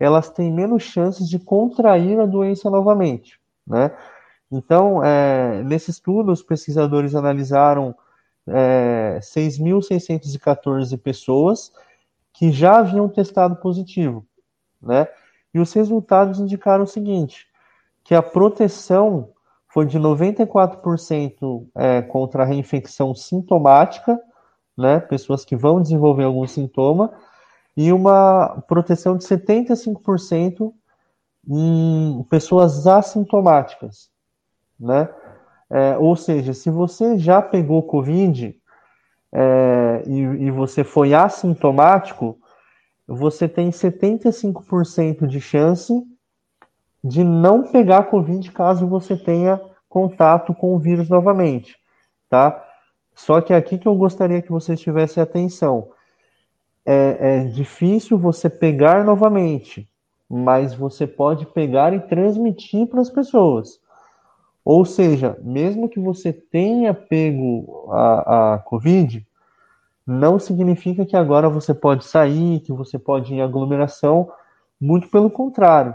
elas 0.00 0.30
têm 0.30 0.50
menos 0.50 0.82
chances 0.82 1.28
de 1.28 1.38
contrair 1.38 2.18
a 2.18 2.24
doença 2.24 2.70
novamente, 2.70 3.38
né? 3.66 3.94
Então, 4.50 5.04
é, 5.04 5.62
nesse 5.62 5.90
estudo, 5.90 6.32
os 6.32 6.42
pesquisadores 6.42 7.14
analisaram 7.14 7.94
é, 8.46 9.20
6.614 9.22 10.98
pessoas 10.98 11.70
que 12.32 12.50
já 12.50 12.78
haviam 12.78 13.08
testado 13.10 13.56
positivo, 13.56 14.26
né? 14.80 15.06
E 15.52 15.60
os 15.60 15.72
resultados 15.74 16.40
indicaram 16.40 16.84
o 16.84 16.88
seguinte, 16.88 17.46
que 18.02 18.14
a 18.14 18.22
proteção 18.22 19.28
foi 19.72 19.86
de 19.86 19.98
94% 19.98 21.66
é, 21.76 22.02
contra 22.02 22.42
a 22.42 22.46
reinfecção 22.46 23.14
sintomática, 23.14 24.20
né? 24.76 25.00
Pessoas 25.00 25.44
que 25.44 25.56
vão 25.56 25.80
desenvolver 25.80 26.24
algum 26.24 26.46
sintoma, 26.46 27.12
e 27.76 27.92
uma 27.92 28.62
proteção 28.66 29.16
de 29.16 29.24
75% 29.24 30.72
em 31.48 32.26
pessoas 32.28 32.86
assintomáticas, 32.86 34.10
né? 34.78 35.08
É, 35.70 35.96
ou 35.98 36.16
seja, 36.16 36.52
se 36.52 36.68
você 36.68 37.16
já 37.16 37.40
pegou 37.40 37.84
Covid 37.84 38.56
é, 39.32 40.02
e, 40.04 40.18
e, 40.18 40.50
você 40.50 40.82
foi 40.82 41.14
assintomático, 41.14 42.36
você 43.06 43.48
tem 43.48 43.70
75% 43.70 45.28
de 45.28 45.40
chance 45.40 45.92
de 47.02 47.24
não 47.24 47.62
pegar 47.62 48.04
Covid 48.04 48.50
caso 48.52 48.86
você 48.86 49.16
tenha 49.16 49.60
contato 49.88 50.54
com 50.54 50.74
o 50.74 50.78
vírus 50.78 51.08
novamente, 51.08 51.76
tá? 52.28 52.64
Só 53.14 53.40
que 53.40 53.52
aqui 53.52 53.78
que 53.78 53.88
eu 53.88 53.94
gostaria 53.94 54.40
que 54.40 54.50
vocês 54.50 54.80
tivessem 54.80 55.22
atenção. 55.22 55.88
É, 56.86 57.16
é 57.20 57.44
difícil 57.44 58.18
você 58.18 58.48
pegar 58.48 59.04
novamente, 59.04 59.88
mas 60.28 60.74
você 60.74 61.06
pode 61.06 61.44
pegar 61.46 61.92
e 61.92 62.00
transmitir 62.00 62.86
para 62.86 63.00
as 63.00 63.10
pessoas. 63.10 63.80
Ou 64.64 64.84
seja, 64.84 65.36
mesmo 65.42 65.88
que 65.88 65.98
você 65.98 66.32
tenha 66.32 66.94
pego 66.94 67.88
a, 67.90 68.54
a 68.54 68.58
Covid, 68.58 69.26
não 70.06 70.38
significa 70.38 71.04
que 71.04 71.16
agora 71.16 71.48
você 71.48 71.74
pode 71.74 72.04
sair, 72.04 72.60
que 72.60 72.72
você 72.72 72.98
pode 72.98 73.32
ir 73.32 73.38
em 73.38 73.42
aglomeração, 73.42 74.30
muito 74.80 75.08
pelo 75.08 75.30
contrário, 75.30 75.94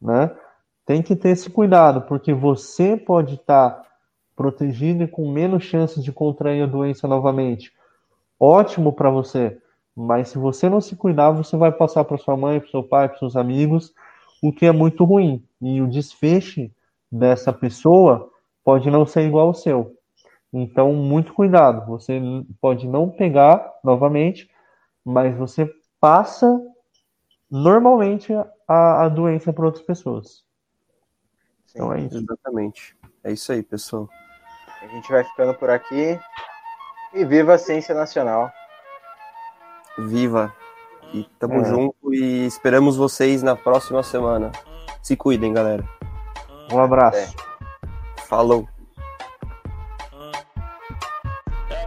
né? 0.00 0.30
Tem 0.86 1.02
que 1.02 1.14
ter 1.14 1.30
esse 1.30 1.50
cuidado, 1.50 2.02
porque 2.02 2.32
você 2.32 2.96
pode 2.96 3.34
estar 3.34 3.82
protegido 4.34 5.02
e 5.02 5.08
com 5.08 5.30
menos 5.30 5.64
chances 5.64 6.02
de 6.02 6.12
contrair 6.12 6.62
a 6.62 6.66
doença 6.66 7.08
novamente. 7.08 7.72
Ótimo 8.38 8.92
para 8.92 9.10
você, 9.10 9.58
mas 9.94 10.28
se 10.28 10.38
você 10.38 10.68
não 10.68 10.80
se 10.80 10.94
cuidar, 10.94 11.32
você 11.32 11.56
vai 11.56 11.72
passar 11.72 12.04
para 12.04 12.16
sua 12.16 12.36
mãe, 12.36 12.60
para 12.60 12.70
seu 12.70 12.84
pai, 12.84 13.08
para 13.08 13.18
seus 13.18 13.36
amigos, 13.36 13.92
o 14.40 14.52
que 14.52 14.64
é 14.64 14.72
muito 14.72 15.04
ruim. 15.04 15.44
E 15.60 15.82
o 15.82 15.88
desfecho 15.88 16.70
dessa 17.10 17.52
pessoa 17.52 18.30
pode 18.64 18.88
não 18.90 19.04
ser 19.04 19.22
igual 19.22 19.48
ao 19.48 19.54
seu. 19.54 19.96
Então, 20.52 20.92
muito 20.92 21.34
cuidado. 21.34 21.84
Você 21.86 22.20
pode 22.60 22.86
não 22.86 23.10
pegar 23.10 23.68
novamente, 23.82 24.48
mas 25.04 25.36
você 25.36 25.68
passa 26.00 26.60
normalmente 27.50 28.32
a, 28.68 29.04
a 29.04 29.08
doença 29.08 29.52
para 29.52 29.64
outras 29.64 29.84
pessoas. 29.84 30.44
Sim, 31.66 31.78
então 31.78 31.92
é 31.92 32.00
isso. 32.00 32.18
Exatamente. 32.18 32.96
É 33.24 33.32
isso 33.32 33.50
aí, 33.50 33.62
pessoal. 33.62 34.08
A 34.82 34.86
gente 34.86 35.10
vai 35.10 35.24
ficando 35.24 35.54
por 35.54 35.70
aqui. 35.70 36.20
E 37.14 37.24
viva 37.24 37.54
a 37.54 37.58
ciência 37.58 37.94
nacional. 37.94 38.52
Viva. 39.98 40.54
E 41.12 41.24
tamo 41.38 41.62
é. 41.62 41.64
junto 41.64 42.14
e 42.14 42.46
esperamos 42.46 42.96
vocês 42.96 43.42
na 43.42 43.56
próxima 43.56 44.02
semana. 44.02 44.52
Se 45.02 45.16
cuidem, 45.16 45.54
galera. 45.54 45.82
Um 46.70 46.78
abraço. 46.80 47.18
É. 47.18 47.28
Falou. 48.24 48.68
É 51.70 51.86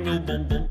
meu 0.00 0.18
bumbum. 0.18 0.68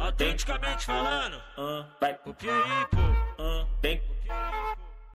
Autenticamente 0.00 0.84
falando, 0.84 1.40
vai 2.00 2.14
pro 2.14 2.34
Piauí, 2.34 2.87